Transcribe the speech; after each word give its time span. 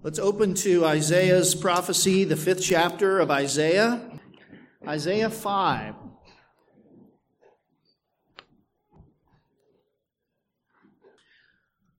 Let's 0.00 0.20
open 0.20 0.54
to 0.54 0.84
Isaiah's 0.84 1.56
prophecy, 1.56 2.22
the 2.22 2.36
fifth 2.36 2.62
chapter 2.62 3.18
of 3.18 3.32
Isaiah, 3.32 4.20
Isaiah 4.86 5.28
5. 5.28 5.94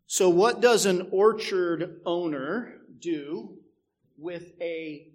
So, 0.08 0.30
what 0.30 0.62
does 0.62 0.86
an 0.86 1.10
orchard 1.12 2.00
owner 2.06 2.76
do 3.00 3.58
with 4.18 4.54
a 4.62 5.10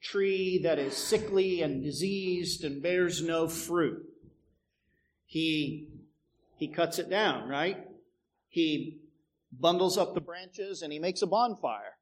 tree 0.00 0.60
that 0.62 0.78
is 0.78 0.96
sickly 0.96 1.62
and 1.62 1.82
diseased 1.82 2.62
and 2.62 2.80
bears 2.80 3.22
no 3.22 3.48
fruit? 3.48 4.08
He, 5.26 5.88
he 6.58 6.68
cuts 6.68 7.00
it 7.00 7.10
down, 7.10 7.48
right? 7.48 7.88
He 8.48 9.00
bundles 9.50 9.98
up 9.98 10.14
the 10.14 10.20
branches 10.20 10.82
and 10.82 10.92
he 10.92 11.00
makes 11.00 11.20
a 11.20 11.26
bonfire. 11.26 11.96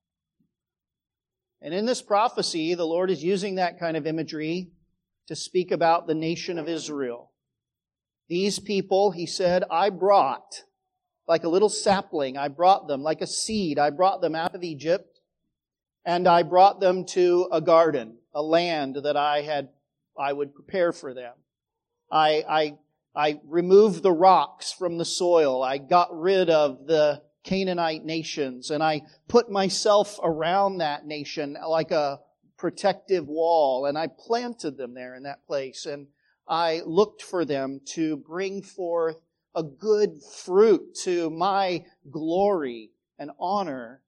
And 1.62 1.72
in 1.72 1.86
this 1.86 2.02
prophecy, 2.02 2.74
the 2.74 2.84
Lord 2.84 3.08
is 3.08 3.22
using 3.22 3.54
that 3.54 3.78
kind 3.78 3.96
of 3.96 4.06
imagery 4.06 4.72
to 5.28 5.36
speak 5.36 5.70
about 5.70 6.08
the 6.08 6.14
nation 6.14 6.58
of 6.58 6.68
Israel. 6.68 7.30
These 8.28 8.58
people, 8.58 9.12
he 9.12 9.26
said, 9.26 9.62
I 9.70 9.90
brought, 9.90 10.64
like 11.28 11.44
a 11.44 11.48
little 11.48 11.68
sapling, 11.68 12.36
I 12.36 12.48
brought 12.48 12.88
them, 12.88 13.02
like 13.02 13.20
a 13.20 13.26
seed, 13.28 13.78
I 13.78 13.90
brought 13.90 14.20
them 14.20 14.34
out 14.34 14.56
of 14.56 14.64
Egypt, 14.64 15.20
and 16.04 16.26
I 16.26 16.42
brought 16.42 16.80
them 16.80 17.04
to 17.06 17.48
a 17.52 17.60
garden, 17.60 18.16
a 18.34 18.42
land 18.42 18.96
that 19.04 19.16
I 19.16 19.42
had, 19.42 19.68
I 20.18 20.32
would 20.32 20.54
prepare 20.54 20.92
for 20.92 21.14
them. 21.14 21.34
I, 22.10 22.44
I, 22.48 22.78
I 23.14 23.40
removed 23.46 24.02
the 24.02 24.12
rocks 24.12 24.72
from 24.72 24.98
the 24.98 25.04
soil. 25.04 25.62
I 25.62 25.78
got 25.78 26.08
rid 26.18 26.50
of 26.50 26.86
the 26.86 27.22
Canaanite 27.44 28.04
nations, 28.04 28.70
and 28.70 28.82
I 28.82 29.02
put 29.28 29.50
myself 29.50 30.18
around 30.22 30.78
that 30.78 31.06
nation 31.06 31.56
like 31.66 31.90
a 31.90 32.20
protective 32.56 33.26
wall, 33.26 33.86
and 33.86 33.98
I 33.98 34.06
planted 34.06 34.76
them 34.76 34.94
there 34.94 35.14
in 35.14 35.24
that 35.24 35.46
place, 35.46 35.86
and 35.86 36.06
I 36.46 36.82
looked 36.86 37.22
for 37.22 37.44
them 37.44 37.80
to 37.94 38.16
bring 38.16 38.62
forth 38.62 39.16
a 39.54 39.62
good 39.62 40.22
fruit 40.22 40.94
to 41.02 41.30
my 41.30 41.84
glory 42.10 42.90
and 43.18 43.30
honor. 43.38 44.02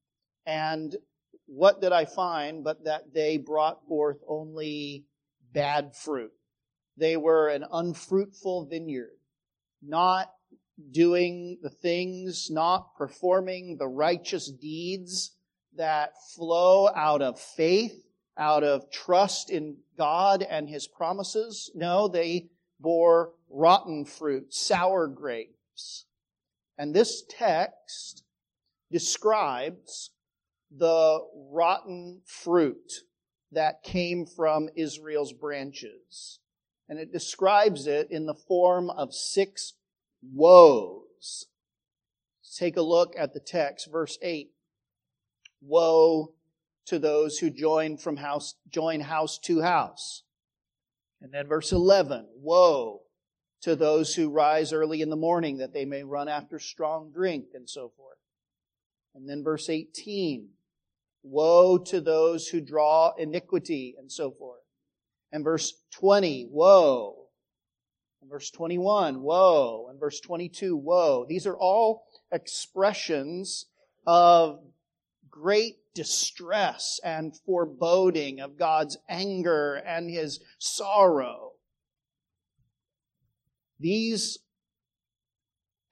And 0.47 0.97
what 1.47 1.81
did 1.81 1.93
I 1.93 2.05
find 2.05 2.65
but 2.65 2.85
that 2.85 3.13
they 3.13 3.37
brought 3.37 3.87
forth 3.87 4.19
only 4.29 5.07
bad 5.53 5.95
fruit? 5.95 6.33
They 6.97 7.17
were 7.17 7.49
an 7.49 7.65
unfruitful 7.71 8.67
vineyard, 8.67 9.19
not 9.83 10.34
doing 10.91 11.59
the 11.63 11.71
things, 11.71 12.49
not 12.51 12.95
performing 12.97 13.77
the 13.77 13.89
righteous 13.89 14.51
deeds 14.51 15.37
that 15.77 16.13
flow 16.35 16.89
out 16.95 17.23
of 17.23 17.39
faith, 17.39 18.05
out 18.37 18.65
of 18.65 18.91
trust 18.91 19.51
in 19.51 19.77
God 19.97 20.43
and 20.43 20.69
His 20.69 20.87
promises. 20.87 21.71
No, 21.75 22.09
they 22.09 22.49
bore 22.81 23.33
rotten 23.49 24.05
fruit, 24.05 24.53
sour 24.53 25.07
grapes. 25.07 26.07
And 26.77 26.95
this 26.95 27.23
text 27.29 28.25
describes 28.91 30.11
the 30.77 31.21
rotten 31.53 32.21
fruit 32.27 32.93
that 33.53 33.85
came 33.85 34.27
from 34.27 34.69
Israel's 34.75 35.33
branches. 35.33 36.41
And 36.89 36.99
it 36.99 37.13
describes 37.13 37.87
it 37.87 38.11
in 38.11 38.27
the 38.27 38.35
form 38.35 38.91
of 38.91 39.15
six 39.15 39.75
woes. 40.33 41.47
Take 42.57 42.77
a 42.77 42.83
look 42.83 43.15
at 43.19 43.35
the 43.35 43.41
text, 43.41 43.91
verse 43.91 44.17
8. 44.23 44.51
Woe 45.61 46.35
to 46.87 46.99
those 46.99 47.39
who 47.39 47.51
join 47.51 47.97
from 47.97 48.17
house, 48.17 48.55
join 48.69 49.01
house 49.01 49.39
to 49.39 49.63
house. 49.63 50.23
And 51.21 51.33
then 51.33 51.49
verse 51.49 51.73
11. 51.73 52.27
Woe 52.37 53.03
to 53.63 53.75
those 53.75 54.15
who 54.15 54.29
rise 54.29 54.73
early 54.73 55.01
in 55.01 55.09
the 55.09 55.17
morning 55.17 55.59
that 55.59 55.73
they 55.73 55.85
may 55.85 56.05
run 56.05 56.29
after 56.29 56.59
strong 56.59 57.11
drink 57.11 57.47
and 57.55 57.69
so 57.69 57.91
forth. 57.97 58.19
And 59.15 59.29
then 59.29 59.43
verse 59.43 59.71
18. 59.71 60.51
Woe 61.23 61.79
to 61.79 62.01
those 62.01 62.49
who 62.49 62.61
draw 62.61 63.15
iniquity 63.17 63.95
and 63.99 64.13
so 64.13 64.31
forth. 64.31 64.61
And 65.33 65.43
verse 65.43 65.73
20. 65.93 66.49
Woe 66.51 67.24
in 68.25 68.31
verse 68.31 68.51
21, 68.51 69.21
woe. 69.21 69.89
In 69.93 69.99
verse 69.99 70.19
22, 70.21 70.77
woe. 70.77 71.27
These 71.29 71.47
are 71.47 71.57
all 71.57 72.07
expressions 72.33 73.67
of 74.07 74.61
great 75.31 75.77
distress 75.95 77.01
and 77.05 77.37
foreboding 77.45 78.41
of 78.41 78.57
God's 78.57 78.97
anger 79.09 79.75
and 79.75 80.11
his 80.11 80.41
sorrow. 80.59 81.53
These 83.79 84.39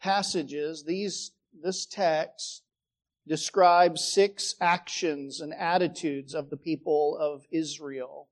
passages, 0.00 0.84
these, 0.84 1.32
this 1.62 1.84
text 1.86 2.62
describes 3.26 4.02
six 4.02 4.54
actions 4.60 5.40
and 5.40 5.52
attitudes 5.52 6.34
of 6.34 6.50
the 6.50 6.56
people 6.56 7.16
of 7.20 7.46
Israel 7.50 8.28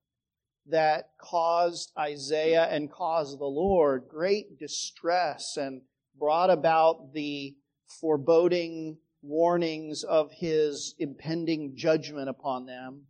that 0.70 1.10
caused 1.20 1.92
Isaiah 1.98 2.64
and 2.64 2.90
caused 2.90 3.38
the 3.38 3.44
Lord 3.44 4.04
great 4.08 4.58
distress 4.58 5.56
and 5.56 5.82
brought 6.18 6.50
about 6.50 7.12
the 7.12 7.56
foreboding 8.00 8.98
warnings 9.22 10.02
of 10.04 10.32
his 10.32 10.94
impending 10.98 11.76
judgment 11.76 12.28
upon 12.28 12.66
them. 12.66 13.02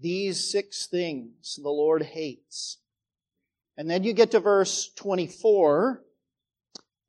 These 0.00 0.50
six 0.50 0.86
things 0.86 1.58
the 1.62 1.70
Lord 1.70 2.02
hates. 2.02 2.78
And 3.76 3.88
then 3.90 4.04
you 4.04 4.12
get 4.12 4.32
to 4.32 4.40
verse 4.40 4.92
24, 4.96 6.02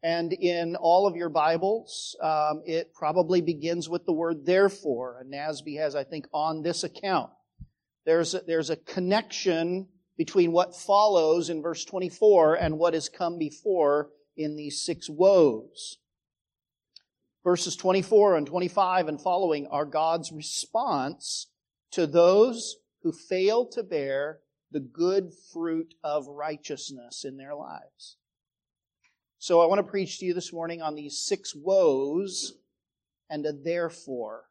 and 0.02 0.34
in 0.34 0.76
all 0.76 1.08
of 1.08 1.16
your 1.16 1.30
Bibles, 1.30 2.16
um, 2.22 2.62
it 2.66 2.94
probably 2.94 3.42
begins 3.42 3.90
with 3.90 4.06
the 4.06 4.14
word 4.14 4.46
therefore. 4.46 5.20
And 5.20 5.34
NASB 5.34 5.78
has, 5.78 5.96
I 5.96 6.04
think, 6.04 6.28
on 6.34 6.62
this 6.62 6.84
account. 6.84 7.32
There's 8.06 8.34
a, 8.34 8.42
there's 8.46 8.70
a 8.70 8.76
connection 8.76 9.88
between 10.18 10.52
what 10.52 10.76
follows 10.76 11.50
in 11.50 11.62
verse 11.62 11.86
24 11.86 12.56
and 12.56 12.78
what 12.78 12.94
has 12.94 13.10
come 13.10 13.38
before 13.38 14.10
in 14.36 14.56
these 14.56 14.82
six 14.82 15.10
woes. 15.10 15.98
Verses 17.44 17.76
24 17.76 18.38
and 18.38 18.48
25 18.48 19.08
and 19.08 19.22
following 19.22 19.68
are 19.68 19.86
God's 19.86 20.32
response 20.32 21.48
to 21.92 22.08
those 22.08 22.78
who 23.02 23.12
fail 23.12 23.66
to 23.68 23.84
bear 23.84 24.40
the 24.72 24.80
good 24.80 25.32
fruit 25.52 25.94
of 26.04 26.28
righteousness 26.28 27.26
in 27.26 27.38
their 27.38 27.54
lives. 27.54 28.18
So 29.40 29.62
I 29.62 29.66
want 29.66 29.80
to 29.80 29.92
preach 29.92 30.20
to 30.20 30.26
you 30.26 30.34
this 30.34 30.54
morning 30.54 30.82
on 30.82 30.96
these 30.96 31.20
six 31.20 31.54
woes 31.54 32.54
and 33.30 33.46
a 33.46 33.52
therefore. 33.52 34.46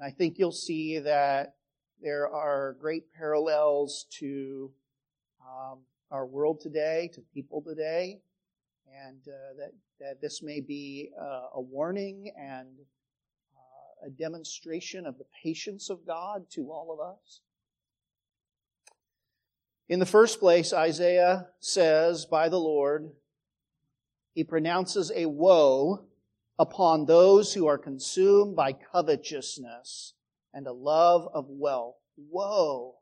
I 0.00 0.10
think 0.10 0.38
you'll 0.38 0.52
see 0.52 0.98
that 0.98 1.54
there 2.02 2.28
are 2.28 2.76
great 2.80 3.04
parallels 3.16 4.06
to 4.18 4.72
um, 5.40 5.78
our 6.10 6.26
world 6.26 6.60
today, 6.60 7.08
to 7.14 7.20
people 7.32 7.62
today, 7.62 8.20
and 9.06 9.20
uh, 9.28 9.54
that, 9.56 9.72
that 10.00 10.20
this 10.20 10.42
may 10.42 10.60
be 10.60 11.10
uh, 11.20 11.50
a 11.54 11.60
warning 11.60 12.32
and 12.36 12.68
uh, 13.56 14.08
a 14.08 14.10
demonstration 14.10 15.06
of 15.06 15.16
the 15.16 15.24
patience 15.44 15.90
of 15.90 16.04
God 16.04 16.50
to 16.50 16.72
all 16.72 16.92
of 16.92 16.98
us. 16.98 17.40
In 19.88 20.00
the 20.00 20.06
first 20.06 20.40
place, 20.40 20.72
Isaiah 20.72 21.48
says, 21.60 22.26
by 22.26 22.48
the 22.48 22.58
Lord, 22.58 23.12
he 24.34 24.42
pronounces 24.42 25.12
a 25.14 25.26
woe 25.26 26.06
upon 26.58 27.06
those 27.06 27.54
who 27.54 27.66
are 27.66 27.78
consumed 27.78 28.56
by 28.56 28.72
covetousness 28.72 30.14
and 30.52 30.66
a 30.66 30.72
love 30.72 31.28
of 31.32 31.46
wealth. 31.48 31.96
Woe 32.16 32.96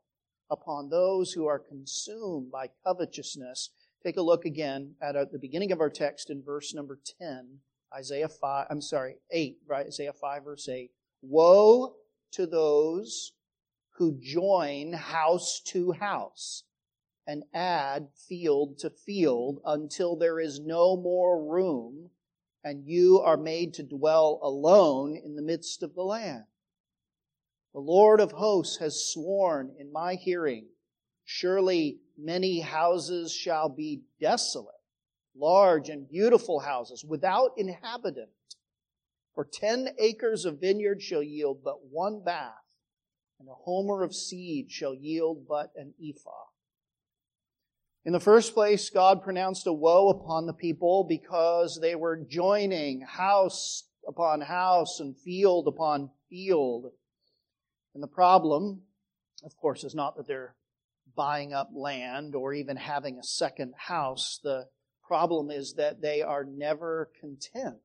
upon 0.49 0.89
those 0.89 1.31
who 1.31 1.47
are 1.47 1.59
consumed 1.59 2.51
by 2.51 2.69
covetousness. 2.85 3.69
Take 4.03 4.17
a 4.17 4.21
look 4.21 4.45
again 4.45 4.95
at 5.01 5.15
uh, 5.15 5.25
the 5.31 5.39
beginning 5.39 5.71
of 5.71 5.79
our 5.79 5.89
text 5.89 6.29
in 6.29 6.43
verse 6.43 6.73
number 6.73 6.99
10, 7.19 7.59
Isaiah 7.93 8.29
5, 8.29 8.67
I'm 8.69 8.81
sorry, 8.81 9.15
8, 9.31 9.57
right? 9.67 9.85
Isaiah 9.87 10.13
5, 10.13 10.43
verse 10.43 10.67
8. 10.67 10.91
Woe 11.21 11.95
to 12.31 12.45
those 12.45 13.33
who 13.95 14.17
join 14.19 14.93
house 14.93 15.61
to 15.67 15.91
house 15.91 16.63
and 17.27 17.43
add 17.53 18.07
field 18.27 18.79
to 18.79 18.89
field 18.89 19.61
until 19.65 20.15
there 20.15 20.39
is 20.39 20.59
no 20.59 20.97
more 20.97 21.43
room 21.43 22.09
and 22.63 22.85
you 22.85 23.19
are 23.19 23.37
made 23.37 23.73
to 23.75 23.83
dwell 23.83 24.39
alone 24.43 25.15
in 25.15 25.35
the 25.35 25.41
midst 25.41 25.83
of 25.83 25.95
the 25.95 26.03
land. 26.03 26.43
The 27.73 27.79
Lord 27.79 28.19
of 28.19 28.33
hosts 28.33 28.77
has 28.77 29.11
sworn 29.13 29.75
in 29.79 29.91
my 29.91 30.15
hearing, 30.15 30.67
surely 31.23 32.01
many 32.17 32.59
houses 32.59 33.33
shall 33.33 33.69
be 33.69 34.03
desolate, 34.19 34.75
large 35.35 35.89
and 35.89 36.09
beautiful 36.09 36.59
houses 36.59 37.05
without 37.05 37.51
inhabitant. 37.57 38.29
For 39.33 39.45
ten 39.45 39.95
acres 39.97 40.43
of 40.43 40.59
vineyard 40.59 41.01
shall 41.01 41.23
yield 41.23 41.63
but 41.63 41.85
one 41.85 42.21
bath, 42.21 42.65
and 43.39 43.47
a 43.47 43.53
homer 43.53 44.03
of 44.03 44.13
seed 44.13 44.69
shall 44.69 44.93
yield 44.93 45.47
but 45.47 45.71
an 45.77 45.93
ephah. 46.03 46.47
In 48.03 48.11
the 48.11 48.19
first 48.19 48.53
place, 48.53 48.89
God 48.89 49.23
pronounced 49.23 49.65
a 49.67 49.73
woe 49.73 50.09
upon 50.09 50.45
the 50.45 50.53
people 50.53 51.05
because 51.05 51.79
they 51.81 51.95
were 51.95 52.17
joining 52.17 53.01
house 53.01 53.87
upon 54.05 54.41
house 54.41 54.99
and 54.99 55.15
field 55.15 55.67
upon 55.67 56.09
field. 56.29 56.91
And 57.93 58.01
the 58.01 58.07
problem, 58.07 58.81
of 59.43 59.55
course, 59.57 59.83
is 59.83 59.95
not 59.95 60.15
that 60.17 60.27
they're 60.27 60.55
buying 61.15 61.53
up 61.53 61.69
land 61.73 62.35
or 62.35 62.53
even 62.53 62.77
having 62.77 63.17
a 63.17 63.23
second 63.23 63.73
house. 63.77 64.39
The 64.43 64.67
problem 65.05 65.51
is 65.51 65.73
that 65.73 66.01
they 66.01 66.21
are 66.21 66.45
never 66.45 67.09
content. 67.19 67.77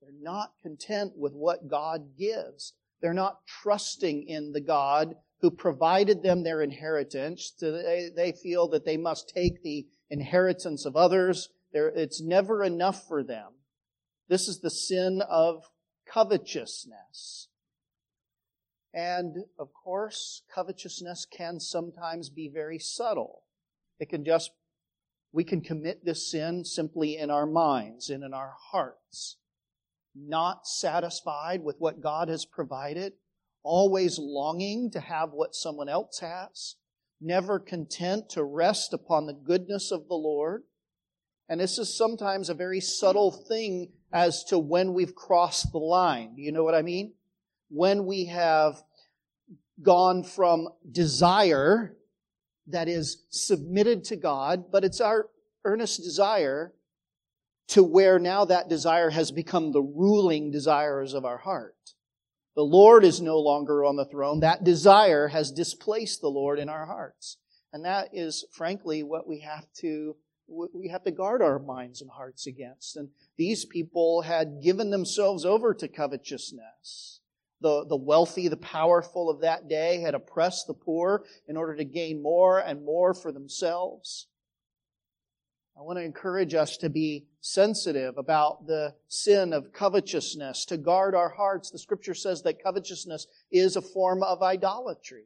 They're 0.00 0.10
not 0.20 0.52
content 0.62 1.12
with 1.16 1.32
what 1.32 1.68
God 1.68 2.16
gives. 2.16 2.74
They're 3.00 3.14
not 3.14 3.40
trusting 3.46 4.28
in 4.28 4.52
the 4.52 4.60
God 4.60 5.16
who 5.40 5.50
provided 5.50 6.22
them 6.22 6.44
their 6.44 6.62
inheritance. 6.62 7.52
So 7.56 7.72
they, 7.72 8.10
they 8.14 8.32
feel 8.32 8.68
that 8.68 8.84
they 8.84 8.96
must 8.96 9.32
take 9.34 9.62
the 9.62 9.86
inheritance 10.08 10.86
of 10.86 10.96
others. 10.96 11.48
They're, 11.72 11.88
it's 11.88 12.22
never 12.22 12.62
enough 12.62 13.06
for 13.06 13.22
them. 13.22 13.52
This 14.28 14.48
is 14.48 14.60
the 14.60 14.70
sin 14.70 15.22
of 15.28 15.64
covetousness. 16.06 17.45
And 18.96 19.44
of 19.58 19.74
course, 19.74 20.40
covetousness 20.52 21.26
can 21.30 21.60
sometimes 21.60 22.30
be 22.30 22.48
very 22.48 22.78
subtle. 22.78 23.42
It 24.00 24.08
can 24.08 24.24
just, 24.24 24.52
we 25.32 25.44
can 25.44 25.60
commit 25.60 26.06
this 26.06 26.30
sin 26.30 26.64
simply 26.64 27.18
in 27.18 27.30
our 27.30 27.44
minds 27.44 28.08
and 28.08 28.24
in 28.24 28.32
our 28.32 28.54
hearts. 28.70 29.36
Not 30.14 30.66
satisfied 30.66 31.62
with 31.62 31.76
what 31.78 32.00
God 32.00 32.30
has 32.30 32.46
provided, 32.46 33.12
always 33.62 34.18
longing 34.18 34.90
to 34.92 35.00
have 35.00 35.32
what 35.32 35.54
someone 35.54 35.90
else 35.90 36.20
has, 36.20 36.76
never 37.20 37.58
content 37.58 38.30
to 38.30 38.42
rest 38.42 38.94
upon 38.94 39.26
the 39.26 39.34
goodness 39.34 39.90
of 39.92 40.08
the 40.08 40.14
Lord. 40.14 40.62
And 41.50 41.60
this 41.60 41.76
is 41.76 41.94
sometimes 41.94 42.48
a 42.48 42.54
very 42.54 42.80
subtle 42.80 43.30
thing 43.30 43.92
as 44.10 44.42
to 44.44 44.58
when 44.58 44.94
we've 44.94 45.14
crossed 45.14 45.70
the 45.70 45.78
line. 45.78 46.34
Do 46.34 46.40
you 46.40 46.50
know 46.50 46.64
what 46.64 46.74
I 46.74 46.80
mean? 46.80 47.12
When 47.68 48.06
we 48.06 48.26
have 48.26 48.82
gone 49.82 50.24
from 50.24 50.68
desire 50.90 51.96
that 52.68 52.88
is 52.88 53.24
submitted 53.30 54.04
to 54.04 54.16
God, 54.16 54.70
but 54.70 54.84
it's 54.84 55.00
our 55.00 55.28
earnest 55.64 56.02
desire 56.02 56.72
to 57.68 57.82
where 57.82 58.18
now 58.18 58.44
that 58.44 58.68
desire 58.68 59.10
has 59.10 59.30
become 59.30 59.72
the 59.72 59.82
ruling 59.82 60.50
desires 60.50 61.14
of 61.14 61.24
our 61.24 61.38
heart. 61.38 61.74
The 62.54 62.62
Lord 62.62 63.04
is 63.04 63.20
no 63.20 63.38
longer 63.38 63.84
on 63.84 63.96
the 63.96 64.06
throne. 64.06 64.40
That 64.40 64.64
desire 64.64 65.28
has 65.28 65.50
displaced 65.50 66.20
the 66.20 66.30
Lord 66.30 66.58
in 66.58 66.68
our 66.68 66.86
hearts. 66.86 67.36
And 67.72 67.84
that 67.84 68.08
is 68.12 68.46
frankly 68.52 69.02
what 69.02 69.28
we 69.28 69.40
have 69.40 69.66
to 69.80 70.16
we 70.48 70.88
have 70.88 71.02
to 71.02 71.10
guard 71.10 71.42
our 71.42 71.58
minds 71.58 72.00
and 72.00 72.08
hearts 72.08 72.46
against. 72.46 72.96
And 72.96 73.08
these 73.36 73.64
people 73.64 74.22
had 74.22 74.62
given 74.62 74.90
themselves 74.90 75.44
over 75.44 75.74
to 75.74 75.88
covetousness. 75.88 77.15
The, 77.60 77.86
the 77.86 77.96
wealthy, 77.96 78.48
the 78.48 78.56
powerful 78.56 79.30
of 79.30 79.40
that 79.40 79.68
day 79.68 80.00
had 80.00 80.14
oppressed 80.14 80.66
the 80.66 80.74
poor 80.74 81.24
in 81.48 81.56
order 81.56 81.74
to 81.76 81.84
gain 81.84 82.22
more 82.22 82.58
and 82.58 82.84
more 82.84 83.14
for 83.14 83.32
themselves. 83.32 84.26
I 85.78 85.82
want 85.82 85.98
to 85.98 86.04
encourage 86.04 86.54
us 86.54 86.78
to 86.78 86.88
be 86.88 87.26
sensitive 87.42 88.16
about 88.16 88.66
the 88.66 88.94
sin 89.08 89.52
of 89.52 89.72
covetousness, 89.72 90.64
to 90.66 90.78
guard 90.78 91.14
our 91.14 91.28
hearts. 91.28 91.70
The 91.70 91.78
scripture 91.78 92.14
says 92.14 92.42
that 92.42 92.62
covetousness 92.62 93.26
is 93.50 93.76
a 93.76 93.82
form 93.82 94.22
of 94.22 94.42
idolatry. 94.42 95.24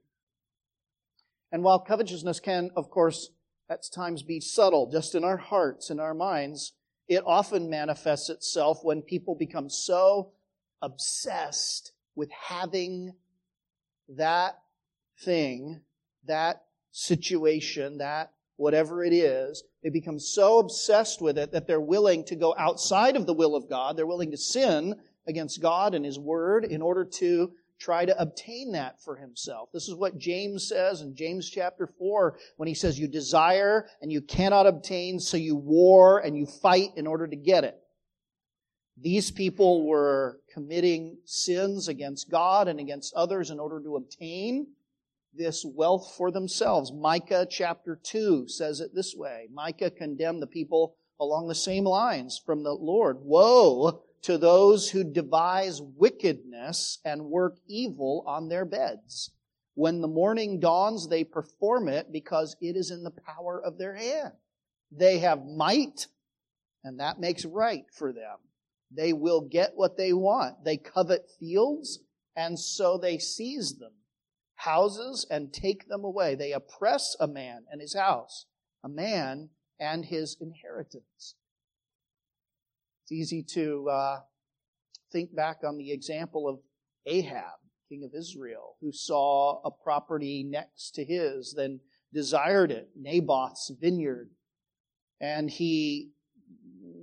And 1.52 1.62
while 1.62 1.78
covetousness 1.78 2.40
can, 2.40 2.70
of 2.76 2.90
course, 2.90 3.30
at 3.68 3.84
times 3.94 4.24
be 4.24 4.40
subtle, 4.40 4.90
just 4.90 5.14
in 5.14 5.22
our 5.22 5.36
hearts 5.36 5.90
and 5.90 6.00
our 6.00 6.14
minds, 6.14 6.72
it 7.06 7.22
often 7.24 7.70
manifests 7.70 8.28
itself 8.28 8.80
when 8.82 9.02
people 9.02 9.36
become 9.36 9.70
so 9.70 10.32
obsessed 10.82 11.92
with 12.14 12.30
having 12.30 13.14
that 14.08 14.58
thing, 15.20 15.80
that 16.26 16.64
situation, 16.90 17.98
that 17.98 18.32
whatever 18.56 19.04
it 19.04 19.12
is, 19.12 19.62
they 19.82 19.88
become 19.88 20.18
so 20.18 20.58
obsessed 20.58 21.22
with 21.22 21.38
it 21.38 21.52
that 21.52 21.66
they're 21.66 21.80
willing 21.80 22.24
to 22.24 22.36
go 22.36 22.54
outside 22.58 23.16
of 23.16 23.26
the 23.26 23.34
will 23.34 23.54
of 23.54 23.68
God. 23.68 23.96
They're 23.96 24.06
willing 24.06 24.32
to 24.32 24.36
sin 24.36 24.94
against 25.26 25.62
God 25.62 25.94
and 25.94 26.04
His 26.04 26.18
Word 26.18 26.64
in 26.64 26.82
order 26.82 27.04
to 27.04 27.52
try 27.80 28.04
to 28.04 28.20
obtain 28.20 28.72
that 28.72 29.02
for 29.02 29.16
himself. 29.16 29.70
This 29.72 29.88
is 29.88 29.94
what 29.94 30.18
James 30.18 30.68
says 30.68 31.00
in 31.00 31.16
James 31.16 31.48
chapter 31.48 31.86
4 31.86 32.36
when 32.58 32.68
he 32.68 32.74
says, 32.74 32.98
You 32.98 33.08
desire 33.08 33.86
and 34.02 34.12
you 34.12 34.20
cannot 34.20 34.66
obtain, 34.66 35.18
so 35.18 35.36
you 35.36 35.56
war 35.56 36.18
and 36.18 36.36
you 36.36 36.46
fight 36.46 36.90
in 36.96 37.06
order 37.06 37.26
to 37.26 37.36
get 37.36 37.64
it. 37.64 37.82
These 39.02 39.30
people 39.30 39.86
were 39.86 40.40
committing 40.52 41.18
sins 41.24 41.88
against 41.88 42.30
God 42.30 42.68
and 42.68 42.78
against 42.78 43.14
others 43.14 43.50
in 43.50 43.58
order 43.58 43.80
to 43.80 43.96
obtain 43.96 44.66
this 45.32 45.64
wealth 45.64 46.14
for 46.16 46.30
themselves. 46.30 46.92
Micah 46.92 47.46
chapter 47.48 47.98
2 48.02 48.48
says 48.48 48.80
it 48.80 48.94
this 48.94 49.14
way. 49.16 49.48
Micah 49.52 49.90
condemned 49.90 50.42
the 50.42 50.46
people 50.46 50.96
along 51.18 51.48
the 51.48 51.54
same 51.54 51.84
lines 51.84 52.40
from 52.44 52.62
the 52.62 52.72
Lord. 52.72 53.18
Woe 53.20 54.02
to 54.22 54.36
those 54.36 54.90
who 54.90 55.04
devise 55.04 55.80
wickedness 55.80 56.98
and 57.04 57.30
work 57.30 57.56
evil 57.66 58.22
on 58.26 58.48
their 58.48 58.64
beds. 58.64 59.30
When 59.74 60.02
the 60.02 60.08
morning 60.08 60.60
dawns, 60.60 61.08
they 61.08 61.24
perform 61.24 61.88
it 61.88 62.12
because 62.12 62.54
it 62.60 62.76
is 62.76 62.90
in 62.90 63.02
the 63.02 63.12
power 63.12 63.62
of 63.64 63.78
their 63.78 63.94
hand. 63.94 64.32
They 64.92 65.20
have 65.20 65.46
might, 65.46 66.06
and 66.84 67.00
that 67.00 67.20
makes 67.20 67.44
right 67.46 67.84
for 67.96 68.12
them. 68.12 68.36
They 68.90 69.12
will 69.12 69.40
get 69.40 69.72
what 69.74 69.96
they 69.96 70.12
want. 70.12 70.64
They 70.64 70.76
covet 70.76 71.30
fields, 71.38 72.00
and 72.36 72.58
so 72.58 72.98
they 72.98 73.18
seize 73.18 73.78
them 73.78 73.92
houses 74.60 75.26
and 75.30 75.52
take 75.52 75.88
them 75.88 76.04
away. 76.04 76.34
They 76.34 76.52
oppress 76.52 77.16
a 77.18 77.26
man 77.26 77.64
and 77.70 77.80
his 77.80 77.94
house, 77.94 78.46
a 78.84 78.88
man 78.88 79.50
and 79.78 80.04
his 80.04 80.36
inheritance. 80.40 81.34
It's 83.02 83.12
easy 83.12 83.42
to 83.54 83.88
uh, 83.88 84.20
think 85.10 85.34
back 85.34 85.58
on 85.66 85.78
the 85.78 85.92
example 85.92 86.48
of 86.48 86.58
Ahab, 87.06 87.58
king 87.88 88.04
of 88.04 88.14
Israel, 88.14 88.76
who 88.80 88.92
saw 88.92 89.62
a 89.64 89.70
property 89.70 90.44
next 90.46 90.90
to 90.96 91.04
his, 91.04 91.54
then 91.56 91.80
desired 92.12 92.70
it, 92.70 92.90
Naboth's 92.94 93.72
vineyard. 93.80 94.30
And 95.20 95.50
he 95.50 96.10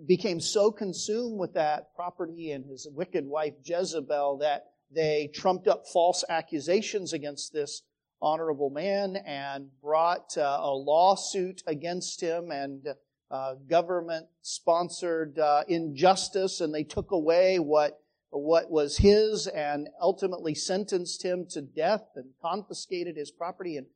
became 0.07 0.39
so 0.39 0.71
consumed 0.71 1.37
with 1.37 1.53
that 1.53 1.93
property 1.95 2.51
and 2.51 2.65
his 2.65 2.87
wicked 2.91 3.25
wife 3.25 3.53
Jezebel 3.63 4.37
that 4.37 4.67
they 4.89 5.29
trumped 5.33 5.67
up 5.67 5.85
false 5.91 6.23
accusations 6.29 7.13
against 7.13 7.51
this 7.51 7.83
honorable 8.21 8.69
man 8.69 9.17
and 9.17 9.69
brought 9.81 10.37
uh, 10.37 10.59
a 10.61 10.71
lawsuit 10.71 11.61
against 11.67 12.21
him 12.21 12.51
and 12.51 12.87
uh, 13.29 13.55
government 13.69 14.25
sponsored 14.41 15.37
uh, 15.37 15.63
injustice. 15.67 16.61
And 16.61 16.73
they 16.73 16.83
took 16.83 17.11
away 17.11 17.59
what 17.59 17.99
what 18.29 18.69
was 18.69 18.97
his 18.97 19.47
and 19.47 19.87
ultimately 20.01 20.53
sentenced 20.53 21.23
him 21.23 21.45
to 21.49 21.61
death 21.61 22.03
and 22.15 22.25
confiscated 22.41 23.15
his 23.15 23.31
property. 23.31 23.77
And 23.77 23.87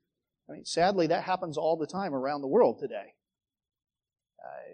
I 0.50 0.53
mean 0.53 0.65
sadly 0.65 1.08
that 1.08 1.24
happens 1.24 1.58
all 1.58 1.77
the 1.77 1.88
time 1.88 2.13
around 2.13 2.41
the 2.41 2.48
world 2.48 2.80
today 2.80 3.13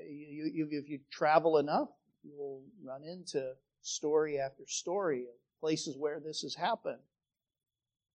you, 0.10 0.50
you, 0.54 0.68
if 0.72 0.90
you 0.90 1.00
travel 1.12 1.58
enough 1.58 1.90
you 2.28 2.38
will 2.38 2.64
run 2.84 3.04
into 3.04 3.54
story 3.82 4.40
after 4.40 4.64
story 4.68 5.22
of 5.22 5.60
places 5.60 5.96
where 5.98 6.20
this 6.20 6.42
has 6.42 6.56
happened. 6.56 7.00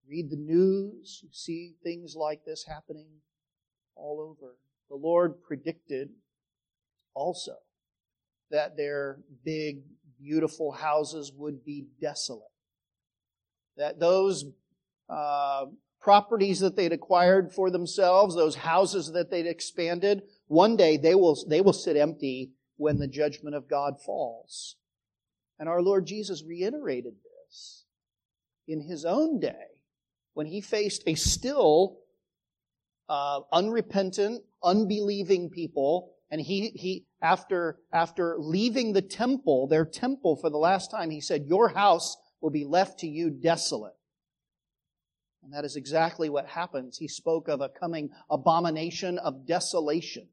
Read 0.08 0.30
the 0.30 0.36
news, 0.36 1.20
you 1.22 1.28
see 1.32 1.74
things 1.82 2.14
like 2.16 2.44
this 2.44 2.64
happening 2.66 3.08
all 3.94 4.20
over. 4.20 4.56
The 4.90 4.96
Lord 4.96 5.42
predicted 5.42 6.10
also 7.14 7.56
that 8.50 8.76
their 8.76 9.20
big, 9.44 9.82
beautiful 10.18 10.72
houses 10.72 11.32
would 11.34 11.64
be 11.64 11.86
desolate. 12.00 12.42
That 13.76 13.98
those 13.98 14.44
uh, 15.08 15.66
properties 16.00 16.60
that 16.60 16.76
they'd 16.76 16.92
acquired 16.92 17.52
for 17.52 17.70
themselves, 17.70 18.34
those 18.34 18.56
houses 18.56 19.12
that 19.12 19.30
they'd 19.30 19.46
expanded, 19.46 20.22
one 20.46 20.76
day 20.76 20.96
they 20.96 21.14
will, 21.14 21.36
they 21.48 21.60
will 21.60 21.72
sit 21.72 21.96
empty 21.96 22.52
when 22.76 22.98
the 22.98 23.08
judgment 23.08 23.54
of 23.54 23.68
God 23.68 23.94
falls. 24.04 24.76
And 25.58 25.68
our 25.68 25.82
Lord 25.82 26.06
Jesus 26.06 26.42
reiterated 26.46 27.14
this 27.22 27.84
in 28.66 28.80
his 28.80 29.04
own 29.04 29.40
day 29.40 29.66
when 30.34 30.46
he 30.46 30.60
faced 30.60 31.02
a 31.06 31.14
still 31.14 31.98
uh, 33.08 33.40
unrepentant, 33.52 34.42
unbelieving 34.62 35.50
people 35.50 36.14
And 36.32 36.40
he, 36.40 36.70
he, 36.70 37.04
after, 37.20 37.76
after 37.92 38.36
leaving 38.38 38.94
the 38.94 39.02
temple, 39.02 39.66
their 39.66 39.84
temple 39.84 40.36
for 40.36 40.48
the 40.48 40.56
last 40.56 40.90
time, 40.90 41.10
he 41.10 41.20
said, 41.20 41.44
Your 41.46 41.68
house 41.68 42.16
will 42.40 42.50
be 42.50 42.64
left 42.64 43.00
to 43.00 43.06
you 43.06 43.28
desolate. 43.28 43.92
And 45.42 45.52
that 45.52 45.64
is 45.64 45.76
exactly 45.76 46.28
what 46.28 46.46
happens. 46.46 46.98
He 46.98 47.08
spoke 47.08 47.48
of 47.48 47.60
a 47.60 47.68
coming 47.68 48.10
abomination 48.30 49.18
of 49.18 49.46
desolation. 49.46 50.28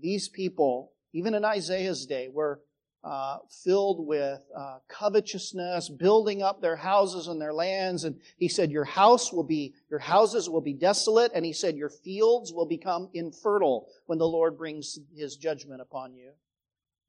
These 0.00 0.28
people, 0.28 0.92
even 1.12 1.34
in 1.34 1.44
Isaiah's 1.44 2.06
day, 2.06 2.28
were 2.28 2.60
uh, 3.02 3.38
filled 3.64 4.06
with 4.06 4.40
uh, 4.56 4.78
covetousness, 4.88 5.88
building 5.88 6.42
up 6.42 6.60
their 6.60 6.76
houses 6.76 7.28
and 7.28 7.40
their 7.40 7.52
lands. 7.52 8.04
And 8.04 8.20
he 8.36 8.48
said, 8.48 8.70
"Your 8.70 8.84
house 8.84 9.32
will 9.32 9.44
be, 9.44 9.74
your 9.90 10.00
houses 10.00 10.48
will 10.48 10.60
be 10.60 10.72
desolate." 10.72 11.32
And 11.34 11.44
he 11.44 11.52
said, 11.52 11.76
"Your 11.76 11.90
fields 11.90 12.52
will 12.52 12.66
become 12.66 13.08
infertile 13.12 13.88
when 14.06 14.18
the 14.18 14.26
Lord 14.26 14.58
brings 14.58 14.98
His 15.16 15.36
judgment 15.36 15.80
upon 15.80 16.14
you." 16.14 16.32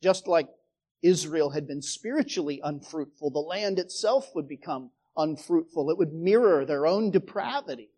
Just 0.02 0.28
like 0.28 0.48
Israel 1.02 1.50
had 1.52 1.68
been 1.68 1.82
spiritually 1.82 2.62
unfruitful, 2.64 3.32
the 3.32 3.40
land 3.40 3.80
itself 3.80 4.34
would 4.36 4.48
become 4.48 4.92
unfruitful. 5.18 5.90
It 5.90 5.98
would 5.98 6.14
mirror 6.14 6.66
their 6.66 6.86
own 6.86 7.12
depravity. 7.12 7.90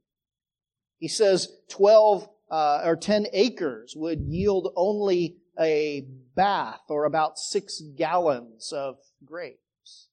He 0.98 1.08
says 1.08 1.48
12 1.70 2.28
uh, 2.50 2.82
or 2.84 2.96
10 2.96 3.28
acres 3.34 3.94
would 3.96 4.22
yield 4.22 4.72
only 4.76 5.38
a 5.60 6.06
bath 6.36 6.82
or 6.90 7.06
about 7.06 7.38
six 7.38 7.82
gallons 7.98 8.72
of 8.72 8.98
grapes. 9.26 10.10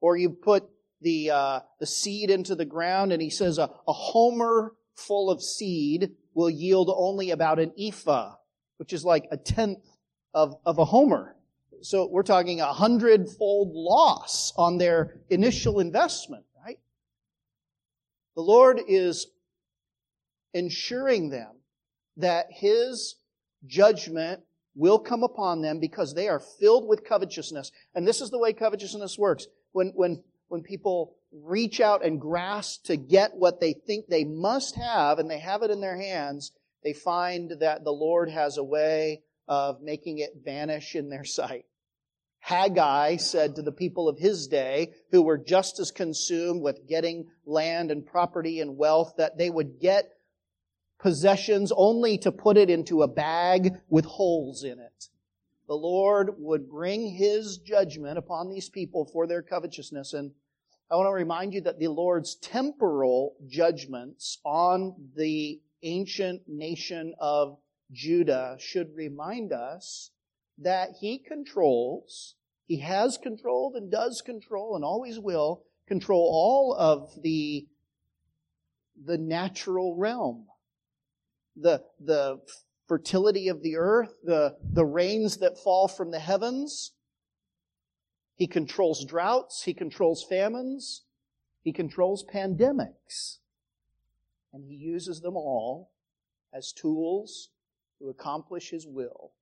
Or 0.00 0.16
you 0.16 0.30
put 0.30 0.64
the, 1.00 1.30
uh, 1.30 1.60
the 1.80 1.86
seed 1.86 2.30
into 2.30 2.54
the 2.54 2.64
ground 2.64 3.12
and 3.12 3.22
he 3.22 3.30
says 3.30 3.58
a, 3.58 3.70
a 3.86 3.92
homer 3.92 4.74
full 4.94 5.30
of 5.30 5.42
seed 5.42 6.12
will 6.34 6.50
yield 6.50 6.92
only 6.94 7.30
about 7.30 7.58
an 7.58 7.72
ephah, 7.78 8.34
which 8.78 8.92
is 8.92 9.04
like 9.04 9.26
a 9.30 9.36
tenth 9.36 9.78
of, 10.34 10.56
of 10.64 10.78
a 10.78 10.84
homer. 10.84 11.35
So 11.82 12.08
we're 12.10 12.22
talking 12.22 12.60
a 12.60 12.72
hundredfold 12.72 13.72
loss 13.72 14.52
on 14.56 14.78
their 14.78 15.20
initial 15.30 15.80
investment, 15.80 16.44
right? 16.64 16.78
The 18.34 18.42
Lord 18.42 18.80
is 18.86 19.26
ensuring 20.54 21.30
them 21.30 21.52
that 22.16 22.46
His 22.50 23.16
judgment 23.66 24.42
will 24.74 24.98
come 24.98 25.22
upon 25.22 25.62
them 25.62 25.80
because 25.80 26.14
they 26.14 26.28
are 26.28 26.40
filled 26.40 26.86
with 26.86 27.04
covetousness. 27.04 27.72
And 27.94 28.06
this 28.06 28.20
is 28.20 28.30
the 28.30 28.38
way 28.38 28.52
covetousness 28.52 29.18
works. 29.18 29.46
When, 29.72 29.92
when, 29.94 30.22
when 30.48 30.62
people 30.62 31.16
reach 31.32 31.80
out 31.80 32.04
and 32.04 32.20
grasp 32.20 32.84
to 32.84 32.96
get 32.96 33.34
what 33.34 33.60
they 33.60 33.72
think 33.72 34.06
they 34.06 34.24
must 34.24 34.76
have 34.76 35.18
and 35.18 35.30
they 35.30 35.38
have 35.38 35.62
it 35.62 35.70
in 35.70 35.80
their 35.80 35.96
hands, 35.96 36.52
they 36.84 36.92
find 36.92 37.52
that 37.60 37.84
the 37.84 37.92
Lord 37.92 38.30
has 38.30 38.58
a 38.58 38.64
way 38.64 39.22
of 39.48 39.80
making 39.82 40.18
it 40.18 40.42
vanish 40.44 40.94
in 40.94 41.08
their 41.08 41.24
sight. 41.24 41.66
Haggai 42.40 43.16
said 43.16 43.56
to 43.56 43.62
the 43.62 43.72
people 43.72 44.08
of 44.08 44.18
his 44.18 44.46
day, 44.46 44.92
who 45.10 45.22
were 45.22 45.38
just 45.38 45.80
as 45.80 45.90
consumed 45.90 46.62
with 46.62 46.86
getting 46.86 47.26
land 47.44 47.90
and 47.90 48.06
property 48.06 48.60
and 48.60 48.76
wealth, 48.76 49.14
that 49.18 49.36
they 49.36 49.50
would 49.50 49.80
get 49.80 50.04
possessions 51.00 51.72
only 51.76 52.18
to 52.18 52.30
put 52.30 52.56
it 52.56 52.70
into 52.70 53.02
a 53.02 53.08
bag 53.08 53.74
with 53.88 54.04
holes 54.04 54.62
in 54.62 54.78
it. 54.78 55.08
The 55.66 55.74
Lord 55.74 56.36
would 56.38 56.68
bring 56.68 57.16
his 57.16 57.58
judgment 57.58 58.16
upon 58.16 58.48
these 58.48 58.68
people 58.68 59.10
for 59.12 59.26
their 59.26 59.42
covetousness. 59.42 60.12
And 60.12 60.30
I 60.90 60.94
want 60.94 61.08
to 61.08 61.12
remind 61.12 61.52
you 61.52 61.60
that 61.62 61.80
the 61.80 61.88
Lord's 61.88 62.36
temporal 62.36 63.34
judgments 63.48 64.38
on 64.44 64.94
the 65.16 65.60
ancient 65.82 66.42
nation 66.46 67.14
of 67.18 67.58
Judah 67.92 68.56
should 68.58 68.94
remind 68.94 69.52
us 69.52 70.10
that 70.58 70.90
he 71.00 71.18
controls, 71.18 72.34
he 72.66 72.78
has 72.78 73.18
controlled 73.18 73.74
and 73.74 73.90
does 73.90 74.22
control 74.22 74.74
and 74.74 74.84
always 74.84 75.18
will 75.18 75.62
control 75.86 76.28
all 76.32 76.74
of 76.74 77.22
the, 77.22 77.66
the 79.04 79.18
natural 79.18 79.94
realm. 79.96 80.46
The, 81.56 81.82
the 82.00 82.40
fertility 82.86 83.48
of 83.48 83.62
the 83.62 83.76
earth, 83.76 84.12
the, 84.22 84.56
the 84.62 84.84
rains 84.84 85.38
that 85.38 85.58
fall 85.58 85.88
from 85.88 86.10
the 86.10 86.18
heavens. 86.18 86.92
He 88.34 88.46
controls 88.46 89.04
droughts. 89.04 89.62
He 89.62 89.72
controls 89.72 90.24
famines. 90.28 91.04
He 91.62 91.72
controls 91.72 92.24
pandemics. 92.24 93.38
And 94.52 94.64
he 94.64 94.74
uses 94.74 95.20
them 95.20 95.36
all 95.36 95.90
as 96.52 96.72
tools 96.72 97.50
to 97.98 98.08
accomplish 98.08 98.70
his 98.70 98.86
will. 98.86 99.32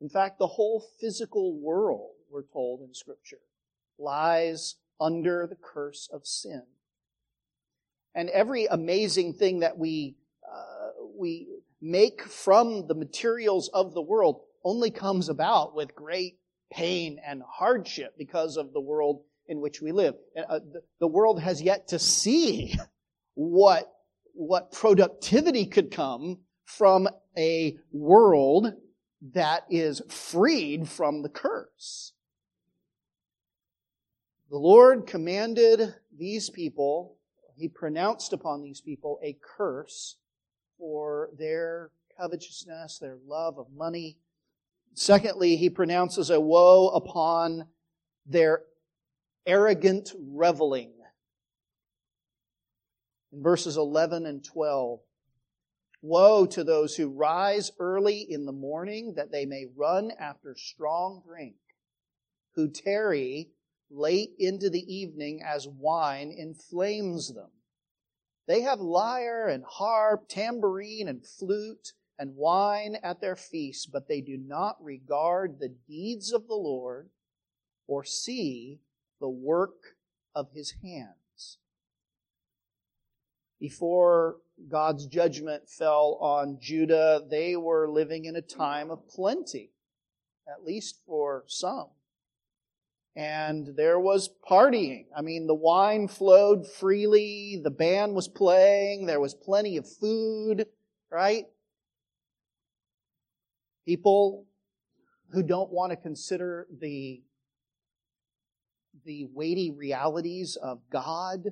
In 0.00 0.08
fact, 0.08 0.38
the 0.38 0.48
whole 0.48 0.84
physical 1.00 1.58
world, 1.60 2.10
we're 2.30 2.42
told 2.52 2.80
in 2.80 2.92
Scripture, 2.92 3.38
lies 3.98 4.76
under 5.00 5.46
the 5.46 5.56
curse 5.56 6.08
of 6.12 6.26
sin. 6.26 6.62
And 8.14 8.28
every 8.30 8.66
amazing 8.66 9.34
thing 9.34 9.60
that 9.60 9.78
we, 9.78 10.16
uh, 10.44 11.04
we 11.16 11.48
make 11.80 12.22
from 12.22 12.86
the 12.88 12.94
materials 12.94 13.68
of 13.72 13.94
the 13.94 14.02
world 14.02 14.40
only 14.64 14.90
comes 14.90 15.28
about 15.28 15.74
with 15.74 15.94
great 15.94 16.38
pain 16.72 17.20
and 17.24 17.42
hardship 17.48 18.14
because 18.18 18.56
of 18.56 18.72
the 18.72 18.80
world 18.80 19.22
in 19.46 19.60
which 19.60 19.80
we 19.80 19.92
live. 19.92 20.14
Uh, 20.36 20.58
the, 20.58 20.82
the 21.00 21.06
world 21.06 21.40
has 21.40 21.60
yet 21.60 21.88
to 21.88 21.98
see 21.98 22.74
what, 23.34 23.92
what 24.34 24.72
productivity 24.72 25.66
could 25.66 25.90
come 25.90 26.38
from 26.64 27.08
a 27.36 27.76
world 27.92 28.74
that 29.34 29.64
is 29.70 30.02
freed 30.08 30.88
from 30.88 31.22
the 31.22 31.28
curse. 31.28 32.12
The 34.50 34.58
Lord 34.58 35.06
commanded 35.06 35.94
these 36.16 36.50
people, 36.50 37.16
He 37.56 37.68
pronounced 37.68 38.32
upon 38.32 38.62
these 38.62 38.80
people 38.80 39.18
a 39.22 39.36
curse 39.56 40.16
for 40.78 41.30
their 41.38 41.90
covetousness, 42.18 42.98
their 42.98 43.16
love 43.26 43.58
of 43.58 43.66
money. 43.74 44.18
Secondly, 44.94 45.56
He 45.56 45.70
pronounces 45.70 46.28
a 46.28 46.40
woe 46.40 46.88
upon 46.88 47.68
their 48.26 48.62
arrogant 49.46 50.12
reveling. 50.18 50.92
In 53.32 53.42
verses 53.42 53.76
11 53.76 54.26
and 54.26 54.44
12, 54.44 55.00
Woe 56.02 56.46
to 56.46 56.64
those 56.64 56.96
who 56.96 57.08
rise 57.08 57.70
early 57.78 58.26
in 58.28 58.44
the 58.44 58.52
morning 58.52 59.14
that 59.14 59.30
they 59.30 59.46
may 59.46 59.66
run 59.76 60.10
after 60.18 60.56
strong 60.56 61.22
drink, 61.24 61.54
who 62.56 62.68
tarry 62.68 63.52
late 63.88 64.32
into 64.38 64.68
the 64.68 64.92
evening 64.92 65.42
as 65.44 65.68
wine 65.68 66.32
inflames 66.32 67.32
them. 67.32 67.50
They 68.48 68.62
have 68.62 68.80
lyre 68.80 69.46
and 69.46 69.64
harp, 69.64 70.28
tambourine 70.28 71.06
and 71.06 71.24
flute 71.24 71.92
and 72.18 72.34
wine 72.34 72.96
at 73.02 73.20
their 73.20 73.36
feasts, 73.36 73.86
but 73.86 74.08
they 74.08 74.20
do 74.20 74.36
not 74.36 74.82
regard 74.82 75.60
the 75.60 75.68
deeds 75.68 76.32
of 76.32 76.48
the 76.48 76.54
Lord 76.54 77.10
or 77.86 78.02
see 78.02 78.80
the 79.20 79.28
work 79.28 79.96
of 80.34 80.50
his 80.52 80.74
hands. 80.82 81.58
Before 83.60 84.38
God's 84.68 85.06
judgment 85.06 85.68
fell 85.68 86.18
on 86.20 86.58
Judah, 86.60 87.22
they 87.28 87.56
were 87.56 87.88
living 87.88 88.24
in 88.24 88.36
a 88.36 88.42
time 88.42 88.90
of 88.90 89.08
plenty, 89.08 89.70
at 90.48 90.64
least 90.64 91.00
for 91.06 91.44
some. 91.46 91.88
And 93.14 93.76
there 93.76 94.00
was 94.00 94.30
partying. 94.48 95.06
I 95.16 95.20
mean, 95.20 95.46
the 95.46 95.54
wine 95.54 96.08
flowed 96.08 96.66
freely, 96.66 97.60
the 97.62 97.70
band 97.70 98.14
was 98.14 98.28
playing, 98.28 99.06
there 99.06 99.20
was 99.20 99.34
plenty 99.34 99.76
of 99.76 99.86
food, 99.86 100.66
right? 101.10 101.44
People 103.84 104.46
who 105.32 105.42
don't 105.42 105.70
want 105.70 105.90
to 105.90 105.96
consider 105.96 106.66
the, 106.80 107.22
the 109.04 109.26
weighty 109.32 109.70
realities 109.70 110.56
of 110.56 110.80
God 110.90 111.48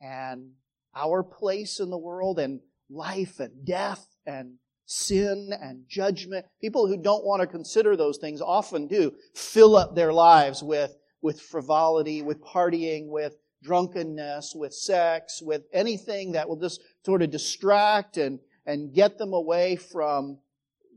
and 0.00 0.52
our 0.94 1.22
place 1.22 1.80
in 1.80 1.90
the 1.90 1.98
world 1.98 2.38
and 2.38 2.60
life 2.90 3.40
and 3.40 3.64
death 3.64 4.06
and 4.26 4.54
sin 4.86 5.50
and 5.60 5.84
judgment. 5.88 6.46
People 6.60 6.86
who 6.86 6.96
don't 6.96 7.24
want 7.24 7.40
to 7.40 7.46
consider 7.46 7.96
those 7.96 8.18
things 8.18 8.40
often 8.40 8.86
do 8.86 9.12
fill 9.34 9.76
up 9.76 9.94
their 9.94 10.12
lives 10.12 10.62
with, 10.62 10.94
with 11.22 11.40
frivolity, 11.40 12.22
with 12.22 12.42
partying, 12.42 13.08
with 13.08 13.36
drunkenness, 13.62 14.54
with 14.54 14.74
sex, 14.74 15.40
with 15.40 15.62
anything 15.72 16.32
that 16.32 16.48
will 16.48 16.58
just 16.58 16.82
sort 17.04 17.22
of 17.22 17.30
distract 17.30 18.16
and, 18.16 18.40
and 18.66 18.92
get 18.92 19.18
them 19.18 19.32
away 19.32 19.76
from 19.76 20.38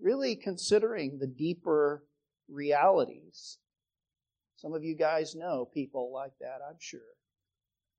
really 0.02 0.36
considering 0.36 1.18
the 1.20 1.28
deeper 1.28 2.04
realities. 2.50 3.58
Some 4.58 4.74
of 4.74 4.84
you 4.84 4.96
guys 4.96 5.36
know 5.36 5.70
people 5.74 6.12
like 6.12 6.34
that, 6.42 6.60
I'm 6.68 6.78
sure 6.80 7.02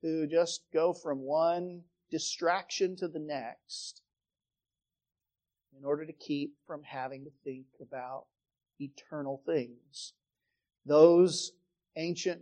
who 0.07 0.27
just 0.27 0.63
go 0.73 0.93
from 0.93 1.19
one 1.19 1.83
distraction 2.13 2.95
to 2.95 3.09
the 3.09 3.19
next 3.19 4.03
in 5.77 5.85
order 5.85 6.07
to 6.07 6.13
keep 6.13 6.55
from 6.65 6.81
having 6.85 7.25
to 7.25 7.31
think 7.43 7.67
about 7.83 8.27
eternal 8.79 9.43
things. 9.45 10.13
Those 10.85 11.51
ancient 11.97 12.41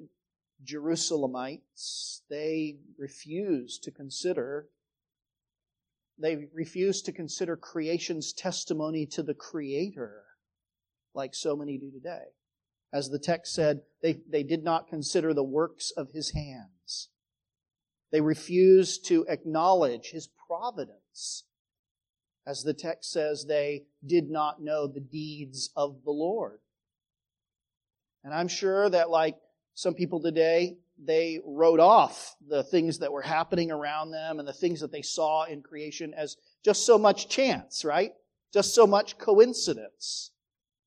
Jerusalemites, 0.63 2.21
they 2.29 2.77
refused 2.99 3.85
to 3.85 3.91
consider 3.91 4.67
they 6.17 6.47
refused 6.53 7.07
to 7.07 7.13
consider 7.13 7.57
creation's 7.57 8.33
testimony 8.33 9.05
to 9.05 9.23
the 9.25 9.35
Creator 9.35 10.23
like 11.13 11.35
so 11.35 11.57
many 11.57 11.77
do 11.77 11.91
today. 11.91 12.27
As 12.93 13.09
the 13.09 13.19
text 13.19 13.53
said, 13.53 13.81
they, 14.01 14.21
they 14.31 14.45
did 14.45 14.63
not 14.63 14.87
consider 14.87 15.35
the 15.35 15.43
works 15.43 15.91
of 15.97 16.13
his 16.13 16.31
hands. 16.31 17.09
They 18.13 18.21
refused 18.21 19.07
to 19.07 19.27
acknowledge 19.29 20.11
his 20.11 20.29
providence. 20.47 21.45
As 22.47 22.63
the 22.63 22.75
text 22.75 23.11
says, 23.11 23.47
they 23.47 23.85
did 24.05 24.31
not 24.31 24.63
know 24.63 24.87
the 24.87 25.01
deeds 25.01 25.71
of 25.75 26.05
the 26.05 26.11
Lord. 26.11 26.61
And 28.23 28.35
I'm 28.35 28.49
sure 28.49 28.89
that, 28.89 29.11
like 29.11 29.37
some 29.75 29.95
people 29.95 30.21
today, 30.21 30.77
they 31.03 31.41
wrote 31.45 31.81
off 31.81 32.37
the 32.47 32.63
things 32.63 32.99
that 32.99 33.13
were 33.13 33.23
happening 33.23 33.71
around 33.71 34.11
them 34.11 34.39
and 34.39 34.47
the 34.47 34.53
things 34.53 34.81
that 34.81 34.93
they 34.93 35.03
saw 35.03 35.45
in 35.45 35.63
creation 35.63 36.15
as 36.15 36.37
just 36.65 36.87
so 36.87 36.99
much 36.99 37.29
chance, 37.29 37.85
right? 37.85 38.13
Just 38.53 38.75
so 38.75 38.87
much 38.87 39.19
coincidence. 39.19 40.31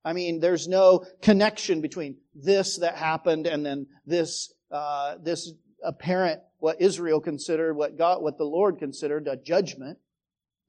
I 0.06 0.14
mean, 0.14 0.40
there's 0.40 0.68
no 0.68 1.06
connection 1.22 1.82
between 1.82 2.18
this 2.34 2.78
that 2.78 2.96
happened 2.96 3.46
and 3.46 3.66
then 3.66 3.88
this, 4.06 4.54
uh, 4.72 5.16
this 5.22 5.52
apparent, 5.84 6.42
what 6.60 6.82
Israel 6.82 7.20
considered, 7.22 7.76
what 7.76 7.98
God, 7.98 8.22
what 8.22 8.38
the 8.38 8.44
Lord 8.44 8.80
considered 8.80 9.28
a 9.28 9.38
judgment. 9.38 9.98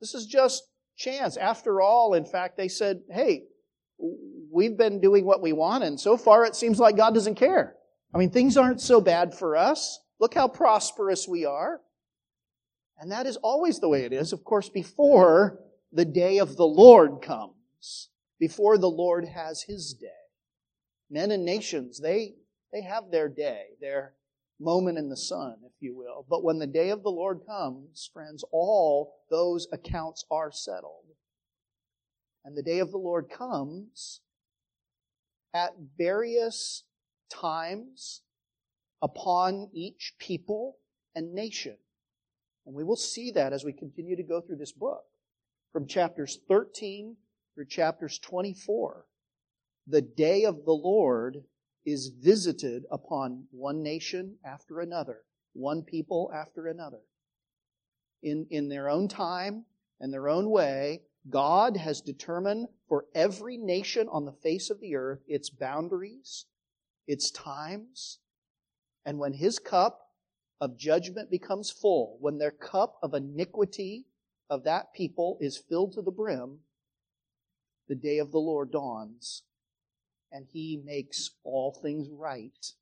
This 0.01 0.15
is 0.15 0.27
just 0.27 0.65
chance. 0.97 1.37
After 1.37 1.81
all, 1.81 2.15
in 2.15 2.25
fact, 2.25 2.57
they 2.57 2.69
said, 2.69 3.01
hey, 3.11 3.45
we've 4.53 4.77
been 4.77 5.01
doing 5.01 5.25
what 5.25 5.43
we 5.43 5.53
want 5.53 5.85
and 5.85 5.99
so 5.99 6.17
far 6.17 6.45
it 6.45 6.55
seems 6.55 6.79
like 6.79 6.97
God 6.97 7.15
doesn't 7.15 7.35
care. 7.35 7.75
I 8.15 8.19
mean, 8.19 8.31
things 8.31 8.57
aren't 8.57 8.81
so 8.81 9.01
bad 9.01 9.35
for 9.35 9.57
us. 9.57 10.01
Look 10.21 10.35
how 10.35 10.49
prosperous 10.49 11.29
we 11.29 11.45
are. 11.45 11.81
And 12.99 13.13
that 13.13 13.27
is 13.27 13.37
always 13.37 13.79
the 13.79 13.89
way 13.89 14.05
it 14.05 14.13
is, 14.13 14.33
of 14.33 14.45
course, 14.45 14.69
before 14.69 15.61
the 15.93 16.05
day 16.05 16.39
of 16.39 16.57
the 16.57 16.67
Lord 16.67 17.23
comes 17.23 17.55
before 18.39 18.79
the 18.79 18.91
Lord 18.91 19.27
has 19.27 19.63
his 19.63 19.95
day. 19.95 20.07
Men 21.11 21.31
and 21.31 21.45
nations, 21.45 22.01
they, 22.01 22.35
they 22.73 22.83
have 22.83 23.11
their 23.11 23.29
day, 23.29 23.65
their 23.81 24.15
moment 24.61 24.99
in 24.99 25.09
the 25.09 25.17
sun, 25.17 25.57
if 25.65 25.73
you 25.81 25.97
will. 25.97 26.27
But 26.29 26.45
when 26.45 26.59
the 26.59 26.67
day 26.67 26.91
of 26.91 27.03
the 27.03 27.11
Lord 27.11 27.41
comes, 27.47 28.11
friends, 28.13 28.45
all 28.53 29.15
those 29.31 29.67
accounts 29.73 30.25
are 30.31 30.51
settled. 30.53 31.05
And 32.45 32.57
the 32.57 32.63
day 32.63 32.79
of 32.79 32.91
the 32.91 32.99
Lord 32.99 33.29
comes 33.31 34.21
at 35.55 35.73
various 35.97 36.85
times 37.31 38.23
upon 39.03 39.71
each 39.73 40.15
people 40.19 40.79
and 41.15 41.35
nation. 41.35 41.77
And 42.67 42.75
we 42.75 42.85
will 42.85 42.97
see 42.97 43.31
that 43.33 43.53
as 43.53 43.65
we 43.65 43.73
continue 43.73 44.17
to 44.17 44.23
go 44.23 44.41
through 44.41 44.57
this 44.57 44.73
book. 44.73 45.05
From 45.73 45.87
chapters 45.87 46.39
13 46.49 47.17
through 47.55 47.67
chapters 47.67 48.19
24, 48.19 49.05
the 49.87 50.03
day 50.03 50.45
of 50.45 50.65
the 50.65 50.73
Lord 50.73 51.45
is 51.89 52.09
visited 52.09 52.85
upon 52.91 53.45
one 53.51 53.83
nation 53.83 54.37
after 54.45 54.81
another, 54.81 55.23
one 55.55 55.83
people 55.83 56.31
after 56.35 56.67
another. 56.67 57.01
In, 58.23 58.47
in 58.51 58.69
their 58.69 58.91
own 58.91 59.09
time 59.09 59.65
and 60.01 60.13
their 60.13 60.29
own 60.29 60.51
way, 60.51 61.03
God 61.31 61.77
has 61.77 62.01
determined 62.01 62.69
for 62.89 63.07
every 63.15 63.57
nation 63.57 64.07
on 64.11 64.25
the 64.25 64.33
face 64.33 64.71
of 64.71 64.81
the 64.81 64.97
earth 64.97 65.21
its 65.27 65.49
boundaries, 65.51 66.47
its 67.07 67.31
times, 67.31 68.19
and 69.07 69.19
when 69.19 69.33
his 69.33 69.59
cup 69.59 70.11
of 70.61 70.77
judgment 70.77 71.31
becomes 71.31 71.71
full, 71.71 72.19
when 72.21 72.39
their 72.39 72.51
cup 72.51 72.99
of 73.03 73.15
iniquity 73.15 74.05
of 74.51 74.65
that 74.65 74.93
people 74.93 75.39
is 75.41 75.57
filled 75.57 75.93
to 75.93 76.03
the 76.03 76.11
brim, 76.11 76.59
the 77.89 77.95
day 77.95 78.19
of 78.19 78.31
the 78.33 78.39
Lord 78.39 78.71
dawns 78.71 79.45
and 80.33 80.47
he 80.53 80.81
makes 80.85 81.31
all 81.45 81.73
things 81.73 82.09
right. 82.11 82.73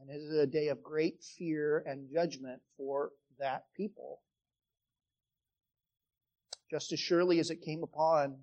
And 0.00 0.10
it 0.10 0.20
is 0.20 0.36
a 0.36 0.46
day 0.46 0.68
of 0.68 0.82
great 0.82 1.22
fear 1.22 1.82
and 1.86 2.08
judgment 2.12 2.60
for 2.76 3.10
that 3.38 3.64
people. 3.76 4.20
Just 6.70 6.92
as 6.92 7.00
surely 7.00 7.38
as 7.38 7.50
it 7.50 7.62
came 7.62 7.82
upon 7.82 8.38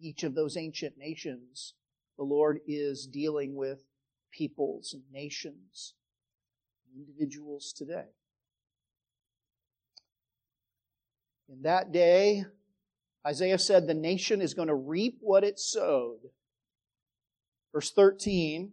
each 0.00 0.22
of 0.22 0.34
those 0.34 0.56
ancient 0.56 0.98
nations, 0.98 1.74
the 2.18 2.24
Lord 2.24 2.60
is 2.66 3.06
dealing 3.06 3.54
with 3.54 3.84
peoples 4.32 4.92
and 4.92 5.02
nations, 5.12 5.94
individuals 6.94 7.72
today. 7.72 8.08
In 11.48 11.62
that 11.62 11.92
day, 11.92 12.44
Isaiah 13.26 13.58
said 13.58 13.86
the 13.86 13.94
nation 13.94 14.40
is 14.40 14.54
going 14.54 14.68
to 14.68 14.74
reap 14.74 15.18
what 15.20 15.44
it 15.44 15.58
sowed. 15.58 16.30
Verse 17.76 17.90
13, 17.90 18.72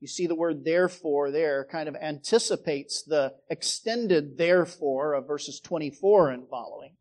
you 0.00 0.08
see 0.08 0.26
the 0.26 0.34
word 0.34 0.64
therefore 0.64 1.30
there 1.30 1.64
kind 1.70 1.88
of 1.88 1.94
anticipates 1.94 3.04
the 3.04 3.34
extended 3.48 4.36
therefore 4.36 5.14
of 5.14 5.28
verses 5.28 5.60
24 5.60 6.30
and 6.30 6.48
following. 6.48 6.96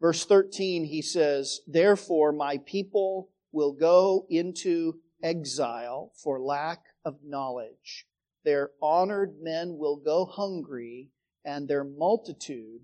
Verse 0.00 0.26
13, 0.26 0.86
he 0.86 1.00
says, 1.00 1.60
Therefore 1.64 2.32
my 2.32 2.58
people 2.66 3.30
will 3.52 3.70
go 3.72 4.26
into 4.28 4.94
exile 5.22 6.10
for 6.20 6.40
lack 6.40 6.80
of 7.04 7.18
knowledge. 7.22 8.06
Their 8.44 8.72
honored 8.82 9.36
men 9.40 9.76
will 9.78 9.96
go 9.96 10.24
hungry, 10.24 11.10
and 11.44 11.68
their 11.68 11.84
multitude 11.84 12.80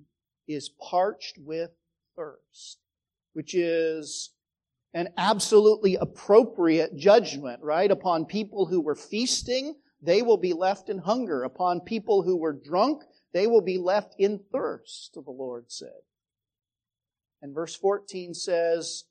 is 0.47 0.69
parched 0.69 1.39
with 1.39 1.73
thirst, 2.15 2.79
which 3.33 3.53
is 3.53 4.31
an 4.95 5.09
absolutely 5.17 5.97
appropriate 5.97 6.97
judgment, 6.97 7.63
right? 7.63 7.91
Upon 7.91 8.25
people 8.25 8.67
who 8.67 8.81
were 8.81 8.95
feasting, 8.95 9.75
they 10.01 10.23
will 10.23 10.37
be 10.37 10.53
left 10.53 10.89
in 10.89 10.99
hunger. 10.99 11.43
Upon 11.43 11.81
people 11.81 12.23
who 12.23 12.37
were 12.37 12.53
drunk, 12.53 13.03
they 13.33 13.47
will 13.47 13.63
be 13.63 13.79
left 13.79 14.15
in 14.19 14.41
thirst, 14.53 15.15
the 15.15 15.31
Lord 15.31 15.67
said. 15.69 16.01
And 17.43 17.55
verse 17.55 17.75
14 17.77 18.35
says 18.35 19.05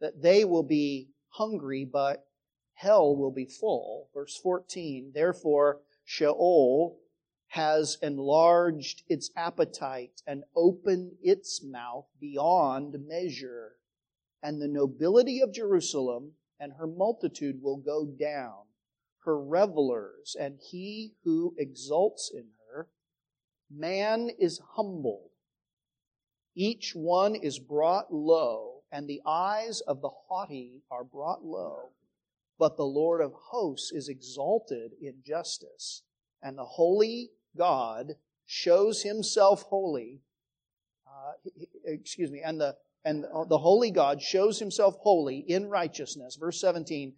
that 0.00 0.20
they 0.22 0.44
will 0.44 0.62
be 0.62 1.10
hungry, 1.28 1.84
but 1.84 2.26
hell 2.74 3.14
will 3.14 3.30
be 3.30 3.46
full. 3.46 4.08
Verse 4.12 4.36
14, 4.36 5.12
therefore, 5.14 5.80
Sheol 6.04 6.98
has 7.48 7.98
enlarged 8.02 9.02
its 9.08 9.30
appetite 9.36 10.22
and 10.26 10.42
opened 10.56 11.12
its 11.22 11.62
mouth 11.62 12.06
beyond 12.20 12.96
measure. 13.06 13.76
And 14.44 14.60
the 14.60 14.68
nobility 14.68 15.40
of 15.40 15.54
Jerusalem 15.54 16.32
and 16.60 16.74
her 16.74 16.86
multitude 16.86 17.62
will 17.62 17.78
go 17.78 18.04
down, 18.04 18.66
her 19.24 19.40
revelers 19.40 20.36
and 20.38 20.58
he 20.70 21.14
who 21.24 21.54
exults 21.56 22.30
in 22.32 22.48
her. 22.68 22.88
Man 23.70 24.28
is 24.38 24.60
humbled. 24.74 25.30
Each 26.54 26.94
one 26.94 27.34
is 27.34 27.58
brought 27.58 28.12
low, 28.12 28.82
and 28.92 29.08
the 29.08 29.22
eyes 29.26 29.80
of 29.80 30.02
the 30.02 30.10
haughty 30.10 30.82
are 30.90 31.04
brought 31.04 31.42
low. 31.42 31.88
But 32.58 32.76
the 32.76 32.84
Lord 32.84 33.22
of 33.22 33.32
hosts 33.32 33.92
is 33.92 34.10
exalted 34.10 34.92
in 35.00 35.22
justice, 35.24 36.02
and 36.42 36.58
the 36.58 36.64
holy 36.64 37.30
God 37.56 38.12
shows 38.44 39.02
himself 39.02 39.62
holy, 39.62 40.20
uh, 41.06 41.32
excuse 41.84 42.30
me, 42.30 42.42
and 42.44 42.60
the, 42.60 42.76
and 43.04 43.24
the 43.48 43.58
holy 43.58 43.90
God 43.90 44.22
shows 44.22 44.58
himself 44.58 44.96
holy 45.00 45.38
in 45.38 45.68
righteousness. 45.68 46.36
Verse 46.36 46.60
17, 46.60 47.14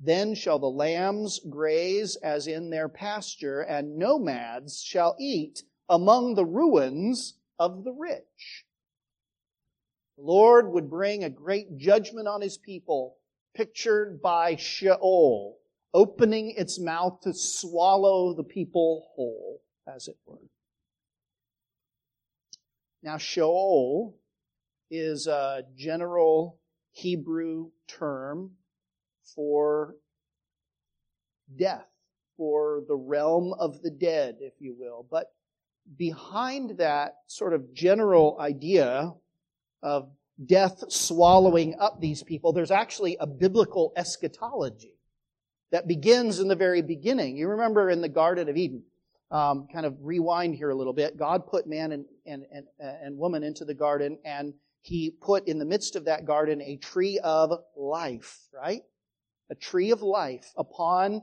then 0.00 0.34
shall 0.34 0.58
the 0.58 0.66
lambs 0.66 1.40
graze 1.48 2.16
as 2.16 2.46
in 2.46 2.70
their 2.70 2.88
pasture, 2.88 3.60
and 3.60 3.96
nomads 3.96 4.82
shall 4.82 5.16
eat 5.18 5.62
among 5.88 6.34
the 6.34 6.44
ruins 6.44 7.34
of 7.58 7.84
the 7.84 7.92
rich. 7.92 8.64
The 10.16 10.24
Lord 10.24 10.72
would 10.72 10.88
bring 10.88 11.24
a 11.24 11.30
great 11.30 11.76
judgment 11.78 12.28
on 12.28 12.40
his 12.40 12.58
people, 12.58 13.16
pictured 13.54 14.20
by 14.22 14.56
Sheol, 14.56 15.58
opening 15.92 16.54
its 16.56 16.78
mouth 16.78 17.20
to 17.22 17.32
swallow 17.32 18.34
the 18.34 18.44
people 18.44 19.08
whole 19.14 19.60
as 19.86 20.08
it 20.08 20.16
were. 20.26 20.38
Now, 23.02 23.18
Sheol 23.18 24.16
is 24.90 25.26
a 25.26 25.64
general 25.76 26.58
Hebrew 26.92 27.70
term 27.88 28.52
for 29.34 29.96
death, 31.56 31.86
for 32.36 32.82
the 32.88 32.96
realm 32.96 33.54
of 33.58 33.82
the 33.82 33.90
dead, 33.90 34.36
if 34.40 34.54
you 34.60 34.74
will. 34.78 35.06
But 35.10 35.32
behind 35.96 36.78
that 36.78 37.16
sort 37.26 37.52
of 37.52 37.74
general 37.74 38.36
idea 38.40 39.12
of 39.82 40.10
death 40.44 40.84
swallowing 40.88 41.76
up 41.78 42.00
these 42.00 42.22
people, 42.22 42.52
there's 42.52 42.70
actually 42.70 43.16
a 43.18 43.26
biblical 43.26 43.92
eschatology 43.96 44.94
that 45.70 45.88
begins 45.88 46.38
in 46.38 46.48
the 46.48 46.56
very 46.56 46.82
beginning. 46.82 47.36
You 47.36 47.48
remember 47.48 47.90
in 47.90 48.00
the 48.00 48.08
Garden 48.08 48.48
of 48.48 48.56
Eden, 48.56 48.84
um, 49.30 49.66
kind 49.72 49.86
of 49.86 49.96
rewind 50.00 50.54
here 50.54 50.70
a 50.70 50.74
little 50.74 50.92
bit. 50.92 51.16
God 51.16 51.46
put 51.46 51.66
man 51.66 51.92
and, 51.92 52.04
and, 52.26 52.44
and, 52.52 52.66
and 52.78 53.18
woman 53.18 53.42
into 53.42 53.64
the 53.64 53.74
garden, 53.74 54.18
and 54.24 54.54
he 54.84 55.10
put 55.10 55.48
in 55.48 55.58
the 55.58 55.64
midst 55.64 55.96
of 55.96 56.04
that 56.04 56.26
garden 56.26 56.60
a 56.60 56.76
tree 56.76 57.18
of 57.18 57.50
life, 57.74 58.40
right? 58.52 58.82
A 59.50 59.54
tree 59.54 59.90
of 59.92 60.02
life 60.02 60.52
upon 60.58 61.22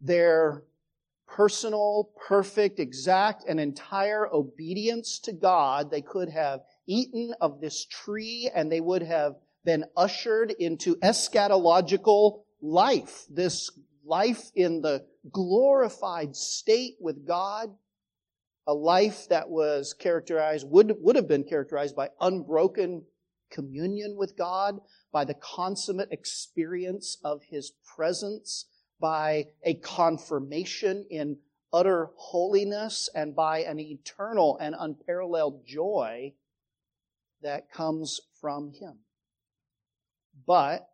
their 0.00 0.62
personal, 1.28 2.10
perfect, 2.26 2.80
exact, 2.80 3.44
and 3.46 3.60
entire 3.60 4.26
obedience 4.32 5.18
to 5.20 5.32
God. 5.32 5.90
They 5.90 6.00
could 6.00 6.30
have 6.30 6.60
eaten 6.86 7.34
of 7.42 7.60
this 7.60 7.84
tree 7.84 8.50
and 8.54 8.72
they 8.72 8.80
would 8.80 9.02
have 9.02 9.34
been 9.62 9.84
ushered 9.94 10.50
into 10.50 10.96
eschatological 10.96 12.40
life, 12.62 13.26
this 13.28 13.70
life 14.02 14.50
in 14.54 14.80
the 14.80 15.04
glorified 15.30 16.34
state 16.34 16.96
with 17.00 17.26
God, 17.26 17.68
a 18.66 18.74
life 18.74 19.28
that 19.28 19.48
was 19.48 19.94
characterized, 19.94 20.68
would, 20.68 20.96
would 21.00 21.16
have 21.16 21.28
been 21.28 21.44
characterized 21.44 21.94
by 21.94 22.10
unbroken 22.20 23.04
communion 23.50 24.16
with 24.16 24.36
God, 24.36 24.80
by 25.12 25.24
the 25.24 25.34
consummate 25.34 26.10
experience 26.10 27.18
of 27.22 27.42
His 27.44 27.72
presence, 27.96 28.66
by 29.00 29.46
a 29.62 29.74
confirmation 29.74 31.06
in 31.10 31.38
utter 31.72 32.10
holiness, 32.16 33.08
and 33.14 33.36
by 33.36 33.60
an 33.60 33.78
eternal 33.78 34.56
and 34.60 34.74
unparalleled 34.78 35.66
joy 35.66 36.32
that 37.42 37.70
comes 37.70 38.20
from 38.40 38.72
Him. 38.72 38.98
But 40.46 40.88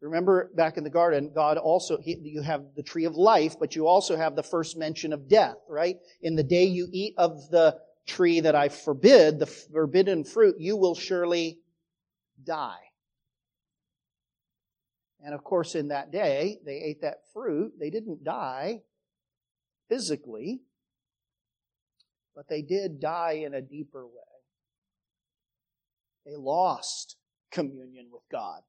remember 0.00 0.50
back 0.54 0.76
in 0.76 0.84
the 0.84 0.90
garden, 0.90 1.32
God 1.34 1.58
also, 1.58 1.98
he, 1.98 2.16
you 2.22 2.42
have 2.42 2.62
the 2.76 2.82
tree 2.82 3.04
of 3.04 3.16
life, 3.16 3.56
but 3.58 3.74
you 3.74 3.86
also 3.86 4.16
have 4.16 4.36
the 4.36 4.42
first 4.42 4.76
mention 4.76 5.12
of 5.12 5.28
death, 5.28 5.56
right? 5.68 5.96
In 6.22 6.36
the 6.36 6.42
day 6.42 6.64
you 6.64 6.88
eat 6.92 7.14
of 7.18 7.50
the 7.50 7.76
tree 8.06 8.40
that 8.40 8.54
I 8.54 8.68
forbid, 8.68 9.38
the 9.38 9.46
forbidden 9.46 10.24
fruit, 10.24 10.56
you 10.58 10.76
will 10.76 10.94
surely 10.94 11.58
die. 12.42 12.78
And 15.20 15.34
of 15.34 15.42
course, 15.42 15.74
in 15.74 15.88
that 15.88 16.12
day, 16.12 16.58
they 16.64 16.76
ate 16.76 17.02
that 17.02 17.22
fruit. 17.32 17.72
They 17.78 17.90
didn't 17.90 18.22
die 18.24 18.82
physically, 19.88 20.60
but 22.36 22.48
they 22.48 22.62
did 22.62 23.00
die 23.00 23.42
in 23.44 23.54
a 23.54 23.60
deeper 23.60 24.06
way. 24.06 24.12
They 26.24 26.36
lost 26.36 27.16
communion 27.50 28.08
with 28.12 28.22
God. 28.30 28.60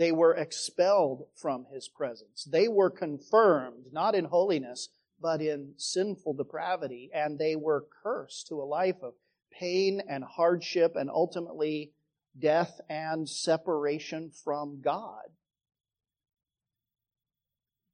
They 0.00 0.12
were 0.12 0.34
expelled 0.34 1.26
from 1.36 1.66
His 1.70 1.86
presence. 1.86 2.44
They 2.44 2.68
were 2.68 2.88
confirmed, 2.88 3.92
not 3.92 4.14
in 4.14 4.24
holiness, 4.24 4.88
but 5.20 5.42
in 5.42 5.74
sinful 5.76 6.32
depravity, 6.32 7.10
and 7.12 7.38
they 7.38 7.54
were 7.54 7.84
cursed 8.02 8.46
to 8.46 8.62
a 8.62 8.64
life 8.64 9.02
of 9.02 9.12
pain 9.52 10.00
and 10.08 10.24
hardship 10.24 10.96
and 10.96 11.10
ultimately 11.10 11.92
death 12.38 12.80
and 12.88 13.28
separation 13.28 14.30
from 14.30 14.80
God. 14.80 15.26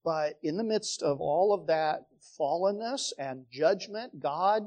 But 0.04 0.38
in 0.44 0.58
the 0.58 0.62
midst 0.62 1.02
of 1.02 1.20
all 1.20 1.52
of 1.52 1.66
that 1.66 2.06
fallenness 2.38 3.14
and 3.18 3.46
judgment, 3.50 4.20
God 4.20 4.66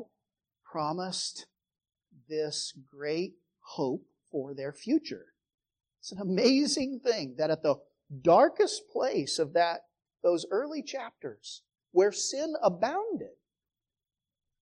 promised 0.69 1.45
this 2.27 2.73
great 2.91 3.35
hope 3.61 4.03
for 4.29 4.53
their 4.53 4.73
future. 4.73 5.27
It's 5.99 6.11
an 6.11 6.21
amazing 6.21 7.01
thing 7.03 7.35
that 7.37 7.49
at 7.49 7.63
the 7.63 7.75
darkest 8.21 8.89
place 8.91 9.39
of 9.39 9.53
that, 9.53 9.81
those 10.23 10.45
early 10.49 10.81
chapters 10.81 11.61
where 11.91 12.11
sin 12.11 12.55
abounded, 12.61 13.35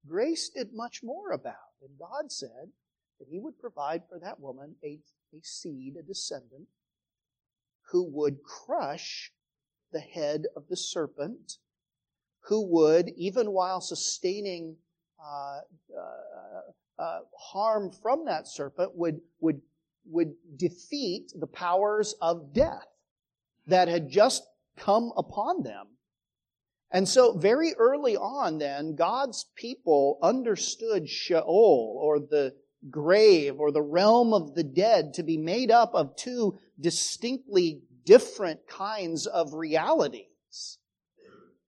grace 0.08 0.50
did 0.50 0.70
much 0.74 1.02
more 1.04 1.32
abound. 1.32 1.56
And 1.82 1.98
God 2.00 2.32
said 2.32 2.72
that 3.20 3.28
He 3.30 3.40
would 3.40 3.60
provide 3.60 4.04
for 4.10 4.20
that 4.20 4.40
woman 4.40 4.76
a, 4.84 5.00
a 5.34 5.40
seed, 5.44 5.96
a 5.98 6.04
descendant, 6.04 6.68
who 7.92 8.04
would 8.04 8.44
crush 8.44 9.32
the 9.92 10.00
head 10.00 10.44
of 10.56 10.68
the 10.70 10.76
serpent, 10.76 11.58
who 12.42 12.66
would, 12.68 13.10
even 13.16 13.52
while 13.52 13.82
sustaining 13.82 14.76
uh, 15.24 15.60
uh, 15.98 17.02
uh, 17.02 17.20
harm 17.38 17.92
from 17.92 18.26
that 18.26 18.48
serpent 18.48 18.92
would, 18.96 19.20
would, 19.40 19.62
would 20.10 20.34
defeat 20.56 21.32
the 21.36 21.48
powers 21.48 22.16
of 22.22 22.54
death 22.54 22.88
that 23.68 23.88
had 23.88 24.10
just 24.10 24.44
come 24.78 25.12
upon 25.18 25.64
them. 25.64 25.88
And 26.92 27.08
so 27.08 27.38
very 27.38 27.74
early 27.78 28.16
on 28.16 28.60
then, 28.60 28.96
God's 28.96 29.46
people 29.56 30.20
understood 30.22 31.10
Sheol 31.10 32.00
or 32.02 32.20
the 32.20 32.56
grave 32.90 33.60
or 33.60 33.72
the 33.72 33.82
realm 33.82 34.34
of 34.34 34.56
the 34.56 34.64
dead 34.64 35.14
to 35.16 35.24
be 35.24 35.38
made 35.38 35.72
up 35.72 35.94
of 35.94 36.16
two 36.16 36.58
distinctly 36.80 37.82
different 38.06 38.68
kinds 38.68 39.26
of 39.26 39.54
realities. 39.54 40.78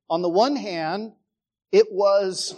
On 0.10 0.22
the 0.22 0.30
one 0.30 0.56
hand, 0.56 1.12
it 1.72 1.88
was 1.92 2.56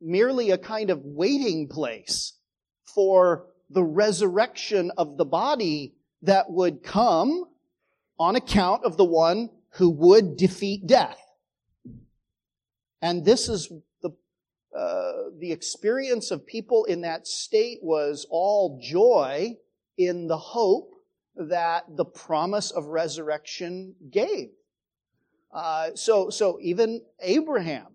merely 0.00 0.50
a 0.50 0.58
kind 0.58 0.90
of 0.90 1.04
waiting 1.04 1.68
place 1.68 2.34
for 2.84 3.46
the 3.72 3.82
resurrection 3.82 4.90
of 4.96 5.16
the 5.16 5.24
body 5.24 5.94
that 6.22 6.50
would 6.50 6.82
come 6.82 7.44
on 8.18 8.36
account 8.36 8.84
of 8.84 8.96
the 8.96 9.04
one 9.04 9.50
who 9.70 9.90
would 9.90 10.36
defeat 10.36 10.86
death. 10.86 11.18
And 13.00 13.24
this 13.24 13.48
is 13.48 13.72
the, 14.02 14.10
uh, 14.76 15.30
the 15.38 15.50
experience 15.50 16.30
of 16.30 16.46
people 16.46 16.84
in 16.84 17.00
that 17.00 17.26
state 17.26 17.78
was 17.82 18.26
all 18.30 18.78
joy 18.80 19.56
in 19.98 20.28
the 20.28 20.38
hope 20.38 20.94
that 21.34 21.84
the 21.96 22.04
promise 22.04 22.70
of 22.70 22.86
resurrection 22.86 23.94
gave. 24.10 24.50
Uh, 25.52 25.90
so, 25.94 26.30
so 26.30 26.58
even 26.62 27.02
Abraham 27.20 27.91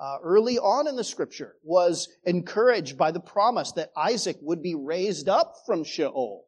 uh, 0.00 0.16
early 0.22 0.58
on 0.58 0.88
in 0.88 0.96
the 0.96 1.04
scripture 1.04 1.56
was 1.62 2.08
encouraged 2.24 2.96
by 2.96 3.10
the 3.10 3.20
promise 3.20 3.72
that 3.72 3.92
Isaac 3.94 4.38
would 4.40 4.62
be 4.62 4.74
raised 4.74 5.28
up 5.28 5.56
from 5.66 5.84
Sheol. 5.84 6.46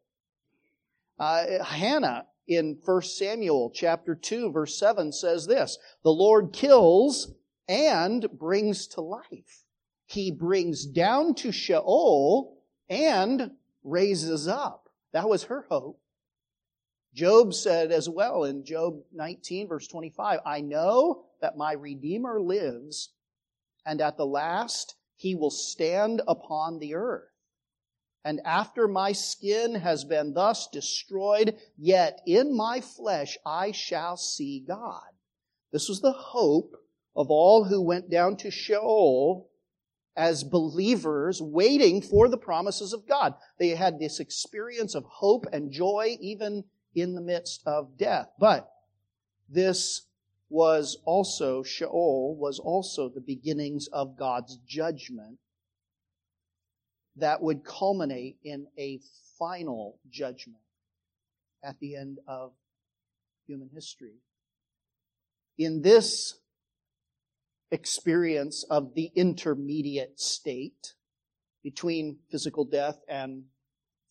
Uh, 1.18 1.62
Hannah 1.62 2.24
in 2.48 2.78
1 2.82 3.02
Samuel 3.02 3.70
chapter 3.74 4.14
2 4.14 4.52
verse 4.52 4.78
7 4.78 5.12
says 5.12 5.46
this, 5.46 5.78
the 6.02 6.10
Lord 6.10 6.54
kills 6.54 7.30
and 7.68 8.26
brings 8.32 8.86
to 8.88 9.02
life. 9.02 9.64
He 10.06 10.30
brings 10.30 10.86
down 10.86 11.34
to 11.36 11.52
Sheol 11.52 12.56
and 12.88 13.50
raises 13.84 14.48
up. 14.48 14.88
That 15.12 15.28
was 15.28 15.44
her 15.44 15.66
hope. 15.68 16.00
Job 17.14 17.52
said 17.52 17.92
as 17.92 18.08
well 18.08 18.44
in 18.44 18.64
Job 18.64 19.02
19 19.12 19.68
verse 19.68 19.86
25, 19.88 20.40
I 20.46 20.62
know 20.62 21.24
that 21.42 21.58
my 21.58 21.74
Redeemer 21.74 22.40
lives 22.40 23.10
and 23.84 24.00
at 24.00 24.16
the 24.16 24.26
last 24.26 24.96
he 25.16 25.34
will 25.34 25.50
stand 25.50 26.22
upon 26.26 26.78
the 26.78 26.94
earth. 26.94 27.28
And 28.24 28.40
after 28.44 28.86
my 28.86 29.12
skin 29.12 29.74
has 29.74 30.04
been 30.04 30.34
thus 30.34 30.68
destroyed, 30.68 31.56
yet 31.76 32.20
in 32.26 32.56
my 32.56 32.80
flesh 32.80 33.36
I 33.44 33.72
shall 33.72 34.16
see 34.16 34.64
God. 34.66 35.10
This 35.72 35.88
was 35.88 36.00
the 36.00 36.12
hope 36.12 36.76
of 37.16 37.30
all 37.30 37.64
who 37.64 37.80
went 37.82 38.10
down 38.10 38.36
to 38.38 38.50
Sheol 38.50 39.48
as 40.16 40.44
believers 40.44 41.40
waiting 41.40 42.02
for 42.02 42.28
the 42.28 42.38
promises 42.38 42.92
of 42.92 43.08
God. 43.08 43.34
They 43.58 43.70
had 43.70 43.98
this 43.98 44.20
experience 44.20 44.94
of 44.94 45.04
hope 45.04 45.46
and 45.52 45.72
joy 45.72 46.16
even 46.20 46.64
in 46.94 47.14
the 47.14 47.20
midst 47.20 47.62
of 47.66 47.96
death. 47.96 48.28
But 48.38 48.70
this 49.48 50.02
was 50.52 50.98
also, 51.06 51.62
Sheol 51.62 52.36
was 52.36 52.58
also 52.58 53.08
the 53.08 53.22
beginnings 53.22 53.88
of 53.90 54.18
God's 54.18 54.58
judgment 54.66 55.38
that 57.16 57.40
would 57.42 57.64
culminate 57.64 58.36
in 58.44 58.66
a 58.78 59.00
final 59.38 59.98
judgment 60.10 60.62
at 61.64 61.80
the 61.80 61.96
end 61.96 62.18
of 62.28 62.52
human 63.46 63.70
history. 63.72 64.16
In 65.56 65.80
this 65.80 66.38
experience 67.70 68.62
of 68.68 68.94
the 68.94 69.10
intermediate 69.14 70.20
state 70.20 70.92
between 71.62 72.18
physical 72.30 72.66
death 72.66 72.98
and 73.08 73.44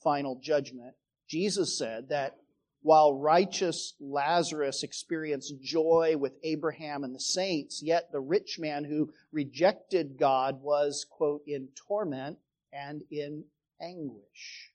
final 0.03 0.39
judgment, 0.41 0.95
Jesus 1.27 1.77
said 1.77 2.09
that 2.09 2.37
while 2.81 3.13
righteous 3.13 3.93
Lazarus 3.99 4.83
experienced 4.83 5.61
joy 5.61 6.15
with 6.17 6.33
Abraham 6.43 7.03
and 7.03 7.13
the 7.13 7.19
saints, 7.19 7.81
yet 7.83 8.11
the 8.11 8.19
rich 8.19 8.57
man 8.59 8.83
who 8.83 9.13
rejected 9.31 10.17
God 10.17 10.61
was, 10.61 11.05
quote, 11.09 11.43
in 11.45 11.67
torment 11.75 12.39
and 12.73 13.03
in 13.11 13.43
anguish. 13.79 14.71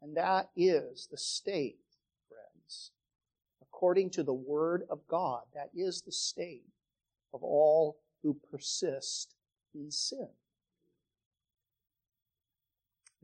And 0.00 0.16
that 0.16 0.50
is 0.56 1.08
the 1.10 1.18
state, 1.18 1.78
friends. 2.28 2.92
According 3.62 4.10
to 4.10 4.22
the 4.22 4.34
Word 4.34 4.84
of 4.88 5.00
God, 5.08 5.42
that 5.54 5.70
is 5.74 6.02
the 6.02 6.12
state 6.12 6.66
of 7.34 7.42
all 7.42 7.98
who 8.22 8.36
persist 8.50 9.34
in 9.74 9.90
sin. 9.90 10.28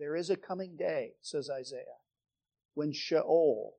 There 0.00 0.16
is 0.16 0.30
a 0.30 0.36
coming 0.36 0.74
day, 0.76 1.12
says 1.22 1.48
Isaiah, 1.48 2.00
when 2.74 2.92
Sheol 2.92 3.74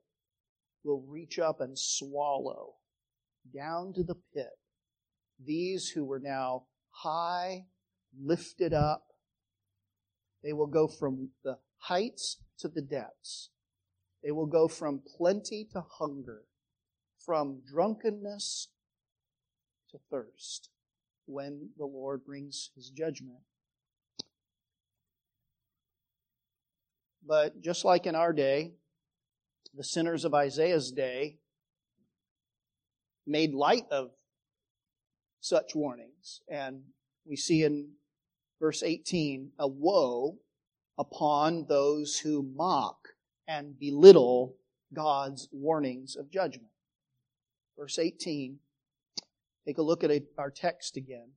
will 0.85 1.03
reach 1.07 1.39
up 1.39 1.59
and 1.59 1.77
swallow 1.77 2.75
down 3.53 3.91
to 3.93 4.03
the 4.03 4.15
pit 4.33 4.51
these 5.43 5.89
who 5.89 6.05
were 6.05 6.19
now 6.19 6.63
high, 6.91 7.65
lifted 8.17 8.73
up. 8.73 9.03
They 10.43 10.53
will 10.53 10.67
go 10.67 10.87
from 10.87 11.29
the 11.43 11.57
heights 11.77 12.37
to 12.59 12.67
the 12.67 12.81
depths. 12.81 13.49
They 14.23 14.31
will 14.31 14.45
go 14.45 14.67
from 14.67 15.01
plenty 15.17 15.67
to 15.73 15.83
hunger, 15.99 16.43
from 17.25 17.61
drunkenness 17.67 18.69
to 19.91 19.99
thirst 20.09 20.69
when 21.25 21.69
the 21.77 21.85
Lord 21.85 22.23
brings 22.25 22.71
his 22.75 22.89
judgment. 22.89 23.39
But 27.27 27.61
just 27.61 27.83
like 27.83 28.05
in 28.05 28.15
our 28.15 28.33
day, 28.33 28.73
the 29.75 29.83
sinners 29.83 30.23
of 30.23 30.33
Isaiah's 30.33 30.91
day 30.91 31.37
made 33.27 33.53
light 33.53 33.85
of 33.91 34.11
such 35.41 35.75
warnings. 35.75 36.41
And 36.49 36.81
we 37.25 37.35
see 37.35 37.63
in 37.63 37.89
verse 38.59 38.83
18 38.83 39.51
a 39.59 39.67
woe 39.67 40.37
upon 40.97 41.65
those 41.67 42.19
who 42.19 42.43
mock 42.55 43.09
and 43.47 43.77
belittle 43.77 44.55
God's 44.93 45.49
warnings 45.51 46.15
of 46.15 46.31
judgment. 46.31 46.71
Verse 47.77 47.99
18, 47.99 48.57
take 49.65 49.77
a 49.77 49.81
look 49.81 50.03
at 50.03 50.11
our 50.37 50.51
text 50.51 50.95
again. 50.95 51.31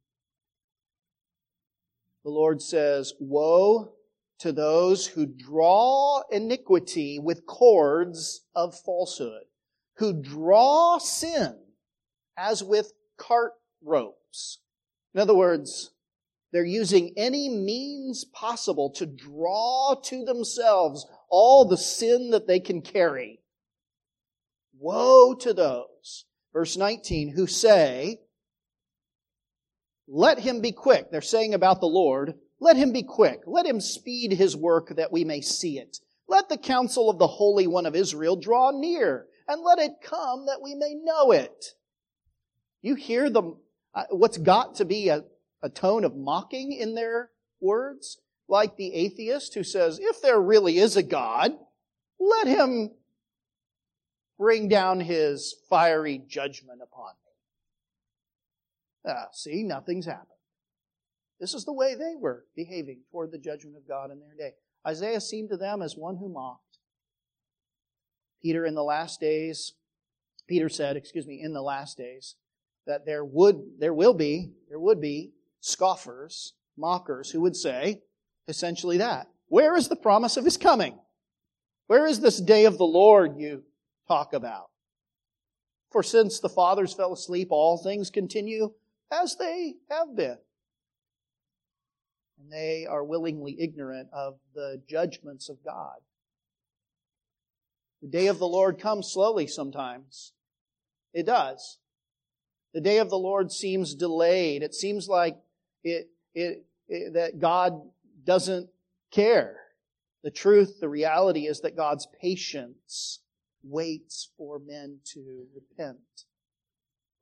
The 2.24 2.31
Lord 2.31 2.62
says, 2.62 3.14
Woe 3.18 3.92
to 4.38 4.53
those 4.53 5.07
who 5.07 5.27
draw 5.27 6.22
iniquity 6.31 7.18
with 7.18 7.46
cords 7.46 8.46
of 8.55 8.79
falsehood, 8.79 9.44
who 9.96 10.22
draw 10.22 10.98
sin 10.98 11.57
as 12.37 12.62
with 12.62 12.92
cart 13.16 13.53
ropes. 13.83 14.61
In 15.14 15.20
other 15.20 15.35
words, 15.35 15.90
they're 16.53 16.64
using 16.64 17.12
any 17.16 17.48
means 17.48 18.24
possible 18.24 18.90
to 18.90 19.07
draw 19.07 19.96
to 20.05 20.24
themselves 20.24 21.07
all 21.29 21.64
the 21.64 21.77
sin 21.77 22.31
that 22.31 22.46
they 22.46 22.61
can 22.61 22.81
carry. 22.81 23.40
Woe 24.79 25.35
to 25.35 25.53
those, 25.53 26.24
verse 26.53 26.77
19, 26.77 27.35
who 27.35 27.46
say, 27.46 28.20
Let 30.07 30.38
him 30.38 30.61
be 30.61 30.72
quick. 30.72 31.11
They're 31.11 31.20
saying 31.20 31.53
about 31.53 31.81
the 31.81 31.87
Lord, 31.87 32.35
let 32.61 32.77
him 32.77 32.92
be 32.92 33.03
quick. 33.03 33.40
Let 33.47 33.66
him 33.66 33.81
speed 33.81 34.33
his 34.33 34.57
work 34.57 34.97
that 34.97 35.12
we 35.12 35.25
may 35.25 35.40
see 35.40 35.79
it. 35.79 35.99
Let 36.27 36.49
the 36.49 36.59
counsel 36.59 37.09
of 37.09 37.18
the 37.18 37.27
Holy 37.27 37.66
One 37.66 37.87
of 37.87 37.94
Israel 37.94 38.37
draw 38.37 38.71
near, 38.71 39.27
and 39.47 39.62
let 39.62 39.79
it 39.79 39.92
come 40.03 40.47
that 40.47 40.61
we 40.62 40.75
may 40.75 40.94
know 40.94 41.33
it. 41.33 41.75
You 42.83 42.94
hear 42.94 43.31
the, 43.31 43.57
uh, 43.94 44.05
what's 44.11 44.38
got 44.38 44.75
to 44.77 44.85
be 44.85 45.09
a, 45.09 45.25
a 45.62 45.71
tone 45.71 46.05
of 46.05 46.16
mocking 46.16 46.73
in 46.73 46.94
their 46.94 47.31
words? 47.61 48.21
Like 48.49 48.77
the 48.77 48.94
atheist 48.94 49.55
who 49.55 49.64
says, 49.64 49.99
if 50.01 50.23
there 50.23 50.40
really 50.40 50.79
is 50.79 50.97
a 50.97 51.03
God, 51.03 51.53
let 52.18 52.47
him 52.47 52.90
bring 54.38 54.68
down 54.68 55.01
his 55.01 55.55
fiery 55.68 56.23
judgment 56.27 56.81
upon 56.83 57.12
me. 57.25 59.12
Ah, 59.12 59.29
see, 59.33 59.62
nothing's 59.62 60.07
happened. 60.07 60.38
This 61.40 61.55
is 61.55 61.64
the 61.64 61.72
way 61.72 61.94
they 61.94 62.14
were 62.16 62.44
behaving 62.57 63.01
toward 63.11 63.31
the 63.31 63.38
judgment 63.38 63.77
of 63.77 63.87
God 63.87 64.11
in 64.11 64.18
their 64.18 64.35
day. 64.37 64.55
Isaiah 64.87 65.20
seemed 65.20 65.51
to 65.51 65.57
them 65.57 65.83
as 65.83 65.96
one 65.96 66.16
who 66.16 66.29
mocked. 66.29 66.79
Peter 68.42 68.64
in 68.64 68.74
the 68.74 68.83
last 68.83 69.20
days, 69.20 69.74
Peter 70.46 70.68
said, 70.68 70.96
excuse 70.96 71.27
me, 71.27 71.40
in 71.42 71.53
the 71.53 71.62
last 71.62 71.96
days, 71.96 72.37
that 72.87 73.05
there 73.05 73.24
would, 73.24 73.61
there 73.79 73.94
will 73.94 74.14
be, 74.14 74.53
there 74.68 74.81
would 74.81 75.01
be 75.01 75.33
scoffers, 75.61 76.55
mockers 76.77 77.31
who 77.31 77.40
would 77.40 77.57
say 77.57 78.03
essentially 78.46 78.98
that. 78.98 79.29
Where 79.48 79.77
is 79.77 79.88
the 79.88 79.96
promise 79.96 80.37
of 80.37 80.44
his 80.44 80.57
coming? 80.57 80.98
Where 81.87 82.07
is 82.07 82.20
this 82.20 82.40
day 82.40 82.64
of 82.64 82.79
the 82.79 82.85
Lord 82.85 83.38
you 83.38 83.62
talk 84.07 84.33
about? 84.33 84.70
For 85.90 86.03
since 86.03 86.40
the 86.40 86.48
fathers 86.48 86.94
fell 86.94 87.12
asleep, 87.12 87.48
all 87.51 87.79
things 87.79 88.11
continue 88.11 88.72
as 89.11 89.37
they 89.37 89.74
have 89.88 90.14
been 90.14 90.38
and 92.38 92.53
they 92.53 92.87
are 92.87 93.05
willingly 93.05 93.57
ignorant 93.61 94.09
of 94.12 94.38
the 94.55 94.81
judgments 94.88 95.48
of 95.48 95.64
God. 95.64 95.96
The 98.03 98.09
day 98.09 98.29
of 98.29 98.38
the 98.38 98.46
Lord 98.46 98.79
comes 98.79 99.11
slowly 99.11 99.46
sometimes. 99.46 100.33
It 101.12 101.27
does. 101.27 101.79
The 102.74 102.81
day 102.81 102.98
of 102.98 103.11
the 103.11 103.18
Lord 103.18 103.51
seems 103.51 103.94
delayed. 103.94 104.62
It 104.62 104.74
seems 104.74 105.09
like 105.09 105.37
it, 105.83 106.09
it, 106.35 106.64
it, 106.88 107.14
that 107.14 107.40
God 107.40 107.81
doesn't 108.24 108.68
care. 109.11 109.57
The 110.22 110.31
truth, 110.31 110.79
the 110.81 110.88
reality 110.88 111.46
is 111.46 111.61
that 111.62 111.77
God's 111.77 112.07
patience 112.20 113.20
waits 113.62 114.31
for 114.37 114.59
men 114.59 114.98
to 115.14 115.46
repent. 115.55 116.24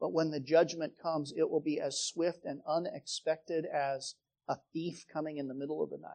But 0.01 0.13
when 0.13 0.31
the 0.31 0.41
judgment 0.41 0.95
comes, 1.01 1.33
it 1.37 1.49
will 1.49 1.61
be 1.61 1.81
as 1.81 1.99
swift 1.99 2.45
and 2.45 2.61
unexpected 2.67 3.65
as 3.65 4.15
a 4.49 4.57
thief 4.73 5.07
coming 5.13 5.39
in 5.39 5.49
the 5.49 5.55
middle 5.55 5.83
of 5.83 5.91
the 5.91 5.99
night. 5.99 6.13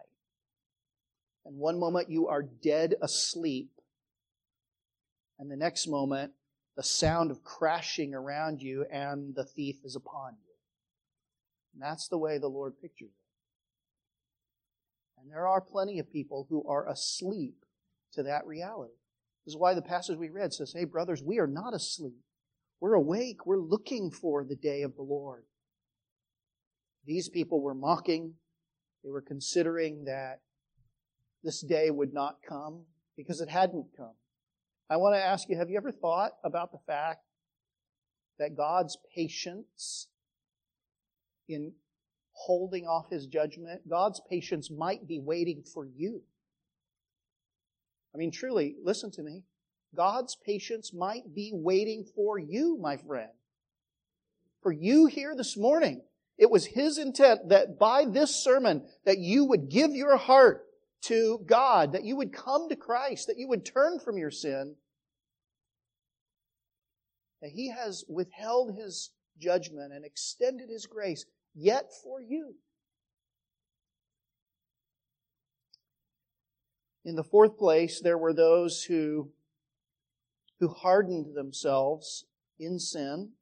And 1.45 1.57
one 1.57 1.79
moment 1.79 2.09
you 2.09 2.27
are 2.27 2.43
dead 2.43 2.95
asleep, 3.01 3.71
and 5.39 5.49
the 5.49 5.57
next 5.57 5.87
moment 5.87 6.33
the 6.77 6.83
sound 6.83 7.31
of 7.31 7.43
crashing 7.43 8.13
around 8.13 8.61
you 8.61 8.85
and 8.91 9.35
the 9.35 9.43
thief 9.43 9.77
is 9.83 9.95
upon 9.95 10.33
you. 10.33 10.53
And 11.73 11.81
that's 11.81 12.07
the 12.07 12.17
way 12.17 12.37
the 12.37 12.47
Lord 12.47 12.79
pictures 12.81 13.09
it. 13.09 13.15
And 15.21 15.31
there 15.31 15.47
are 15.47 15.61
plenty 15.61 15.99
of 15.99 16.11
people 16.11 16.47
who 16.49 16.63
are 16.67 16.89
asleep 16.89 17.65
to 18.13 18.23
that 18.23 18.45
reality. 18.45 18.93
This 19.45 19.53
is 19.53 19.59
why 19.59 19.73
the 19.73 19.81
passage 19.81 20.17
we 20.17 20.29
read 20.29 20.53
says, 20.53 20.73
Hey, 20.73 20.85
brothers, 20.85 21.21
we 21.21 21.39
are 21.39 21.47
not 21.47 21.73
asleep. 21.73 22.23
We're 22.79 22.93
awake. 22.93 23.45
We're 23.45 23.57
looking 23.57 24.11
for 24.11 24.43
the 24.43 24.55
day 24.55 24.81
of 24.81 24.95
the 24.95 25.03
Lord. 25.03 25.43
These 27.05 27.29
people 27.29 27.61
were 27.61 27.73
mocking. 27.73 28.33
They 29.03 29.09
were 29.09 29.21
considering 29.21 30.05
that 30.05 30.41
this 31.43 31.61
day 31.61 31.89
would 31.89 32.13
not 32.13 32.37
come 32.47 32.83
because 33.17 33.41
it 33.41 33.49
hadn't 33.49 33.87
come. 33.97 34.13
I 34.89 34.97
want 34.97 35.15
to 35.15 35.23
ask 35.23 35.49
you, 35.49 35.57
have 35.57 35.69
you 35.69 35.77
ever 35.77 35.91
thought 35.91 36.31
about 36.43 36.71
the 36.71 36.79
fact 36.85 37.21
that 38.37 38.57
God's 38.57 38.97
patience 39.15 40.07
in 41.47 41.73
holding 42.33 42.85
off 42.85 43.09
his 43.09 43.25
judgment, 43.25 43.87
God's 43.89 44.21
patience 44.29 44.69
might 44.69 45.07
be 45.07 45.19
waiting 45.19 45.63
for 45.63 45.85
you? 45.85 46.21
I 48.13 48.17
mean, 48.17 48.31
truly, 48.31 48.75
listen 48.83 49.11
to 49.11 49.23
me. 49.23 49.43
God's 49.95 50.37
patience 50.45 50.93
might 50.93 51.33
be 51.33 51.51
waiting 51.53 52.05
for 52.15 52.37
you, 52.37 52.77
my 52.81 52.97
friend. 52.97 53.31
For 54.61 54.71
you 54.71 55.07
here 55.07 55.35
this 55.35 55.57
morning. 55.57 56.01
It 56.41 56.49
was 56.49 56.65
his 56.65 56.97
intent 56.97 57.49
that 57.49 57.77
by 57.77 58.03
this 58.03 58.35
sermon 58.35 58.81
that 59.05 59.19
you 59.19 59.45
would 59.45 59.69
give 59.69 59.93
your 59.93 60.17
heart 60.17 60.65
to 61.01 61.39
God, 61.45 61.91
that 61.91 62.03
you 62.03 62.15
would 62.15 62.33
come 62.33 62.67
to 62.69 62.75
Christ, 62.75 63.27
that 63.27 63.37
you 63.37 63.47
would 63.47 63.63
turn 63.63 63.99
from 63.99 64.17
your 64.17 64.31
sin. 64.31 64.75
That 67.43 67.51
he 67.51 67.69
has 67.69 68.05
withheld 68.09 68.75
his 68.75 69.11
judgment 69.37 69.93
and 69.93 70.03
extended 70.03 70.69
his 70.69 70.87
grace 70.87 71.25
yet 71.53 71.91
for 72.03 72.19
you. 72.19 72.55
In 77.05 77.15
the 77.15 77.23
fourth 77.23 77.55
place, 77.55 78.01
there 78.01 78.17
were 78.17 78.33
those 78.33 78.85
who, 78.85 79.29
who 80.59 80.69
hardened 80.69 81.35
themselves 81.35 82.25
in 82.59 82.79
sin 82.79 83.33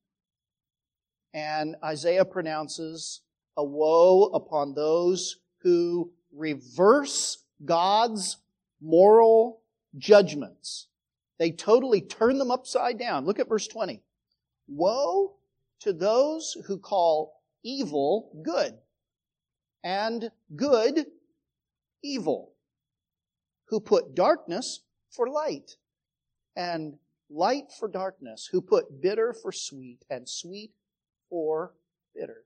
and 1.34 1.76
Isaiah 1.84 2.26
pronounces 2.26 3.22
a 3.58 3.64
woe 3.64 4.26
upon 4.34 4.74
those 4.74 5.38
who 5.62 6.12
reverse 6.34 7.44
God's 7.64 8.38
moral 8.82 9.62
judgments. 9.98 10.88
They 11.38 11.52
totally 11.52 12.02
turn 12.02 12.38
them 12.38 12.52
upside 12.52 12.98
down. 12.98 13.26
Look 13.26 13.40
at 13.40 13.50
verse 13.50 13.68
20. 13.68 14.02
Woe 14.68 15.36
to 15.82 15.94
those 15.94 16.58
who 16.68 16.78
call 16.78 17.42
evil 17.64 18.32
good 18.44 18.76
and 19.84 20.30
good 20.56 21.06
evil, 22.04 22.54
who 23.66 23.80
put 23.80 24.16
darkness 24.16 24.82
for 25.10 25.30
light, 25.30 25.76
and 26.56 26.98
light 27.30 27.72
for 27.78 27.88
darkness, 27.88 28.48
who 28.52 28.62
put 28.62 29.02
bitter 29.02 29.34
for 29.34 29.52
sweet, 29.52 30.04
and 30.10 30.28
sweet 30.28 30.72
for 31.30 31.74
bitter. 32.16 32.44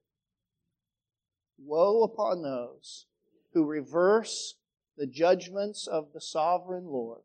Woe 1.58 2.04
upon 2.04 2.42
those 2.42 3.06
who 3.54 3.66
reverse 3.66 4.56
the 4.98 5.08
judgments 5.08 5.88
of 5.88 6.14
the 6.14 6.22
sovereign 6.22 6.86
Lord, 6.86 7.22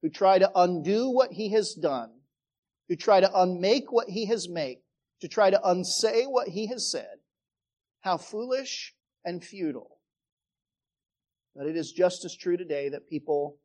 who 0.00 0.08
try 0.08 0.38
to 0.38 0.50
undo 0.54 1.10
what 1.10 1.32
he 1.32 1.50
has 1.50 1.74
done, 1.74 2.10
who 2.88 2.96
try 2.96 3.20
to 3.20 3.40
unmake 3.40 3.92
what 3.92 4.08
he 4.08 4.26
has 4.26 4.48
made, 4.48 4.78
to 5.20 5.28
try 5.28 5.50
to 5.50 5.68
unsay 5.68 6.24
what 6.24 6.48
he 6.48 6.66
has 6.66 6.90
said. 6.90 7.18
How 8.00 8.16
foolish 8.16 8.94
and 9.24 9.42
futile. 9.44 9.98
But 11.54 11.66
it 11.66 11.76
is 11.76 11.92
just 11.92 12.24
as 12.24 12.34
true 12.34 12.56
today 12.56 12.88
that 12.88 13.08
people 13.08 13.58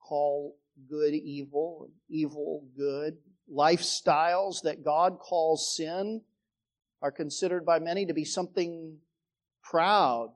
call 0.00 0.56
good 0.88 1.14
evil 1.14 1.86
and 1.86 1.94
evil 2.08 2.64
good. 2.76 3.16
Lifestyles 3.52 4.62
that 4.62 4.84
God 4.84 5.18
calls 5.18 5.76
sin 5.76 6.22
are 7.02 7.10
considered 7.10 7.66
by 7.66 7.78
many 7.78 8.06
to 8.06 8.14
be 8.14 8.24
something 8.24 8.98
proud 9.62 10.30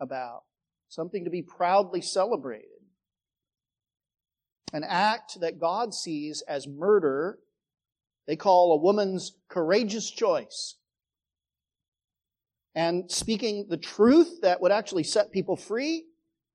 about, 0.00 0.44
something 0.88 1.24
to 1.24 1.30
be 1.30 1.42
proudly 1.42 2.00
celebrated. 2.00 2.68
An 4.72 4.84
act 4.84 5.40
that 5.40 5.60
God 5.60 5.92
sees 5.92 6.42
as 6.48 6.66
murder, 6.66 7.38
they 8.26 8.36
call 8.36 8.72
a 8.72 8.82
woman's 8.82 9.32
courageous 9.48 10.10
choice. 10.10 10.76
And 12.74 13.10
speaking 13.10 13.66
the 13.68 13.76
truth 13.76 14.40
that 14.40 14.62
would 14.62 14.72
actually 14.72 15.02
set 15.02 15.32
people 15.32 15.56
free, 15.56 16.06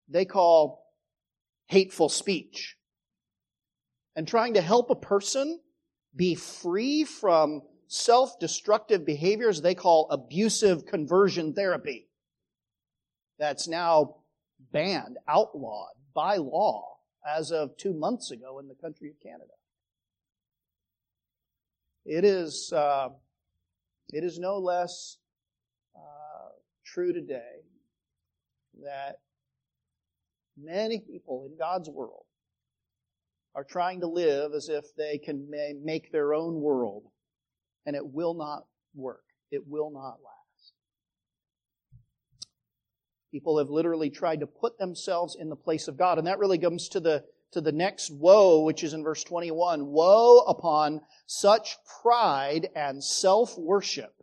they 0.10 0.26
call 0.26 0.84
hateful 1.68 2.10
speech. 2.10 2.78
And 4.16 4.28
trying 4.28 4.56
to 4.56 4.62
help 4.62 4.90
a 4.90 4.96
person 4.96 5.60
be 6.18 6.36
free 6.36 7.04
from 7.04 7.62
self 7.88 8.40
destructive 8.40 9.06
behaviors 9.06 9.62
they 9.62 9.76
call 9.76 10.08
abusive 10.10 10.86
conversion 10.86 11.54
therapy. 11.54 12.08
That's 13.40 13.68
now 13.68 14.16
banned, 14.72 15.18
outlawed 15.28 15.94
by 16.14 16.38
law 16.38 16.98
as 17.26 17.52
of 17.52 17.78
two 17.78 17.94
months 17.94 18.32
ago 18.32 18.60
in 18.60 18.68
the 18.68 18.76
country 18.76 19.10
of 19.10 19.20
Canada. 19.22 19.54
It 22.06 22.24
is, 22.26 22.72
uh, 22.74 23.10
it 24.14 24.24
is 24.24 24.40
no 24.40 24.58
less 24.58 25.18
uh, 25.96 26.50
true 26.86 27.14
today 27.14 27.62
that 28.82 29.20
many 30.58 31.00
people 31.00 31.48
in 31.52 31.58
God's 31.58 31.90
world 31.90 32.27
are 33.58 33.64
trying 33.64 34.02
to 34.02 34.08
live 34.08 34.54
as 34.54 34.70
if 34.70 34.86
they 34.96 35.18
can 35.18 35.50
make 35.84 36.12
their 36.12 36.36
own 36.36 36.62
world, 36.62 37.06
and 37.88 37.96
it 37.96 38.06
will 38.06 38.36
not 38.36 38.68
work. 38.94 39.24
It 39.52 39.64
will 39.68 39.90
not 39.90 40.20
last. 40.24 40.74
People 43.32 43.58
have 43.58 43.72
literally 43.72 44.12
tried 44.12 44.42
to 44.42 44.48
put 44.48 44.78
themselves 44.78 45.36
in 45.40 45.50
the 45.50 45.56
place 45.56 45.88
of 45.88 45.98
God, 45.98 46.20
and 46.20 46.28
that 46.28 46.38
really 46.38 46.60
comes 46.60 46.88
to 46.90 47.00
the 47.00 47.26
to 47.54 47.62
the 47.62 47.72
next 47.72 48.12
woe, 48.12 48.62
which 48.62 48.84
is 48.84 48.94
in 48.94 49.04
verse 49.04 49.24
21. 49.24 49.88
Woe 49.88 50.40
upon 50.40 51.02
such 51.26 51.78
pride 52.04 52.70
and 52.76 53.04
self-worship 53.04 54.14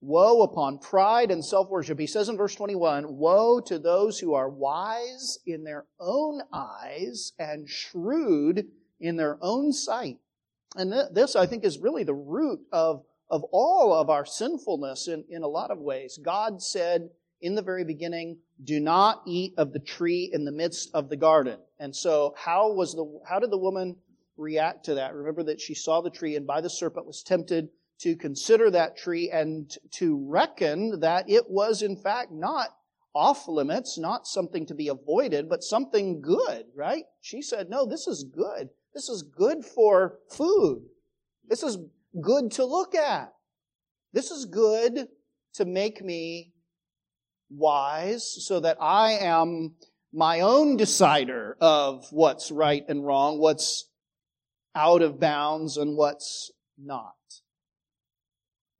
Woe 0.00 0.42
upon 0.42 0.78
pride 0.78 1.30
and 1.30 1.44
self 1.44 1.68
worship. 1.70 1.98
He 1.98 2.06
says 2.06 2.28
in 2.28 2.36
verse 2.36 2.54
21 2.54 3.16
Woe 3.16 3.60
to 3.60 3.78
those 3.78 4.18
who 4.18 4.34
are 4.34 4.48
wise 4.48 5.38
in 5.46 5.64
their 5.64 5.86
own 5.98 6.42
eyes 6.52 7.32
and 7.38 7.68
shrewd 7.68 8.66
in 9.00 9.16
their 9.16 9.38
own 9.40 9.72
sight. 9.72 10.18
And 10.76 10.92
this, 11.12 11.36
I 11.36 11.46
think, 11.46 11.64
is 11.64 11.78
really 11.78 12.04
the 12.04 12.14
root 12.14 12.60
of, 12.72 13.04
of 13.30 13.44
all 13.52 13.94
of 13.94 14.10
our 14.10 14.26
sinfulness 14.26 15.08
in, 15.08 15.24
in 15.30 15.42
a 15.42 15.48
lot 15.48 15.70
of 15.70 15.78
ways. 15.78 16.18
God 16.22 16.62
said 16.62 17.08
in 17.40 17.54
the 17.54 17.62
very 17.62 17.84
beginning, 17.84 18.38
do 18.62 18.80
not 18.80 19.22
eat 19.26 19.54
of 19.56 19.72
the 19.72 19.78
tree 19.78 20.30
in 20.32 20.44
the 20.44 20.52
midst 20.52 20.90
of 20.94 21.08
the 21.08 21.16
garden. 21.16 21.58
And 21.78 21.94
so 21.94 22.34
how 22.36 22.72
was 22.72 22.94
the, 22.94 23.20
how 23.26 23.38
did 23.38 23.50
the 23.50 23.58
woman 23.58 23.96
react 24.36 24.84
to 24.86 24.94
that? 24.94 25.14
Remember 25.14 25.42
that 25.44 25.60
she 25.60 25.74
saw 25.74 26.00
the 26.00 26.10
tree 26.10 26.36
and 26.36 26.46
by 26.46 26.60
the 26.60 26.70
serpent 26.70 27.06
was 27.06 27.22
tempted 27.22 27.68
to 28.00 28.16
consider 28.16 28.70
that 28.70 28.96
tree 28.96 29.30
and 29.30 29.70
to 29.92 30.22
reckon 30.28 31.00
that 31.00 31.28
it 31.30 31.44
was 31.48 31.82
in 31.82 31.96
fact 31.96 32.30
not 32.30 32.68
off 33.14 33.48
limits, 33.48 33.98
not 33.98 34.26
something 34.26 34.66
to 34.66 34.74
be 34.74 34.88
avoided, 34.88 35.48
but 35.48 35.62
something 35.62 36.20
good, 36.20 36.66
right? 36.74 37.04
She 37.22 37.40
said, 37.40 37.70
no, 37.70 37.86
this 37.86 38.06
is 38.06 38.24
good. 38.24 38.68
This 38.94 39.08
is 39.08 39.22
good 39.22 39.64
for 39.64 40.18
food. 40.30 40.82
This 41.48 41.62
is 41.62 41.78
good 42.20 42.50
to 42.52 42.64
look 42.66 42.94
at. 42.94 43.32
This 44.12 44.30
is 44.30 44.44
good 44.44 45.08
to 45.54 45.64
make 45.64 46.04
me 46.04 46.52
wise 47.48 48.44
so 48.44 48.60
that 48.60 48.76
I 48.80 49.12
am 49.12 49.76
my 50.12 50.40
own 50.40 50.76
decider 50.76 51.56
of 51.60 52.06
what's 52.10 52.50
right 52.50 52.84
and 52.86 53.04
wrong, 53.04 53.38
what's 53.38 53.88
out 54.74 55.00
of 55.00 55.18
bounds 55.18 55.78
and 55.78 55.96
what's 55.96 56.50
not 56.78 57.14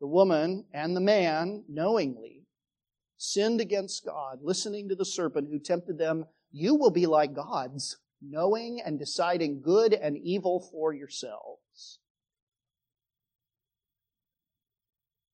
the 0.00 0.06
woman 0.06 0.64
and 0.72 0.96
the 0.96 1.00
man 1.00 1.64
knowingly 1.68 2.46
sinned 3.16 3.60
against 3.60 4.04
God, 4.04 4.40
listening 4.42 4.88
to 4.88 4.94
the 4.94 5.04
serpent 5.04 5.48
who 5.50 5.58
tempted 5.58 5.98
them, 5.98 6.26
you 6.52 6.74
will 6.74 6.90
be 6.90 7.06
like 7.06 7.34
gods, 7.34 7.98
knowing 8.22 8.80
and 8.84 8.98
deciding 8.98 9.62
good 9.62 9.94
and 9.94 10.18
evil 10.18 10.68
for 10.70 10.92
yourselves. 10.92 11.98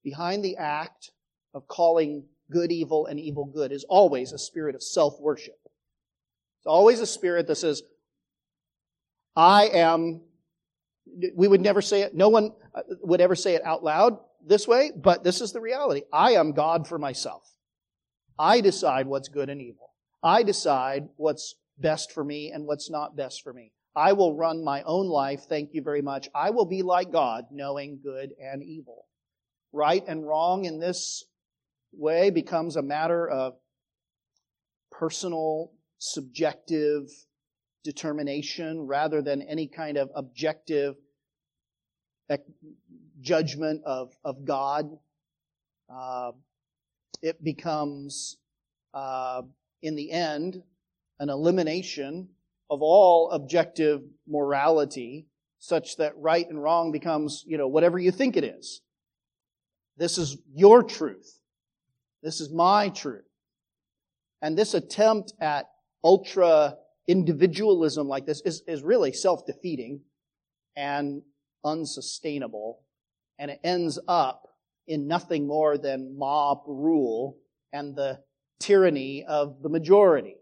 Behind 0.04 0.44
the 0.44 0.56
act 0.56 1.10
of 1.54 1.68
calling 1.68 2.24
good 2.50 2.72
evil 2.72 3.06
and 3.06 3.20
evil 3.20 3.44
good 3.44 3.72
is 3.72 3.84
always 3.88 4.32
a 4.32 4.38
spirit 4.38 4.74
of 4.74 4.82
self 4.82 5.20
worship. 5.20 5.58
It's 6.58 6.66
always 6.66 7.00
a 7.00 7.06
spirit 7.06 7.46
that 7.48 7.56
says, 7.56 7.82
I 9.34 9.66
am, 9.68 10.20
we 11.34 11.48
would 11.48 11.60
never 11.60 11.82
say 11.82 12.02
it, 12.02 12.14
no 12.14 12.28
one 12.28 12.52
uh, 12.74 12.82
would 13.02 13.20
ever 13.20 13.34
say 13.34 13.54
it 13.54 13.64
out 13.64 13.82
loud, 13.82 14.18
this 14.46 14.66
way, 14.66 14.92
but 14.96 15.24
this 15.24 15.40
is 15.40 15.52
the 15.52 15.60
reality. 15.60 16.02
I 16.12 16.32
am 16.32 16.52
God 16.52 16.86
for 16.86 16.98
myself. 16.98 17.42
I 18.38 18.60
decide 18.60 19.06
what's 19.06 19.28
good 19.28 19.48
and 19.48 19.60
evil. 19.60 19.90
I 20.22 20.42
decide 20.42 21.08
what's 21.16 21.54
best 21.78 22.12
for 22.12 22.24
me 22.24 22.50
and 22.50 22.66
what's 22.66 22.90
not 22.90 23.16
best 23.16 23.42
for 23.42 23.52
me. 23.52 23.72
I 23.94 24.12
will 24.12 24.36
run 24.36 24.64
my 24.64 24.82
own 24.82 25.06
life. 25.06 25.42
Thank 25.48 25.74
you 25.74 25.82
very 25.82 26.02
much. 26.02 26.28
I 26.34 26.50
will 26.50 26.64
be 26.64 26.82
like 26.82 27.12
God, 27.12 27.44
knowing 27.50 28.00
good 28.02 28.30
and 28.40 28.62
evil. 28.62 29.06
Right 29.72 30.02
and 30.06 30.26
wrong 30.26 30.64
in 30.64 30.80
this 30.80 31.24
way 31.92 32.30
becomes 32.30 32.76
a 32.76 32.82
matter 32.82 33.28
of 33.28 33.54
personal, 34.90 35.72
subjective 35.98 37.08
determination 37.84 38.86
rather 38.86 39.20
than 39.20 39.42
any 39.42 39.66
kind 39.66 39.96
of 39.96 40.10
objective 40.14 40.94
judgment 43.22 43.82
of, 43.84 44.12
of 44.24 44.44
God. 44.44 44.90
Uh, 45.88 46.32
it 47.22 47.42
becomes, 47.42 48.36
uh, 48.92 49.42
in 49.82 49.94
the 49.94 50.10
end, 50.10 50.62
an 51.20 51.30
elimination 51.30 52.28
of 52.68 52.82
all 52.82 53.30
objective 53.30 54.02
morality, 54.26 55.26
such 55.58 55.96
that 55.96 56.12
right 56.16 56.48
and 56.48 56.60
wrong 56.60 56.90
becomes, 56.90 57.44
you 57.46 57.56
know, 57.56 57.68
whatever 57.68 57.98
you 57.98 58.10
think 58.10 58.36
it 58.36 58.44
is. 58.44 58.80
This 59.96 60.18
is 60.18 60.36
your 60.52 60.82
truth. 60.82 61.38
This 62.22 62.40
is 62.40 62.50
my 62.50 62.88
truth. 62.88 63.24
And 64.40 64.58
this 64.58 64.74
attempt 64.74 65.34
at 65.40 65.66
ultra 66.02 66.76
individualism 67.06 68.08
like 68.08 68.26
this 68.26 68.40
is, 68.44 68.62
is 68.66 68.82
really 68.82 69.12
self-defeating 69.12 70.00
and 70.74 71.22
unsustainable 71.64 72.80
and 73.42 73.50
it 73.50 73.58
ends 73.64 73.98
up 74.06 74.46
in 74.86 75.08
nothing 75.08 75.48
more 75.48 75.76
than 75.76 76.16
mob 76.16 76.58
rule 76.68 77.38
and 77.72 77.96
the 77.96 78.20
tyranny 78.60 79.24
of 79.26 79.62
the 79.64 79.68
majority. 79.68 80.36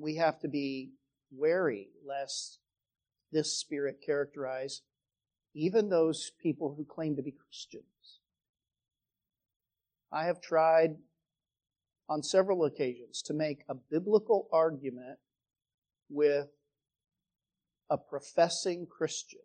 We 0.00 0.16
have 0.16 0.38
to 0.40 0.48
be 0.48 0.92
wary 1.30 1.88
lest 2.08 2.58
this 3.32 3.60
spirit 3.60 3.98
characterize 4.04 4.80
even 5.54 5.90
those 5.90 6.32
people 6.42 6.74
who 6.74 6.86
claim 6.86 7.16
to 7.16 7.22
be 7.22 7.32
Christians. 7.32 8.20
I 10.10 10.24
have 10.24 10.40
tried 10.40 10.96
on 12.08 12.22
several 12.22 12.64
occasions 12.64 13.20
to 13.26 13.34
make 13.34 13.58
a 13.68 13.74
biblical 13.74 14.48
argument 14.50 15.18
with 16.08 16.48
a 17.90 17.98
professing 17.98 18.86
Christian 18.86 19.40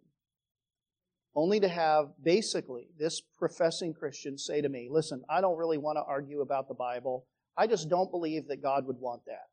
only 1.39 1.59
to 1.59 1.67
have 1.67 2.09
basically 2.23 2.87
this 2.97 3.21
professing 3.37 3.93
Christian 3.93 4.37
say 4.37 4.61
to 4.61 4.69
me, 4.69 4.89
listen, 4.91 5.23
I 5.29 5.41
don't 5.41 5.57
really 5.57 5.77
want 5.77 5.97
to 5.97 6.03
argue 6.03 6.41
about 6.41 6.67
the 6.67 6.73
Bible. 6.73 7.25
I 7.57 7.67
just 7.67 7.89
don't 7.89 8.11
believe 8.11 8.47
that 8.47 8.61
God 8.61 8.85
would 8.85 8.97
want 8.99 9.21
that. 9.27 9.47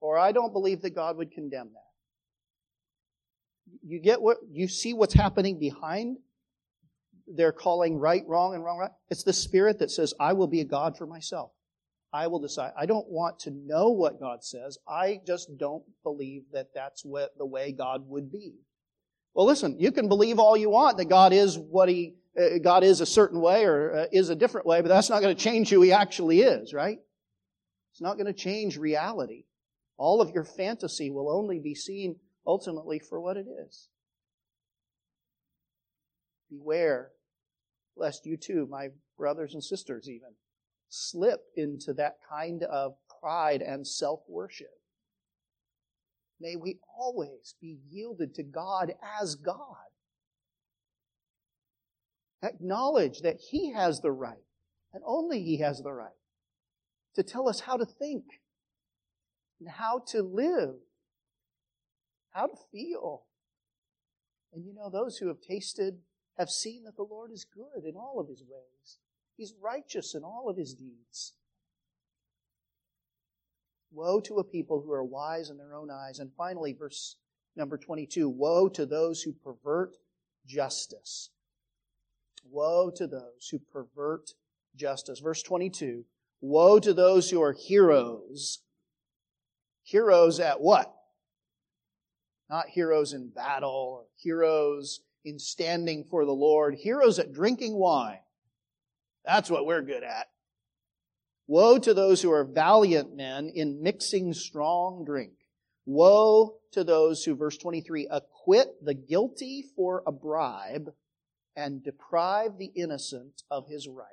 Or 0.00 0.18
I 0.18 0.32
don't 0.32 0.52
believe 0.52 0.82
that 0.82 0.94
God 0.94 1.16
would 1.16 1.30
condemn 1.32 1.70
that. 1.74 1.80
You 3.82 4.00
get 4.00 4.20
what, 4.20 4.38
you 4.50 4.66
see 4.66 4.94
what's 4.94 5.14
happening 5.14 5.58
behind 5.58 6.16
they're 7.26 7.52
calling 7.52 7.98
right 7.98 8.22
wrong 8.26 8.54
and 8.54 8.64
wrong 8.64 8.78
right. 8.78 8.90
It's 9.10 9.22
the 9.22 9.32
spirit 9.32 9.78
that 9.78 9.90
says, 9.90 10.14
I 10.18 10.32
will 10.32 10.46
be 10.46 10.60
a 10.60 10.64
God 10.64 10.96
for 10.96 11.06
myself. 11.06 11.52
I 12.12 12.26
will 12.26 12.40
decide. 12.40 12.72
I 12.78 12.86
don't 12.86 13.08
want 13.08 13.38
to 13.40 13.50
know 13.50 13.88
what 13.88 14.20
God 14.20 14.44
says. 14.44 14.76
I 14.86 15.20
just 15.26 15.56
don't 15.56 15.84
believe 16.02 16.42
that 16.52 16.68
that's 16.74 17.04
what 17.04 17.30
the 17.38 17.46
way 17.46 17.72
God 17.72 18.06
would 18.08 18.30
be. 18.30 18.56
Well, 19.34 19.46
listen, 19.46 19.76
you 19.78 19.92
can 19.92 20.08
believe 20.08 20.38
all 20.38 20.56
you 20.56 20.70
want 20.70 20.98
that 20.98 21.06
God 21.06 21.32
is 21.32 21.58
what 21.58 21.88
he, 21.88 22.14
uh, 22.38 22.58
God 22.62 22.84
is 22.84 23.00
a 23.00 23.06
certain 23.06 23.40
way 23.40 23.64
or 23.64 23.96
uh, 23.96 24.06
is 24.12 24.28
a 24.28 24.34
different 24.34 24.66
way, 24.66 24.82
but 24.82 24.88
that's 24.88 25.08
not 25.08 25.22
going 25.22 25.34
to 25.34 25.42
change 25.42 25.70
who 25.70 25.80
he 25.80 25.92
actually 25.92 26.40
is, 26.40 26.74
right? 26.74 26.98
It's 27.92 28.00
not 28.00 28.14
going 28.14 28.26
to 28.26 28.32
change 28.32 28.76
reality. 28.76 29.44
All 29.96 30.20
of 30.20 30.30
your 30.30 30.44
fantasy 30.44 31.10
will 31.10 31.30
only 31.30 31.58
be 31.58 31.74
seen 31.74 32.16
ultimately 32.46 32.98
for 32.98 33.20
what 33.20 33.36
it 33.36 33.46
is. 33.66 33.88
Beware 36.50 37.10
lest 37.96 38.26
you 38.26 38.36
too, 38.36 38.66
my 38.70 38.88
brothers 39.18 39.54
and 39.54 39.62
sisters 39.62 40.08
even, 40.08 40.30
slip 40.88 41.40
into 41.56 41.92
that 41.94 42.16
kind 42.28 42.62
of 42.64 42.94
pride 43.20 43.62
and 43.62 43.86
self 43.86 44.20
worship. 44.28 44.81
May 46.42 46.56
we 46.56 46.80
always 46.98 47.54
be 47.60 47.78
yielded 47.88 48.34
to 48.34 48.42
God 48.42 48.92
as 49.22 49.36
God. 49.36 49.76
Acknowledge 52.42 53.20
that 53.20 53.36
He 53.50 53.72
has 53.72 54.00
the 54.00 54.10
right, 54.10 54.42
and 54.92 55.04
only 55.06 55.42
He 55.44 55.58
has 55.58 55.80
the 55.80 55.92
right, 55.92 56.10
to 57.14 57.22
tell 57.22 57.48
us 57.48 57.60
how 57.60 57.76
to 57.76 57.86
think 57.86 58.24
and 59.60 59.68
how 59.68 60.02
to 60.08 60.22
live, 60.22 60.74
how 62.30 62.46
to 62.48 62.56
feel. 62.72 63.22
And 64.52 64.64
you 64.66 64.74
know, 64.74 64.90
those 64.90 65.18
who 65.18 65.28
have 65.28 65.40
tasted 65.40 65.98
have 66.36 66.50
seen 66.50 66.82
that 66.84 66.96
the 66.96 67.06
Lord 67.08 67.30
is 67.30 67.44
good 67.44 67.84
in 67.88 67.94
all 67.94 68.18
of 68.18 68.28
his 68.28 68.42
ways. 68.42 68.98
He's 69.36 69.54
righteous 69.62 70.14
in 70.14 70.24
all 70.24 70.48
of 70.50 70.56
his 70.56 70.74
deeds. 70.74 71.34
Woe 73.92 74.20
to 74.20 74.38
a 74.38 74.44
people 74.44 74.80
who 74.80 74.92
are 74.92 75.04
wise 75.04 75.50
in 75.50 75.58
their 75.58 75.74
own 75.74 75.90
eyes. 75.90 76.18
And 76.18 76.30
finally, 76.36 76.72
verse 76.72 77.16
number 77.56 77.76
22 77.76 78.28
Woe 78.28 78.68
to 78.70 78.86
those 78.86 79.22
who 79.22 79.32
pervert 79.32 79.96
justice. 80.46 81.30
Woe 82.50 82.90
to 82.96 83.06
those 83.06 83.48
who 83.50 83.58
pervert 83.58 84.30
justice. 84.74 85.20
Verse 85.20 85.42
22 85.42 86.04
Woe 86.40 86.78
to 86.78 86.92
those 86.92 87.30
who 87.30 87.42
are 87.42 87.52
heroes. 87.52 88.60
Heroes 89.84 90.40
at 90.40 90.60
what? 90.60 90.94
Not 92.48 92.68
heroes 92.68 93.12
in 93.12 93.28
battle 93.28 94.06
heroes 94.22 95.00
in 95.24 95.38
standing 95.38 96.04
for 96.04 96.24
the 96.24 96.32
Lord, 96.32 96.74
heroes 96.74 97.18
at 97.18 97.32
drinking 97.32 97.74
wine. 97.74 98.18
That's 99.24 99.50
what 99.50 99.66
we're 99.66 99.82
good 99.82 100.02
at. 100.02 100.28
Woe 101.46 101.78
to 101.78 101.92
those 101.92 102.22
who 102.22 102.30
are 102.30 102.44
valiant 102.44 103.14
men 103.16 103.50
in 103.54 103.82
mixing 103.82 104.32
strong 104.32 105.04
drink. 105.04 105.32
Woe 105.84 106.58
to 106.72 106.84
those 106.84 107.24
who, 107.24 107.34
verse 107.34 107.58
23, 107.58 108.08
acquit 108.10 108.76
the 108.82 108.94
guilty 108.94 109.64
for 109.74 110.02
a 110.06 110.12
bribe 110.12 110.92
and 111.56 111.82
deprive 111.82 112.58
the 112.58 112.72
innocent 112.76 113.42
of 113.50 113.66
his 113.68 113.88
right. 113.88 114.06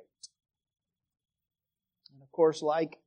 And 2.12 2.22
of 2.22 2.32
course, 2.32 2.62
like 2.62 3.00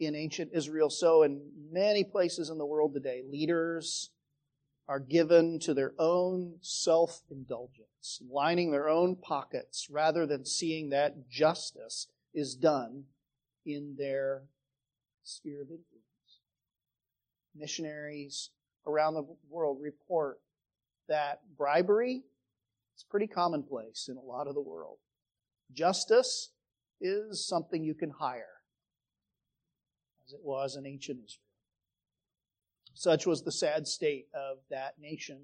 in 0.00 0.14
ancient 0.14 0.50
Israel, 0.52 0.90
so 0.90 1.22
in 1.22 1.40
many 1.70 2.02
places 2.04 2.50
in 2.50 2.58
the 2.58 2.66
world 2.66 2.94
today, 2.94 3.22
leaders, 3.30 4.10
are 4.88 5.00
given 5.00 5.58
to 5.58 5.74
their 5.74 5.92
own 5.98 6.54
self 6.60 7.22
indulgence, 7.30 8.22
lining 8.30 8.70
their 8.70 8.88
own 8.88 9.16
pockets 9.16 9.88
rather 9.90 10.26
than 10.26 10.44
seeing 10.44 10.90
that 10.90 11.28
justice 11.28 12.06
is 12.32 12.54
done 12.54 13.04
in 13.66 13.96
their 13.98 14.42
sphere 15.22 15.60
of 15.62 15.68
influence. 15.68 16.40
Missionaries 17.54 18.50
around 18.86 19.14
the 19.14 19.26
world 19.50 19.78
report 19.82 20.38
that 21.08 21.40
bribery 21.58 22.22
is 22.96 23.04
pretty 23.10 23.26
commonplace 23.26 24.08
in 24.08 24.16
a 24.16 24.20
lot 24.20 24.46
of 24.46 24.54
the 24.54 24.60
world. 24.60 24.98
Justice 25.72 26.52
is 27.00 27.46
something 27.46 27.82
you 27.82 27.94
can 27.94 28.10
hire, 28.10 28.62
as 30.26 30.32
it 30.32 30.40
was 30.42 30.76
in 30.76 30.86
ancient 30.86 31.18
Israel. 31.18 31.42
Such 32.94 33.26
was 33.26 33.42
the 33.42 33.52
sad 33.52 33.86
state 33.86 34.28
of 34.32 34.58
that 34.70 34.94
nation. 34.98 35.42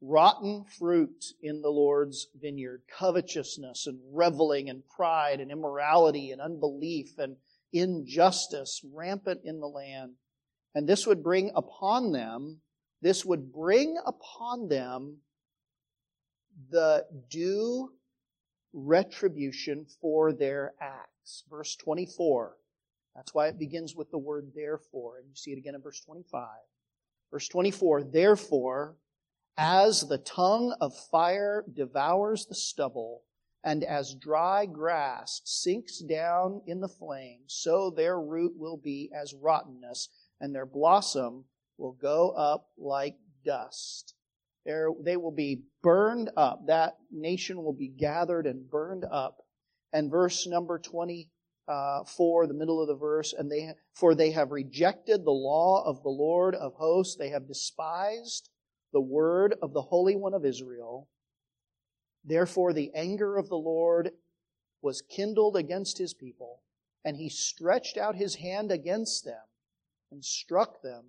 Rotten 0.00 0.64
fruit 0.64 1.24
in 1.42 1.62
the 1.62 1.70
Lord's 1.70 2.28
vineyard, 2.40 2.82
covetousness 2.98 3.86
and 3.86 3.98
reveling 4.12 4.68
and 4.68 4.82
pride 4.86 5.40
and 5.40 5.50
immorality 5.50 6.30
and 6.30 6.40
unbelief 6.40 7.18
and 7.18 7.36
injustice 7.72 8.80
rampant 8.92 9.40
in 9.44 9.60
the 9.60 9.66
land. 9.66 10.12
And 10.74 10.88
this 10.88 11.06
would 11.06 11.22
bring 11.22 11.50
upon 11.54 12.12
them, 12.12 12.60
this 13.00 13.24
would 13.24 13.52
bring 13.52 13.96
upon 14.04 14.68
them 14.68 15.18
the 16.70 17.06
due 17.30 17.92
retribution 18.72 19.86
for 20.00 20.32
their 20.32 20.74
acts. 20.80 21.44
Verse 21.48 21.76
24. 21.76 22.56
That's 23.14 23.32
why 23.32 23.48
it 23.48 23.58
begins 23.58 23.94
with 23.94 24.10
the 24.10 24.18
word 24.18 24.50
therefore. 24.54 25.18
And 25.18 25.28
you 25.28 25.36
see 25.36 25.52
it 25.52 25.58
again 25.58 25.74
in 25.74 25.82
verse 25.82 26.00
25. 26.00 26.48
Verse 27.30 27.48
24, 27.48 28.04
therefore, 28.04 28.96
as 29.56 30.08
the 30.08 30.18
tongue 30.18 30.74
of 30.80 30.96
fire 30.96 31.64
devours 31.72 32.46
the 32.46 32.54
stubble, 32.54 33.22
and 33.62 33.84
as 33.84 34.14
dry 34.14 34.66
grass 34.66 35.40
sinks 35.44 35.98
down 36.00 36.60
in 36.66 36.80
the 36.80 36.88
flame, 36.88 37.42
so 37.46 37.90
their 37.90 38.20
root 38.20 38.52
will 38.56 38.76
be 38.76 39.10
as 39.14 39.32
rottenness, 39.32 40.08
and 40.40 40.54
their 40.54 40.66
blossom 40.66 41.44
will 41.78 41.92
go 41.92 42.30
up 42.30 42.68
like 42.76 43.16
dust. 43.44 44.14
There, 44.66 44.88
they 45.00 45.16
will 45.16 45.32
be 45.32 45.62
burned 45.82 46.30
up. 46.36 46.66
That 46.66 46.96
nation 47.10 47.62
will 47.62 47.74
be 47.74 47.88
gathered 47.88 48.46
and 48.46 48.68
burned 48.68 49.04
up. 49.10 49.44
And 49.92 50.10
verse 50.10 50.46
number 50.46 50.78
20, 50.78 51.28
uh, 51.68 52.04
for 52.04 52.46
the 52.46 52.54
middle 52.54 52.80
of 52.80 52.88
the 52.88 52.96
verse, 52.96 53.32
and 53.32 53.50
they 53.50 53.72
for 53.94 54.14
they 54.14 54.32
have 54.32 54.50
rejected 54.50 55.24
the 55.24 55.30
law 55.30 55.82
of 55.86 56.02
the 56.02 56.10
Lord 56.10 56.54
of 56.54 56.74
hosts, 56.74 57.16
they 57.16 57.30
have 57.30 57.46
despised 57.46 58.50
the 58.94 59.00
word 59.00 59.56
of 59.60 59.72
the 59.72 59.82
Holy 59.82 60.14
One 60.14 60.34
of 60.34 60.46
Israel. 60.46 61.08
Therefore, 62.24 62.72
the 62.72 62.92
anger 62.94 63.36
of 63.36 63.48
the 63.48 63.58
Lord 63.58 64.12
was 64.80 65.02
kindled 65.02 65.56
against 65.56 65.98
his 65.98 66.14
people, 66.14 66.62
and 67.04 67.16
he 67.16 67.28
stretched 67.28 67.98
out 67.98 68.14
his 68.14 68.36
hand 68.36 68.70
against 68.70 69.24
them 69.24 69.42
and 70.12 70.24
struck 70.24 70.80
them. 70.80 71.06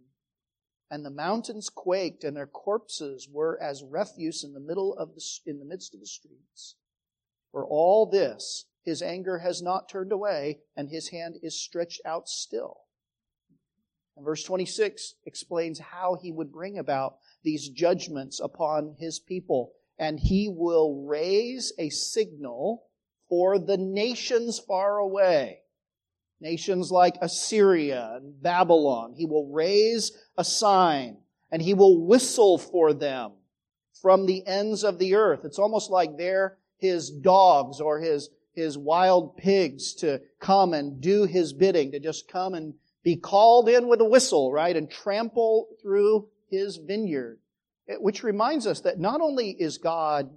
And 0.90 1.06
the 1.06 1.12
mountains 1.12 1.70
quaked, 1.70 2.24
and 2.24 2.36
their 2.36 2.48
corpses 2.48 3.30
were 3.32 3.62
as 3.62 3.84
refuse 3.84 4.44
in 4.44 4.54
the 4.54 4.60
middle 4.60 4.96
of 4.96 5.14
the, 5.14 5.24
in 5.46 5.60
the 5.60 5.66
midst 5.66 5.94
of 5.94 6.00
the 6.00 6.08
streets. 6.08 6.76
For 7.52 7.66
all 7.66 8.08
this, 8.08 8.66
his 8.82 9.04
anger 9.04 9.40
has 9.40 9.62
not 9.62 9.90
turned 9.90 10.12
away, 10.12 10.62
and 10.76 10.90
his 10.90 11.10
hand 11.10 11.38
is 11.44 11.62
stretched 11.62 12.02
out 12.04 12.28
still. 12.28 12.85
And 14.16 14.26
verse 14.26 14.44
26 14.44 15.16
explains 15.26 15.80
how 15.80 16.16
he 16.16 16.32
would 16.32 16.52
bring 16.52 16.78
about 16.78 17.18
these 17.44 17.70
judgments 17.70 18.40
upon 18.40 18.96
his 18.98 19.20
people. 19.20 19.74
And 19.98 20.20
he 20.20 20.50
will 20.50 21.06
raise 21.06 21.74
a 21.78 21.90
signal 21.90 22.84
for 23.30 23.60
the 23.60 23.78
nations 23.78 24.60
far 24.60 24.98
away. 24.98 25.60
Nations 26.40 26.92
like 26.92 27.16
Assyria 27.22 28.16
and 28.16 28.42
Babylon. 28.42 29.14
He 29.16 29.26
will 29.26 29.48
raise 29.52 30.12
a 30.38 30.44
sign 30.44 31.18
and 31.52 31.62
he 31.62 31.74
will 31.74 32.06
whistle 32.06 32.58
for 32.58 32.94
them 32.94 33.34
from 34.02 34.26
the 34.26 34.46
ends 34.46 34.84
of 34.84 35.00
the 35.00 35.16
earth. 35.16 35.42
It's 35.44 35.60
almost 35.60 35.90
like 35.90 36.18
they're 36.18 36.58
his 36.78 37.10
dogs 37.10 37.80
or 37.80 38.00
his 38.00 38.30
his 38.56 38.78
wild 38.78 39.36
pigs 39.36 39.94
to 39.96 40.22
come 40.40 40.74
and 40.74 41.02
do 41.02 41.26
his 41.26 41.54
bidding, 41.54 41.92
to 41.92 42.00
just 42.00 42.28
come 42.30 42.54
and 42.54 42.74
be 43.06 43.16
called 43.16 43.70
in 43.70 43.88
with 43.88 44.02
a 44.02 44.06
whistle, 44.06 44.52
right, 44.52 44.76
and 44.76 44.90
trample 44.90 45.68
through 45.82 46.28
his 46.50 46.78
vineyard. 46.78 47.40
Which 48.00 48.24
reminds 48.24 48.66
us 48.66 48.82
that 48.82 49.00
not 49.00 49.22
only 49.22 49.52
is 49.52 49.78
God, 49.78 50.36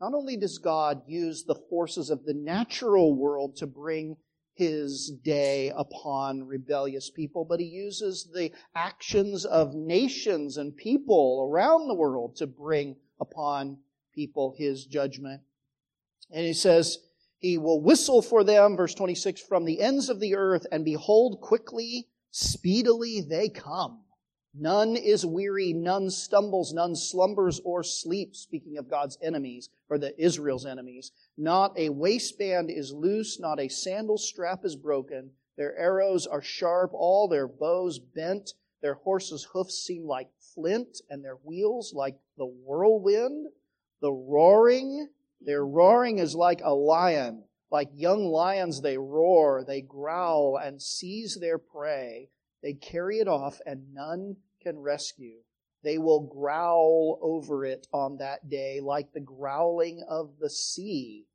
not 0.00 0.14
only 0.14 0.38
does 0.38 0.56
God 0.56 1.02
use 1.06 1.44
the 1.44 1.60
forces 1.68 2.08
of 2.08 2.24
the 2.24 2.32
natural 2.32 3.14
world 3.14 3.56
to 3.56 3.66
bring 3.66 4.16
his 4.54 5.10
day 5.22 5.70
upon 5.76 6.44
rebellious 6.44 7.10
people, 7.10 7.44
but 7.44 7.60
he 7.60 7.66
uses 7.66 8.30
the 8.34 8.52
actions 8.74 9.44
of 9.44 9.74
nations 9.74 10.56
and 10.56 10.74
people 10.74 11.46
around 11.50 11.88
the 11.88 11.94
world 11.94 12.36
to 12.36 12.46
bring 12.46 12.96
upon 13.20 13.76
people 14.14 14.54
his 14.56 14.86
judgment. 14.86 15.42
And 16.30 16.46
he 16.46 16.54
says, 16.54 16.98
He 17.42 17.58
will 17.58 17.80
whistle 17.80 18.22
for 18.22 18.44
them, 18.44 18.76
verse 18.76 18.94
26, 18.94 19.40
from 19.40 19.64
the 19.64 19.80
ends 19.80 20.08
of 20.08 20.20
the 20.20 20.36
earth, 20.36 20.64
and 20.70 20.84
behold, 20.84 21.40
quickly, 21.40 22.06
speedily 22.30 23.20
they 23.20 23.48
come. 23.48 24.04
None 24.54 24.94
is 24.94 25.26
weary, 25.26 25.72
none 25.72 26.08
stumbles, 26.10 26.72
none 26.72 26.94
slumbers 26.94 27.60
or 27.64 27.82
sleeps, 27.82 28.38
speaking 28.38 28.78
of 28.78 28.88
God's 28.88 29.18
enemies, 29.20 29.70
or 29.90 29.98
the 29.98 30.14
Israel's 30.22 30.64
enemies. 30.64 31.10
Not 31.36 31.76
a 31.76 31.88
waistband 31.88 32.70
is 32.70 32.92
loose, 32.92 33.40
not 33.40 33.58
a 33.58 33.66
sandal 33.66 34.18
strap 34.18 34.64
is 34.64 34.76
broken. 34.76 35.32
Their 35.56 35.76
arrows 35.76 36.28
are 36.28 36.42
sharp, 36.42 36.92
all 36.94 37.26
their 37.26 37.48
bows 37.48 37.98
bent. 37.98 38.52
Their 38.82 38.94
horses' 38.94 39.48
hoofs 39.52 39.84
seem 39.84 40.06
like 40.06 40.30
flint, 40.54 41.00
and 41.10 41.24
their 41.24 41.38
wheels 41.42 41.92
like 41.92 42.20
the 42.38 42.46
whirlwind. 42.46 43.48
The 44.00 44.12
roaring 44.12 45.08
their 45.44 45.66
roaring 45.66 46.18
is 46.18 46.34
like 46.34 46.60
a 46.62 46.74
lion. 46.74 47.44
Like 47.70 47.88
young 47.94 48.26
lions, 48.26 48.82
they 48.82 48.98
roar, 48.98 49.64
they 49.66 49.80
growl 49.80 50.58
and 50.62 50.80
seize 50.80 51.38
their 51.40 51.58
prey. 51.58 52.28
They 52.62 52.74
carry 52.74 53.18
it 53.18 53.28
off, 53.28 53.60
and 53.64 53.94
none 53.94 54.36
can 54.62 54.78
rescue. 54.78 55.38
They 55.82 55.98
will 55.98 56.20
growl 56.20 57.18
over 57.22 57.64
it 57.64 57.88
on 57.92 58.18
that 58.18 58.48
day 58.48 58.80
like 58.80 59.12
the 59.12 59.20
growling 59.20 60.04
of 60.08 60.38
the 60.38 60.50
sea. 60.50 61.26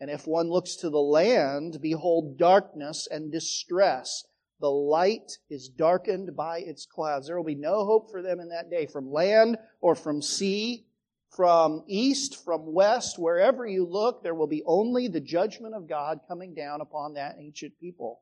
And 0.00 0.10
if 0.10 0.26
one 0.26 0.50
looks 0.50 0.74
to 0.76 0.90
the 0.90 1.00
land, 1.00 1.78
behold 1.80 2.36
darkness 2.36 3.06
and 3.08 3.30
distress. 3.30 4.24
The 4.60 4.70
light 4.70 5.38
is 5.48 5.68
darkened 5.68 6.34
by 6.34 6.58
its 6.58 6.86
clouds. 6.86 7.26
There 7.26 7.36
will 7.36 7.44
be 7.44 7.54
no 7.54 7.84
hope 7.84 8.10
for 8.10 8.22
them 8.22 8.40
in 8.40 8.48
that 8.48 8.70
day 8.70 8.86
from 8.86 9.12
land 9.12 9.58
or 9.80 9.94
from 9.94 10.22
sea 10.22 10.86
from 11.32 11.82
east, 11.86 12.44
from 12.44 12.72
west, 12.72 13.18
wherever 13.18 13.66
you 13.66 13.86
look, 13.86 14.22
there 14.22 14.34
will 14.34 14.46
be 14.46 14.62
only 14.66 15.08
the 15.08 15.20
judgment 15.20 15.74
of 15.74 15.88
God 15.88 16.20
coming 16.28 16.54
down 16.54 16.82
upon 16.82 17.14
that 17.14 17.36
ancient 17.38 17.72
people. 17.80 18.20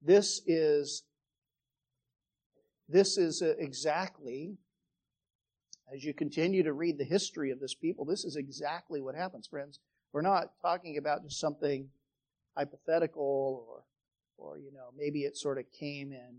This 0.00 0.40
is, 0.46 1.02
this 2.88 3.18
is 3.18 3.42
exactly, 3.42 4.56
as 5.92 6.04
you 6.04 6.14
continue 6.14 6.62
to 6.62 6.72
read 6.72 6.98
the 6.98 7.04
history 7.04 7.50
of 7.50 7.58
this 7.58 7.74
people, 7.74 8.04
this 8.04 8.24
is 8.24 8.36
exactly 8.36 9.00
what 9.00 9.16
happens, 9.16 9.48
friends. 9.48 9.80
We're 10.12 10.22
not 10.22 10.52
talking 10.62 10.98
about 10.98 11.24
just 11.24 11.40
something 11.40 11.88
hypothetical 12.56 13.66
or, 13.68 13.82
or, 14.36 14.58
you 14.58 14.72
know, 14.72 14.90
maybe 14.96 15.22
it 15.22 15.36
sort 15.36 15.58
of 15.58 15.64
came 15.72 16.12
in 16.12 16.36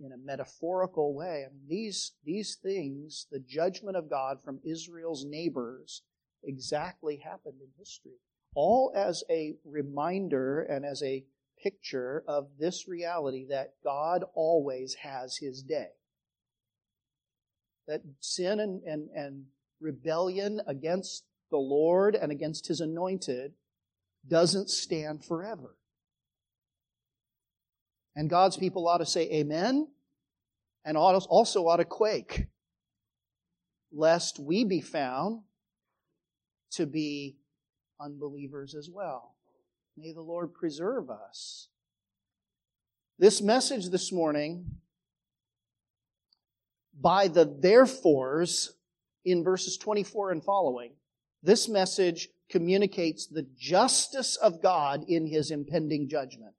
in 0.00 0.12
a 0.12 0.16
metaphorical 0.16 1.14
way. 1.14 1.44
I 1.46 1.52
mean, 1.52 1.66
these, 1.68 2.12
these 2.24 2.56
things, 2.56 3.26
the 3.30 3.38
judgment 3.38 3.96
of 3.96 4.10
God 4.10 4.38
from 4.44 4.60
Israel's 4.64 5.24
neighbors, 5.24 6.02
exactly 6.42 7.16
happened 7.16 7.60
in 7.60 7.68
history. 7.78 8.18
All 8.54 8.92
as 8.94 9.24
a 9.30 9.56
reminder 9.64 10.62
and 10.62 10.84
as 10.84 11.02
a 11.02 11.24
picture 11.62 12.22
of 12.28 12.48
this 12.58 12.86
reality 12.86 13.46
that 13.48 13.74
God 13.82 14.24
always 14.34 14.94
has 14.94 15.36
his 15.36 15.62
day. 15.62 15.88
That 17.86 18.02
sin 18.20 18.60
and, 18.60 18.82
and, 18.82 19.08
and 19.14 19.44
rebellion 19.80 20.60
against 20.66 21.24
the 21.50 21.58
Lord 21.58 22.14
and 22.14 22.32
against 22.32 22.66
his 22.68 22.80
anointed 22.80 23.52
doesn't 24.26 24.70
stand 24.70 25.24
forever. 25.24 25.76
And 28.16 28.30
God's 28.30 28.56
people 28.56 28.86
ought 28.86 28.98
to 28.98 29.06
say 29.06 29.30
amen 29.30 29.88
and 30.84 30.96
also 30.96 31.66
ought 31.66 31.78
to 31.78 31.84
quake, 31.84 32.46
lest 33.92 34.38
we 34.38 34.64
be 34.64 34.80
found 34.80 35.40
to 36.72 36.86
be 36.86 37.36
unbelievers 38.00 38.74
as 38.74 38.88
well. 38.92 39.34
May 39.96 40.12
the 40.12 40.20
Lord 40.20 40.54
preserve 40.54 41.10
us. 41.10 41.68
This 43.18 43.40
message 43.40 43.90
this 43.90 44.12
morning, 44.12 44.66
by 47.00 47.28
the 47.28 47.44
therefores 47.44 48.74
in 49.24 49.42
verses 49.44 49.76
24 49.78 50.32
and 50.32 50.44
following, 50.44 50.92
this 51.42 51.68
message 51.68 52.28
communicates 52.50 53.26
the 53.26 53.46
justice 53.56 54.36
of 54.36 54.62
God 54.62 55.04
in 55.08 55.26
his 55.26 55.50
impending 55.50 56.08
judgment 56.08 56.54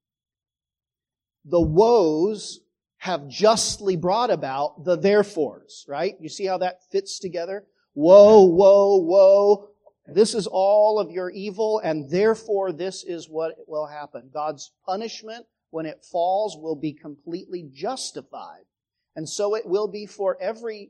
the 1.45 1.61
woes 1.61 2.59
have 2.97 3.27
justly 3.27 3.95
brought 3.95 4.31
about 4.31 4.83
the 4.83 4.97
therefores, 4.97 5.85
right? 5.87 6.15
You 6.19 6.29
see 6.29 6.45
how 6.45 6.57
that 6.57 6.89
fits 6.91 7.19
together? 7.19 7.65
Woe, 7.93 8.43
woe, 8.43 8.97
woe. 8.97 9.69
This 10.07 10.33
is 10.33 10.47
all 10.47 10.99
of 10.99 11.11
your 11.11 11.29
evil, 11.29 11.79
and 11.83 12.09
therefore 12.09 12.71
this 12.71 13.03
is 13.03 13.29
what 13.29 13.55
will 13.67 13.87
happen. 13.87 14.29
God's 14.33 14.71
punishment, 14.85 15.45
when 15.69 15.85
it 15.85 16.03
falls, 16.11 16.57
will 16.57 16.75
be 16.75 16.93
completely 16.93 17.69
justified. 17.71 18.65
And 19.15 19.27
so 19.27 19.55
it 19.55 19.65
will 19.65 19.87
be 19.87 20.05
for 20.05 20.37
every, 20.41 20.89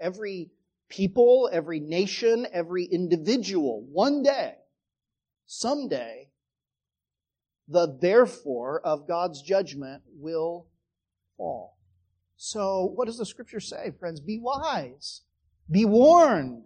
every 0.00 0.50
people, 0.88 1.48
every 1.52 1.80
nation, 1.80 2.46
every 2.52 2.84
individual. 2.84 3.86
One 3.90 4.22
day, 4.22 4.54
someday, 5.46 6.28
the 7.68 7.98
therefore 8.00 8.80
of 8.80 9.08
God's 9.08 9.42
judgment 9.42 10.02
will 10.14 10.66
fall. 11.36 11.78
So, 12.36 12.92
what 12.94 13.06
does 13.06 13.18
the 13.18 13.26
scripture 13.26 13.60
say, 13.60 13.92
friends? 13.98 14.20
Be 14.20 14.38
wise. 14.38 15.22
Be 15.70 15.84
warned. 15.84 16.64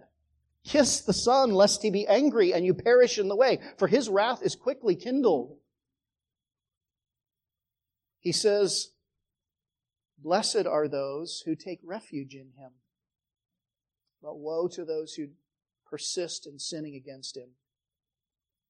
Kiss 0.65 1.01
the 1.01 1.13
Son, 1.13 1.53
lest 1.53 1.83
he 1.83 1.91
be 1.91 2.07
angry 2.07 2.53
and 2.53 2.65
you 2.65 2.75
perish 2.75 3.19
in 3.19 3.29
the 3.29 3.37
way, 3.37 3.61
for 3.79 3.87
his 3.87 4.09
wrath 4.09 4.43
is 4.43 4.55
quickly 4.55 4.97
kindled. 4.97 5.57
He 8.19 8.33
says, 8.33 8.91
Blessed 10.19 10.67
are 10.67 10.89
those 10.89 11.43
who 11.47 11.55
take 11.55 11.81
refuge 11.85 12.35
in 12.35 12.51
him. 12.59 12.73
But 14.21 14.39
woe 14.39 14.67
to 14.69 14.85
those 14.85 15.15
who 15.15 15.29
persist 15.89 16.47
in 16.47 16.59
sinning 16.59 16.97
against 16.97 17.37
him. 17.37 17.51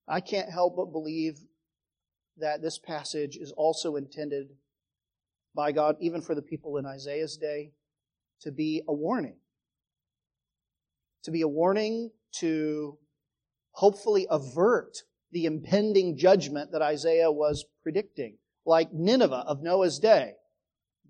I 0.06 0.20
can't 0.20 0.50
help 0.50 0.76
but 0.76 0.92
believe 0.92 1.40
that 2.40 2.62
this 2.62 2.78
passage 2.78 3.36
is 3.36 3.52
also 3.52 3.96
intended 3.96 4.48
by 5.54 5.72
God, 5.72 5.96
even 6.00 6.20
for 6.20 6.34
the 6.34 6.42
people 6.42 6.76
in 6.76 6.86
Isaiah's 6.86 7.36
day, 7.36 7.72
to 8.42 8.52
be 8.52 8.82
a 8.88 8.92
warning. 8.92 9.36
To 11.24 11.30
be 11.30 11.42
a 11.42 11.48
warning 11.48 12.10
to 12.36 12.98
hopefully 13.72 14.26
avert 14.30 14.98
the 15.32 15.46
impending 15.46 16.16
judgment 16.16 16.72
that 16.72 16.82
Isaiah 16.82 17.30
was 17.30 17.64
predicting. 17.82 18.38
Like 18.64 18.92
Nineveh 18.92 19.44
of 19.46 19.62
Noah's 19.62 19.98
day. 19.98 20.34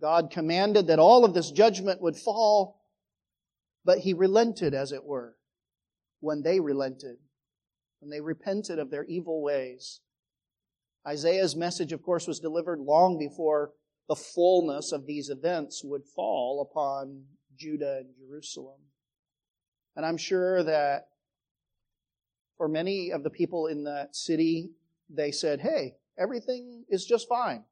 God 0.01 0.31
commanded 0.31 0.87
that 0.87 0.99
all 0.99 1.24
of 1.24 1.35
this 1.35 1.51
judgment 1.51 2.01
would 2.01 2.16
fall, 2.16 2.81
but 3.85 3.99
he 3.99 4.12
relented, 4.12 4.74
as 4.74 4.93
it 4.93 5.05
were, 5.05 5.35
when 6.20 6.43
they 6.43 6.61
relented, 6.61 7.16
when 7.99 8.11
they 8.11 8.20
repented 8.20 8.79
of 8.79 8.91
their 8.91 9.05
evil 9.05 9.43
ways. 9.43 10.01
Isaiah's 11.07 11.57
message, 11.57 11.92
of 11.92 12.03
course, 12.03 12.26
was 12.26 12.40
delivered 12.40 12.80
long 12.80 13.18
before 13.18 13.72
the 14.09 14.16
fullness 14.16 14.92
of 14.92 15.07
these 15.07 15.28
events 15.30 15.82
would 15.84 16.05
fall 16.05 16.66
upon 16.70 17.24
Judah 17.57 17.99
and 17.99 18.14
Jerusalem. 18.16 18.80
And 19.96 20.07
I'm 20.07 20.16
sure 20.16 20.62
that 20.62 21.09
for 22.57 22.68
many 22.68 23.11
of 23.11 23.22
the 23.22 23.30
people 23.30 23.66
in 23.66 23.84
that 23.84 24.16
city, 24.16 24.70
they 25.11 25.30
said, 25.30 25.61
hey, 25.61 25.96
everything 26.18 26.84
is 26.88 27.05
just 27.05 27.28
fine. 27.28 27.64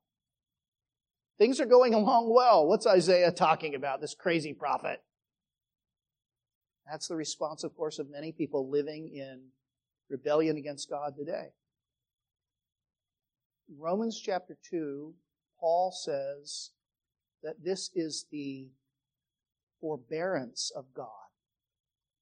Things 1.38 1.60
are 1.60 1.66
going 1.66 1.92
along 1.94 2.32
well. 2.32 2.66
What's 2.66 2.86
Isaiah 2.86 3.32
talking 3.32 3.74
about, 3.74 4.00
this 4.00 4.14
crazy 4.14 4.52
prophet? 4.52 5.02
That's 6.90 7.08
the 7.08 7.16
response, 7.16 7.64
of 7.64 7.76
course, 7.76 7.98
of 7.98 8.08
many 8.08 8.32
people 8.32 8.70
living 8.70 9.10
in 9.14 9.40
rebellion 10.08 10.56
against 10.56 10.88
God 10.88 11.14
today. 11.16 11.48
Romans 13.74 14.20
chapter 14.20 14.56
2, 14.70 15.12
Paul 15.58 15.90
says 15.90 16.70
that 17.42 17.64
this 17.64 17.90
is 17.94 18.26
the 18.30 18.68
forbearance 19.80 20.70
of 20.74 20.86
God. 20.94 21.08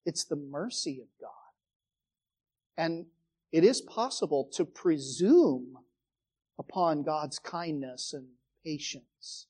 It's 0.06 0.24
the 0.24 0.36
mercy 0.36 1.00
of 1.00 1.08
God. 1.20 1.30
And 2.76 3.06
it 3.52 3.64
is 3.64 3.80
possible 3.80 4.48
to 4.54 4.64
presume 4.64 5.78
upon 6.58 7.02
God's 7.02 7.38
kindness 7.38 8.12
and 8.12 8.26
patience, 8.64 9.46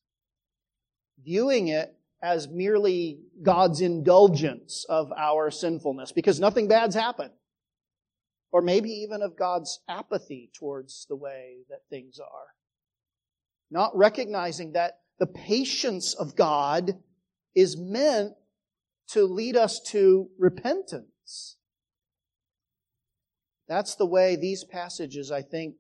viewing 1.23 1.69
it 1.69 1.95
as 2.23 2.49
merely 2.49 3.21
God's 3.43 3.81
indulgence 3.81 4.85
of 4.89 5.13
our 5.13 5.51
sinfulness, 5.51 6.13
because 6.13 6.41
nothing 6.41 6.69
bad's 6.69 6.95
happened 6.95 7.33
or 8.55 8.63
maybe 8.63 8.89
even 8.89 9.21
of 9.21 9.37
God's 9.37 9.81
apathy 9.89 10.49
towards 10.57 11.07
the 11.09 11.17
way 11.17 11.65
that 11.71 11.81
things 11.91 12.21
are. 12.21 12.47
Not 13.69 13.91
recognizing 13.97 14.75
that 14.75 15.01
the 15.19 15.27
patience 15.27 16.15
of 16.15 16.37
God 16.37 16.93
is 17.57 17.77
meant 17.77 18.35
to 19.09 19.25
lead 19.25 19.57
us 19.57 19.81
to 19.89 20.31
repentance. 20.39 21.57
That's 23.67 23.97
the 23.97 24.07
way 24.07 24.37
these 24.37 24.63
passages, 24.63 25.33
I 25.33 25.43
think, 25.43 25.75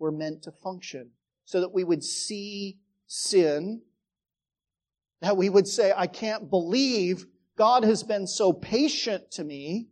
were 0.00 0.10
meant 0.10 0.42
to 0.42 0.50
function. 0.50 1.10
So 1.44 1.60
that 1.60 1.72
we 1.72 1.84
would 1.84 2.02
see 2.02 2.80
sin, 3.06 3.82
that 5.20 5.36
we 5.36 5.48
would 5.48 5.68
say, 5.68 5.92
I 5.96 6.08
can't 6.08 6.50
believe 6.50 7.26
God 7.56 7.84
has 7.84 8.02
been 8.02 8.26
so 8.26 8.52
patient 8.52 9.30
to 9.32 9.44
me. 9.44 9.86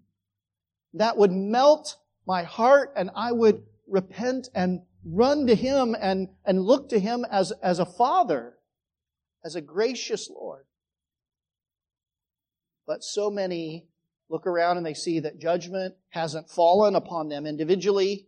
That 0.93 1.16
would 1.18 1.31
melt 1.31 1.99
my 2.27 2.43
heart 2.43 2.93
and 2.97 3.11
I 3.14 3.33
would 3.33 3.62
repent 3.87 4.49
and 4.55 4.83
run 5.05 5.47
to 5.47 5.55
Him 5.55 5.97
and, 6.01 6.29
and 6.45 6.61
look 6.61 6.89
to 6.91 6.99
Him 6.99 7.24
as, 7.31 7.53
as 7.62 7.79
a 7.79 7.87
Father, 7.87 8.55
as 9.45 9.55
a 9.55 9.61
gracious 9.61 10.29
Lord. 10.29 10.64
But 12.87 13.03
so 13.03 13.31
many 13.31 13.87
look 14.29 14.47
around 14.47 14.77
and 14.77 14.87
they 14.87 14.95
see 14.95 15.20
that 15.20 15.39
judgment 15.39 15.95
hasn't 16.11 16.51
fallen 16.51 16.97
upon 16.97 17.29
them 17.29 17.47
individually 17.47 18.27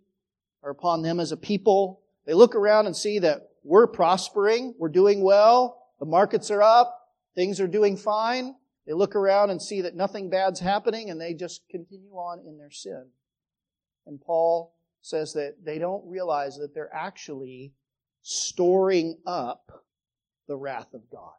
or 0.62 0.70
upon 0.70 1.03
them 1.03 1.20
as 1.20 1.32
a 1.32 1.36
people. 1.36 2.01
They 2.26 2.34
look 2.34 2.55
around 2.55 2.86
and 2.86 2.96
see 2.96 3.18
that 3.20 3.49
we're 3.64 3.86
prospering, 3.86 4.74
we're 4.78 4.88
doing 4.88 5.22
well, 5.22 5.82
the 5.99 6.07
markets 6.07 6.51
are 6.51 6.62
up, 6.62 7.09
things 7.34 7.61
are 7.61 7.66
doing 7.66 7.96
fine. 7.96 8.55
They 8.86 8.94
look 8.94 9.14
around 9.14 9.51
and 9.51 9.61
see 9.61 9.82
that 9.82 9.94
nothing 9.94 10.30
bad's 10.30 10.61
happening 10.61 11.11
and 11.11 11.20
they 11.20 11.34
just 11.34 11.68
continue 11.68 12.12
on 12.12 12.40
in 12.46 12.57
their 12.57 12.70
sin. 12.70 13.09
And 14.09 14.20
Paul 14.20 14.74
says 15.02 15.34
that 15.34 15.64
they 15.64 15.78
don't 15.78 16.09
realize 16.09 16.56
that 16.56 16.74
they're 16.74 16.92
actually 16.92 17.74
storing 18.22 19.18
up 19.26 19.84
the 20.48 20.56
wrath 20.56 20.94
of 20.94 21.09
God. 21.11 21.34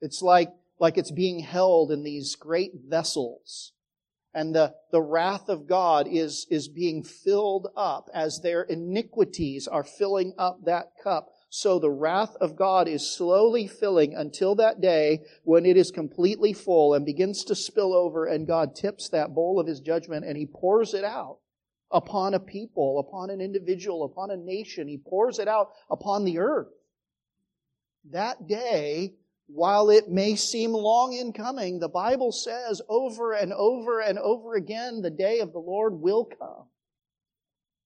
It's 0.00 0.22
like, 0.22 0.50
like 0.78 0.96
it's 0.96 1.10
being 1.10 1.40
held 1.40 1.90
in 1.90 2.02
these 2.02 2.36
great 2.36 2.72
vessels. 2.88 3.72
And 4.32 4.54
the, 4.54 4.74
the 4.90 5.02
wrath 5.02 5.48
of 5.48 5.68
God 5.68 6.08
is, 6.08 6.46
is 6.50 6.68
being 6.68 7.02
filled 7.04 7.68
up 7.76 8.08
as 8.12 8.40
their 8.40 8.62
iniquities 8.62 9.68
are 9.68 9.84
filling 9.84 10.32
up 10.38 10.64
that 10.64 10.92
cup. 11.02 11.28
So 11.50 11.78
the 11.78 11.90
wrath 11.90 12.34
of 12.40 12.56
God 12.56 12.88
is 12.88 13.08
slowly 13.08 13.68
filling 13.68 14.14
until 14.14 14.56
that 14.56 14.80
day 14.80 15.20
when 15.44 15.64
it 15.64 15.76
is 15.76 15.92
completely 15.92 16.52
full 16.52 16.94
and 16.94 17.06
begins 17.06 17.44
to 17.44 17.54
spill 17.54 17.94
over 17.94 18.26
and 18.26 18.46
God 18.46 18.74
tips 18.74 19.08
that 19.10 19.34
bowl 19.34 19.60
of 19.60 19.68
his 19.68 19.78
judgment 19.78 20.24
and 20.24 20.36
he 20.36 20.46
pours 20.46 20.94
it 20.94 21.04
out 21.04 21.38
upon 21.90 22.34
a 22.34 22.40
people, 22.40 22.98
upon 22.98 23.30
an 23.30 23.40
individual, 23.40 24.04
upon 24.04 24.30
a 24.30 24.36
nation. 24.36 24.88
He 24.88 24.98
pours 24.98 25.38
it 25.38 25.48
out 25.48 25.70
upon 25.90 26.24
the 26.24 26.38
earth. 26.38 26.68
That 28.10 28.46
day, 28.46 29.14
while 29.46 29.90
it 29.90 30.10
may 30.10 30.36
seem 30.36 30.72
long 30.72 31.12
in 31.12 31.32
coming, 31.32 31.78
the 31.78 31.88
Bible 31.88 32.32
says 32.32 32.80
over 32.88 33.32
and 33.32 33.52
over 33.52 34.00
and 34.00 34.18
over 34.18 34.54
again, 34.54 35.02
the 35.02 35.10
day 35.10 35.40
of 35.40 35.52
the 35.52 35.58
Lord 35.58 35.94
will 35.94 36.24
come. 36.24 36.66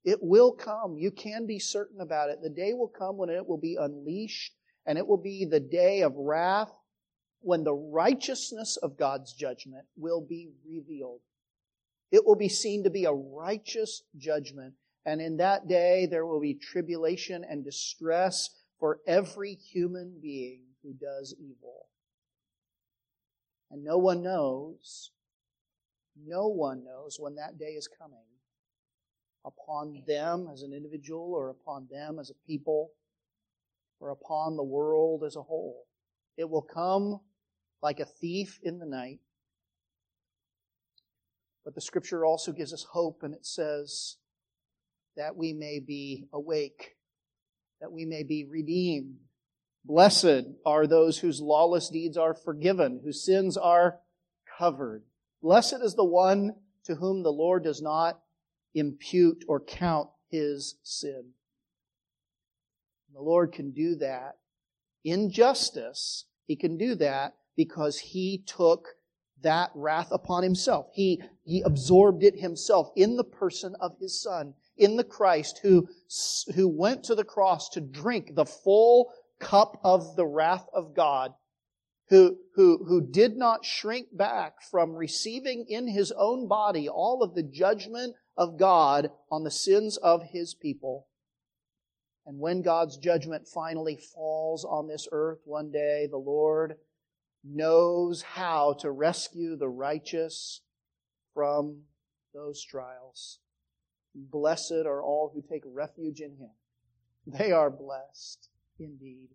It 0.05 0.23
will 0.23 0.53
come. 0.53 0.97
You 0.97 1.11
can 1.11 1.47
be 1.47 1.59
certain 1.59 2.01
about 2.01 2.31
it. 2.31 2.39
The 2.43 2.51
day 2.51 2.73
will 2.73 2.89
come 2.89 3.17
when 3.17 3.29
it 3.29 3.47
will 3.47 3.59
be 3.59 3.77
unleashed, 3.79 4.55
and 4.87 4.97
it 4.97 5.07
will 5.07 5.19
be 5.19 5.45
the 5.45 5.61
day 5.61 6.03
of 6.03 6.15
wrath 6.17 6.73
when 7.41 7.65
the 7.65 7.75
righteousness 7.75 8.77
of 8.77 8.97
God's 8.97 9.33
judgment 9.33 9.85
will 9.97 10.21
be 10.21 10.51
revealed. 10.67 11.21
It 12.11 12.25
will 12.25 12.37
be 12.37 12.49
seen 12.49 12.85
to 12.85 12.91
be 12.91 13.05
a 13.05 13.13
righteous 13.13 14.03
judgment. 14.17 14.75
And 15.05 15.21
in 15.21 15.37
that 15.39 15.69
day, 15.69 16.07
there 16.07 16.27
will 16.27 16.41
be 16.41 16.55
tribulation 16.55 17.45
and 17.49 17.65
distress 17.65 18.51
for 18.79 19.01
every 19.07 19.55
human 19.55 20.19
being 20.21 20.63
who 20.83 20.93
does 20.93 21.35
evil. 21.39 21.87
And 23.71 23.85
no 23.85 23.99
one 23.99 24.23
knows, 24.23 25.11
no 26.17 26.49
one 26.49 26.85
knows 26.85 27.17
when 27.19 27.35
that 27.37 27.59
day 27.59 27.73
is 27.73 27.89
coming 27.89 28.19
upon 29.45 30.03
them 30.07 30.49
as 30.53 30.63
an 30.63 30.73
individual 30.73 31.33
or 31.35 31.51
upon 31.51 31.89
them 31.91 32.19
as 32.19 32.31
a 32.31 32.47
people 32.47 32.91
or 34.01 34.11
upon 34.11 34.57
the 34.57 34.65
world 34.65 35.25
as 35.25 35.37
a 35.37 35.43
whole. 35.43 35.87
It 36.37 36.49
will 36.49 36.63
come 36.63 37.21
like 37.83 38.01
a 38.01 38.05
thief 38.05 38.59
in 38.63 38.79
the 38.79 38.87
night. 38.87 39.21
But 41.69 41.75
the 41.75 41.83
scripture 41.83 42.25
also 42.25 42.53
gives 42.53 42.73
us 42.73 42.87
hope 42.93 43.23
and 43.23 43.35
it 43.35 43.45
says 43.45 44.17
that 45.19 45.37
we 45.37 45.53
may 45.53 45.81
be 45.81 46.25
awake, 46.33 46.97
that 47.83 47.93
we 47.93 48.07
may 48.07 48.23
be 48.23 48.47
redeemed. 48.47 49.17
Blessed 49.85 50.47
are 50.65 50.87
those 50.87 51.19
whose 51.19 51.43
lawless 51.43 51.91
deeds 51.91 52.17
are 52.17 52.33
forgiven, 52.33 53.03
whose 53.05 53.23
sins 53.23 53.59
are 53.59 53.99
covered. 54.59 55.03
Blessed 55.43 55.81
is 55.83 55.95
the 55.95 56.07
one 56.07 56.55
to 56.85 56.95
whom 56.95 57.23
the 57.23 57.29
Lord 57.31 57.65
does 57.65 57.83
not 57.83 58.19
impute 58.75 59.45
or 59.47 59.61
count 59.61 60.09
his 60.31 60.77
sin. 60.83 61.33
The 63.13 63.21
Lord 63.21 63.53
can 63.53 63.73
do 63.73 63.95
that 63.97 64.39
in 65.05 65.31
justice. 65.31 66.25
He 66.47 66.57
can 66.57 66.79
do 66.79 66.95
that 66.95 67.35
because 67.59 67.99
he 67.99 68.43
took 68.47 68.89
that 69.43 69.71
wrath 69.75 70.09
upon 70.11 70.43
himself. 70.43 70.87
He, 70.93 71.23
he 71.45 71.63
absorbed 71.63 72.23
it 72.23 72.39
himself 72.39 72.91
in 72.97 73.17
the 73.17 73.25
person 73.25 73.75
of 73.81 73.97
his 74.01 74.21
son, 74.21 74.55
in 74.77 74.97
the 74.97 75.05
Christ 75.05 75.61
who, 75.63 75.89
who 76.55 76.69
went 76.69 77.05
to 77.05 77.15
the 77.15 77.25
cross 77.25 77.69
to 77.71 77.81
drink 77.81 78.35
the 78.35 78.45
full 78.45 79.13
cup 79.39 79.81
of 79.85 80.17
the 80.17 80.27
wrath 80.27 80.67
of 80.73 80.95
God, 80.95 81.33
who, 82.09 82.37
who, 82.55 82.85
who 82.87 83.01
did 83.01 83.37
not 83.37 83.65
shrink 83.65 84.09
back 84.17 84.63
from 84.71 84.95
receiving 84.95 85.67
in 85.69 85.89
his 85.89 86.13
own 86.13 86.49
body 86.49 86.89
all 86.89 87.23
of 87.23 87.35
the 87.35 87.43
judgment 87.43 88.15
of 88.37 88.59
God 88.59 89.11
on 89.31 89.45
the 89.45 89.51
sins 89.51 89.97
of 89.99 90.23
his 90.23 90.55
people. 90.55 91.07
And 92.27 92.39
when 92.39 92.63
God's 92.63 92.99
judgment 92.99 93.49
finally 93.49 93.97
falls 93.97 94.65
on 94.65 94.87
this 94.87 95.09
earth 95.13 95.41
one 95.45 95.71
day, 95.71 96.07
the 96.11 96.19
Lord 96.19 96.77
knows 97.51 98.23
how 98.23 98.75
to 98.81 98.91
rescue 98.91 99.57
the 99.57 99.69
righteous 99.69 100.61
from 101.35 101.83
those 102.35 102.63
trials. 102.63 103.39
Blessed 104.15 104.85
are 104.87 105.03
all 105.03 105.31
who 105.33 105.43
take 105.43 105.63
refuge 105.67 106.21
in 106.21 106.37
him. 106.37 106.51
They 107.27 107.53
are 107.53 107.71
blessed 107.71 108.49
indeed. 108.79 109.29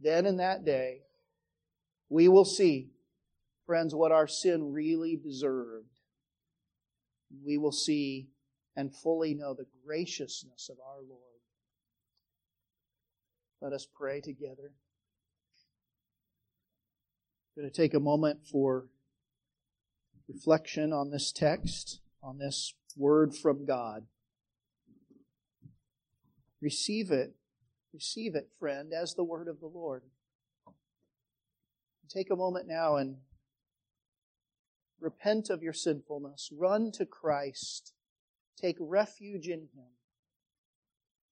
Then 0.00 0.26
in 0.26 0.36
that 0.38 0.64
day, 0.64 1.02
we 2.08 2.28
will 2.28 2.44
see, 2.44 2.90
friends, 3.66 3.94
what 3.94 4.12
our 4.12 4.26
sin 4.26 4.72
really 4.72 5.16
deserved. 5.16 6.00
We 7.44 7.58
will 7.58 7.72
see 7.72 8.28
and 8.76 8.94
fully 8.94 9.34
know 9.34 9.54
the 9.54 9.66
graciousness 9.84 10.70
of 10.70 10.78
our 10.80 11.00
Lord. 11.06 11.22
Let 13.60 13.72
us 13.72 13.86
pray 13.92 14.20
together. 14.20 14.72
I'm 17.58 17.62
going 17.62 17.72
to 17.72 17.82
take 17.82 17.94
a 17.94 17.98
moment 17.98 18.46
for 18.46 18.86
reflection 20.28 20.92
on 20.92 21.10
this 21.10 21.32
text, 21.32 21.98
on 22.22 22.38
this 22.38 22.72
word 22.96 23.34
from 23.34 23.66
God. 23.66 24.06
Receive 26.62 27.10
it. 27.10 27.34
Receive 27.92 28.36
it, 28.36 28.50
friend, 28.60 28.92
as 28.92 29.14
the 29.14 29.24
word 29.24 29.48
of 29.48 29.58
the 29.58 29.66
Lord. 29.66 30.04
Take 32.08 32.30
a 32.30 32.36
moment 32.36 32.68
now 32.68 32.94
and 32.94 33.16
repent 35.00 35.50
of 35.50 35.60
your 35.60 35.72
sinfulness. 35.72 36.50
Run 36.56 36.92
to 36.92 37.04
Christ. 37.04 37.92
Take 38.56 38.76
refuge 38.78 39.48
in 39.48 39.62
Him. 39.74 39.97